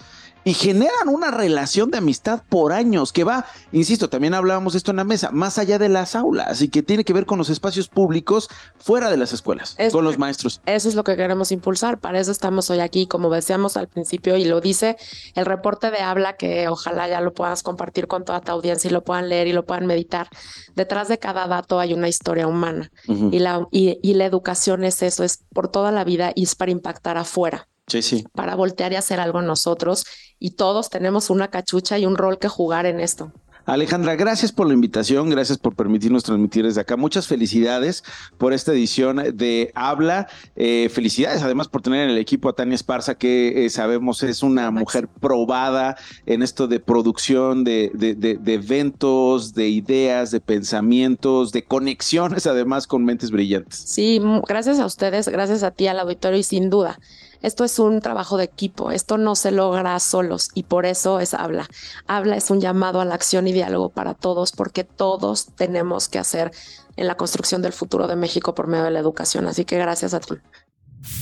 y 0.46 0.54
generan 0.54 1.10
una 1.10 1.32
relación 1.32 1.89
de 1.89 1.98
amistad 1.98 2.43
por 2.48 2.72
años 2.72 3.12
que 3.12 3.24
va, 3.24 3.46
insisto, 3.72 4.10
también 4.10 4.36
hablábamos 4.36 4.76
esto 4.76 4.91
en 4.91 4.98
la 4.98 5.04
mesa, 5.04 5.32
más 5.32 5.58
allá 5.58 5.80
de 5.80 5.89
las 5.89 6.16
aulas 6.16 6.62
y 6.62 6.70
que 6.70 6.84
tiene 6.84 7.04
que 7.04 7.14
ver 7.14 7.26
con 7.26 7.39
los 7.39 7.50
espacios 7.50 7.89
públicos 7.89 8.48
fuera 8.78 9.10
de 9.10 9.18
las 9.18 9.34
escuelas, 9.34 9.76
con 9.91 10.06
los 10.06 10.20
maestros. 10.20 10.62
Eso 10.68 10.88
es 10.88 10.93
lo 10.93 11.04
que 11.04 11.18
queremos 11.18 11.52
impulsar, 11.52 12.00
para 12.00 12.20
eso 12.20 12.32
estamos 12.32 12.70
hoy 12.70 12.80
aquí, 12.80 13.08
como 13.08 13.32
decíamos 13.32 13.76
al 13.76 13.88
principio 13.88 14.38
y 14.38 14.46
lo 14.46 14.62
dice 14.62 14.98
el 15.34 15.48
reporte 15.48 15.89
de 15.89 16.00
habla 16.00 16.38
que 16.38 16.68
ojalá 16.68 17.10
ya 17.10 17.22
lo 17.22 17.34
puedas 17.34 17.64
compartir 17.64 18.08
con 18.08 18.24
toda 18.24 18.39
tu 18.41 18.52
audiencia 18.52 18.88
y 18.88 18.93
lo 18.93 19.04
puedan 19.04 19.30
leer 19.30 19.48
y 19.48 19.54
lo 19.54 19.66
puedan 19.66 19.88
meditar. 19.88 20.30
Detrás 20.76 21.08
de 21.08 21.18
cada 21.18 21.48
dato 21.48 21.80
hay 21.80 21.96
una 21.96 22.08
historia 22.08 22.48
humana 22.48 22.91
y, 23.08 23.39
la, 23.39 23.68
y 23.72 24.14
la 24.14 24.26
educación 24.26 24.84
es 24.84 25.02
eso, 25.02 25.24
es 25.24 25.39
por 25.52 25.70
toda 25.70 25.91
la 25.91 26.04
vida 26.04 26.32
y 26.36 26.43
es 26.43 26.54
para 26.54 26.72
impactar 26.72 27.18
afuera. 27.18 27.68
Sí, 27.88 28.02
sí. 28.02 28.24
Para 28.34 28.56
voltear 28.56 28.92
y 28.94 28.96
hacer 28.96 29.20
algo 29.20 29.42
nosotros 29.42 30.06
y 30.40 30.52
todos 30.52 30.90
tenemos 30.90 31.30
una 31.30 31.50
cachucha 31.50 31.98
y 32.00 32.06
un 32.06 32.18
rol 32.18 32.40
que 32.40 32.48
jugar 32.48 32.86
en 32.86 33.00
esto. 33.00 33.32
Alejandra, 33.66 34.16
gracias 34.16 34.52
por 34.52 34.68
la 34.68 34.76
invitación, 34.76 35.28
gracias 35.32 35.58
por 35.58 35.76
permitirnos 35.76 36.24
transmitir 36.24 36.66
desde 36.66 36.82
acá. 36.82 36.98
Muchas 36.98 37.28
felicidades 37.28 38.04
por 38.38 38.54
esta 38.54 38.72
edición 38.74 39.36
de 39.36 39.72
Habla. 39.74 40.28
Eh, 40.56 40.88
felicidades 40.94 41.42
además 41.42 41.68
por 41.68 41.82
tener 41.82 42.04
en 42.04 42.12
el 42.12 42.20
equipo 42.20 42.48
a 42.48 42.54
Tania 42.54 42.76
Esparza, 42.76 43.16
que 43.16 43.66
eh, 43.66 43.70
sabemos 43.72 44.22
es 44.22 44.44
una 44.44 44.70
mujer 44.70 45.08
probada 45.08 45.98
en 46.28 46.44
esto 46.44 46.68
de 46.68 46.80
producción, 46.80 47.64
de, 47.64 47.90
de, 47.96 48.54
eventos, 48.54 49.56
de 49.56 49.68
ideas, 49.70 50.30
de 50.30 50.42
pensamientos, 50.42 51.52
de 51.52 51.64
conexiones 51.64 52.46
además 52.46 52.86
con 52.86 53.04
mentes 53.04 53.32
brillantes. 53.32 53.78
Sí, 53.88 54.22
gracias 54.48 54.80
a 54.80 54.86
ustedes, 54.86 55.28
gracias 55.28 55.64
a 55.64 55.72
ti 55.72 55.88
al 55.88 56.00
auditorio 56.00 56.38
y 56.38 56.44
sin 56.44 56.70
duda 56.70 57.00
esto 57.42 57.64
es 57.64 57.80
un 57.80 58.02
trabajo 58.02 58.38
de 58.38 58.46
equipo, 58.46 58.92
esto 58.92 59.18
no 59.18 59.36
se 59.36 59.52
logra 59.52 60.00
solos 60.00 60.50
y 60.54 60.64
por 60.64 60.86
eso 60.86 61.20
es 61.20 61.34
habla. 61.34 61.68
Habla 62.08 62.38
es 62.38 62.50
un 62.50 62.62
llamado 62.62 63.02
a 63.02 63.06
la 63.06 63.16
acción 63.16 63.48
y 63.48 63.54
diálogo 63.54 63.90
para 63.90 64.14
todos 64.14 64.52
porque 64.52 64.84
todos 64.84 65.48
tenemos 65.56 66.08
que 66.08 66.20
hacer 66.20 66.52
en 66.96 67.08
la 67.08 67.16
construcción 67.16 67.62
del 67.62 67.74
futuro 67.74 68.08
de 68.08 68.16
México 68.16 68.56
por 68.56 68.68
medio 68.68 68.86
de 68.86 68.92
la 68.92 69.00
educación. 69.00 69.48
Así 69.48 69.66
que 69.66 69.78
gracias 69.78 70.14
a 70.14 70.20
ti. 70.20 70.36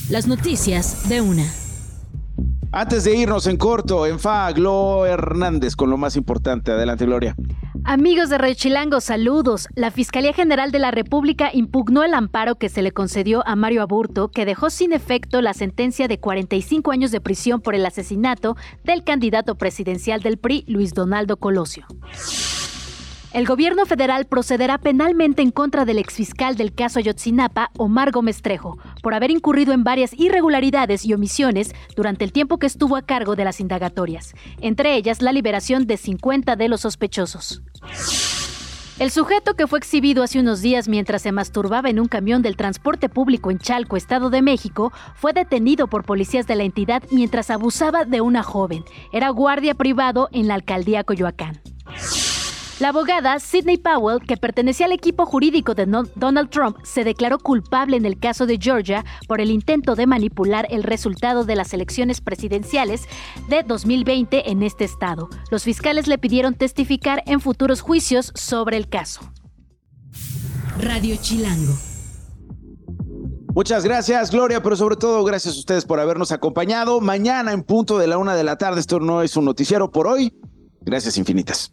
Las 0.08 0.26
noticias 0.26 1.08
de 1.08 1.20
una. 1.20 1.73
Antes 2.72 3.04
de 3.04 3.16
irnos 3.16 3.46
en 3.46 3.56
corto, 3.56 4.06
en 4.06 4.18
FA, 4.18 4.50
Glo 4.52 5.06
Hernández 5.06 5.76
con 5.76 5.90
lo 5.90 5.96
más 5.96 6.16
importante. 6.16 6.72
Adelante, 6.72 7.06
Gloria. 7.06 7.36
Amigos 7.86 8.30
de 8.30 8.38
Red 8.38 8.54
Chilango, 8.54 9.00
saludos. 9.00 9.68
La 9.74 9.90
Fiscalía 9.90 10.32
General 10.32 10.72
de 10.72 10.78
la 10.78 10.90
República 10.90 11.50
impugnó 11.52 12.02
el 12.02 12.14
amparo 12.14 12.54
que 12.56 12.70
se 12.70 12.80
le 12.80 12.92
concedió 12.92 13.46
a 13.46 13.56
Mario 13.56 13.82
Aburto, 13.82 14.30
que 14.30 14.46
dejó 14.46 14.70
sin 14.70 14.92
efecto 14.92 15.42
la 15.42 15.52
sentencia 15.52 16.08
de 16.08 16.18
45 16.18 16.92
años 16.92 17.10
de 17.10 17.20
prisión 17.20 17.60
por 17.60 17.74
el 17.74 17.84
asesinato 17.84 18.56
del 18.84 19.04
candidato 19.04 19.56
presidencial 19.56 20.22
del 20.22 20.38
PRI, 20.38 20.64
Luis 20.66 20.94
Donaldo 20.94 21.36
Colosio. 21.36 21.86
El 23.34 23.46
gobierno 23.46 23.84
federal 23.84 24.26
procederá 24.26 24.78
penalmente 24.78 25.42
en 25.42 25.50
contra 25.50 25.84
del 25.84 25.98
exfiscal 25.98 26.54
del 26.56 26.72
caso 26.72 27.00
Ayotzinapa, 27.00 27.72
Omar 27.76 28.12
Gómez 28.12 28.42
Trejo, 28.42 28.78
por 29.02 29.12
haber 29.12 29.32
incurrido 29.32 29.72
en 29.72 29.82
varias 29.82 30.12
irregularidades 30.16 31.04
y 31.04 31.14
omisiones 31.14 31.74
durante 31.96 32.24
el 32.24 32.30
tiempo 32.30 32.58
que 32.58 32.68
estuvo 32.68 32.94
a 32.96 33.02
cargo 33.02 33.34
de 33.34 33.42
las 33.42 33.58
indagatorias, 33.58 34.34
entre 34.60 34.94
ellas 34.94 35.20
la 35.20 35.32
liberación 35.32 35.88
de 35.88 35.96
50 35.96 36.54
de 36.54 36.68
los 36.68 36.82
sospechosos. 36.82 37.60
El 39.00 39.10
sujeto 39.10 39.54
que 39.54 39.66
fue 39.66 39.80
exhibido 39.80 40.22
hace 40.22 40.38
unos 40.38 40.62
días 40.62 40.86
mientras 40.86 41.22
se 41.22 41.32
masturbaba 41.32 41.90
en 41.90 41.98
un 41.98 42.06
camión 42.06 42.40
del 42.40 42.56
transporte 42.56 43.08
público 43.08 43.50
en 43.50 43.58
Chalco, 43.58 43.96
Estado 43.96 44.30
de 44.30 44.42
México, 44.42 44.92
fue 45.16 45.32
detenido 45.32 45.88
por 45.88 46.04
policías 46.04 46.46
de 46.46 46.54
la 46.54 46.62
entidad 46.62 47.02
mientras 47.10 47.50
abusaba 47.50 48.04
de 48.04 48.20
una 48.20 48.44
joven. 48.44 48.84
Era 49.10 49.30
guardia 49.30 49.74
privado 49.74 50.28
en 50.30 50.46
la 50.46 50.54
alcaldía 50.54 51.02
Coyoacán. 51.02 51.60
La 52.80 52.88
abogada 52.88 53.38
Sidney 53.38 53.78
Powell, 53.78 54.20
que 54.26 54.36
pertenecía 54.36 54.86
al 54.86 54.92
equipo 54.92 55.26
jurídico 55.26 55.76
de 55.76 55.86
Donald 55.86 56.50
Trump, 56.50 56.76
se 56.82 57.04
declaró 57.04 57.38
culpable 57.38 57.96
en 57.96 58.04
el 58.04 58.18
caso 58.18 58.46
de 58.46 58.58
Georgia 58.60 59.04
por 59.28 59.40
el 59.40 59.52
intento 59.52 59.94
de 59.94 60.08
manipular 60.08 60.66
el 60.70 60.82
resultado 60.82 61.44
de 61.44 61.54
las 61.54 61.72
elecciones 61.72 62.20
presidenciales 62.20 63.02
de 63.48 63.62
2020 63.62 64.50
en 64.50 64.64
este 64.64 64.84
estado. 64.84 65.28
Los 65.52 65.62
fiscales 65.62 66.08
le 66.08 66.18
pidieron 66.18 66.54
testificar 66.54 67.22
en 67.26 67.40
futuros 67.40 67.80
juicios 67.80 68.32
sobre 68.34 68.76
el 68.76 68.88
caso. 68.88 69.20
Radio 70.76 71.14
Chilango. 71.20 71.74
Muchas 73.54 73.84
gracias, 73.84 74.32
Gloria, 74.32 74.64
pero 74.64 74.74
sobre 74.74 74.96
todo 74.96 75.22
gracias 75.22 75.54
a 75.54 75.58
ustedes 75.60 75.84
por 75.84 76.00
habernos 76.00 76.32
acompañado. 76.32 77.00
Mañana 77.00 77.52
en 77.52 77.62
punto 77.62 77.98
de 77.98 78.08
la 78.08 78.18
una 78.18 78.34
de 78.34 78.42
la 78.42 78.58
tarde, 78.58 78.80
esto 78.80 78.98
no 78.98 79.22
es 79.22 79.36
un 79.36 79.44
noticiero 79.44 79.92
por 79.92 80.08
hoy. 80.08 80.36
Gracias 80.80 81.16
infinitas. 81.18 81.72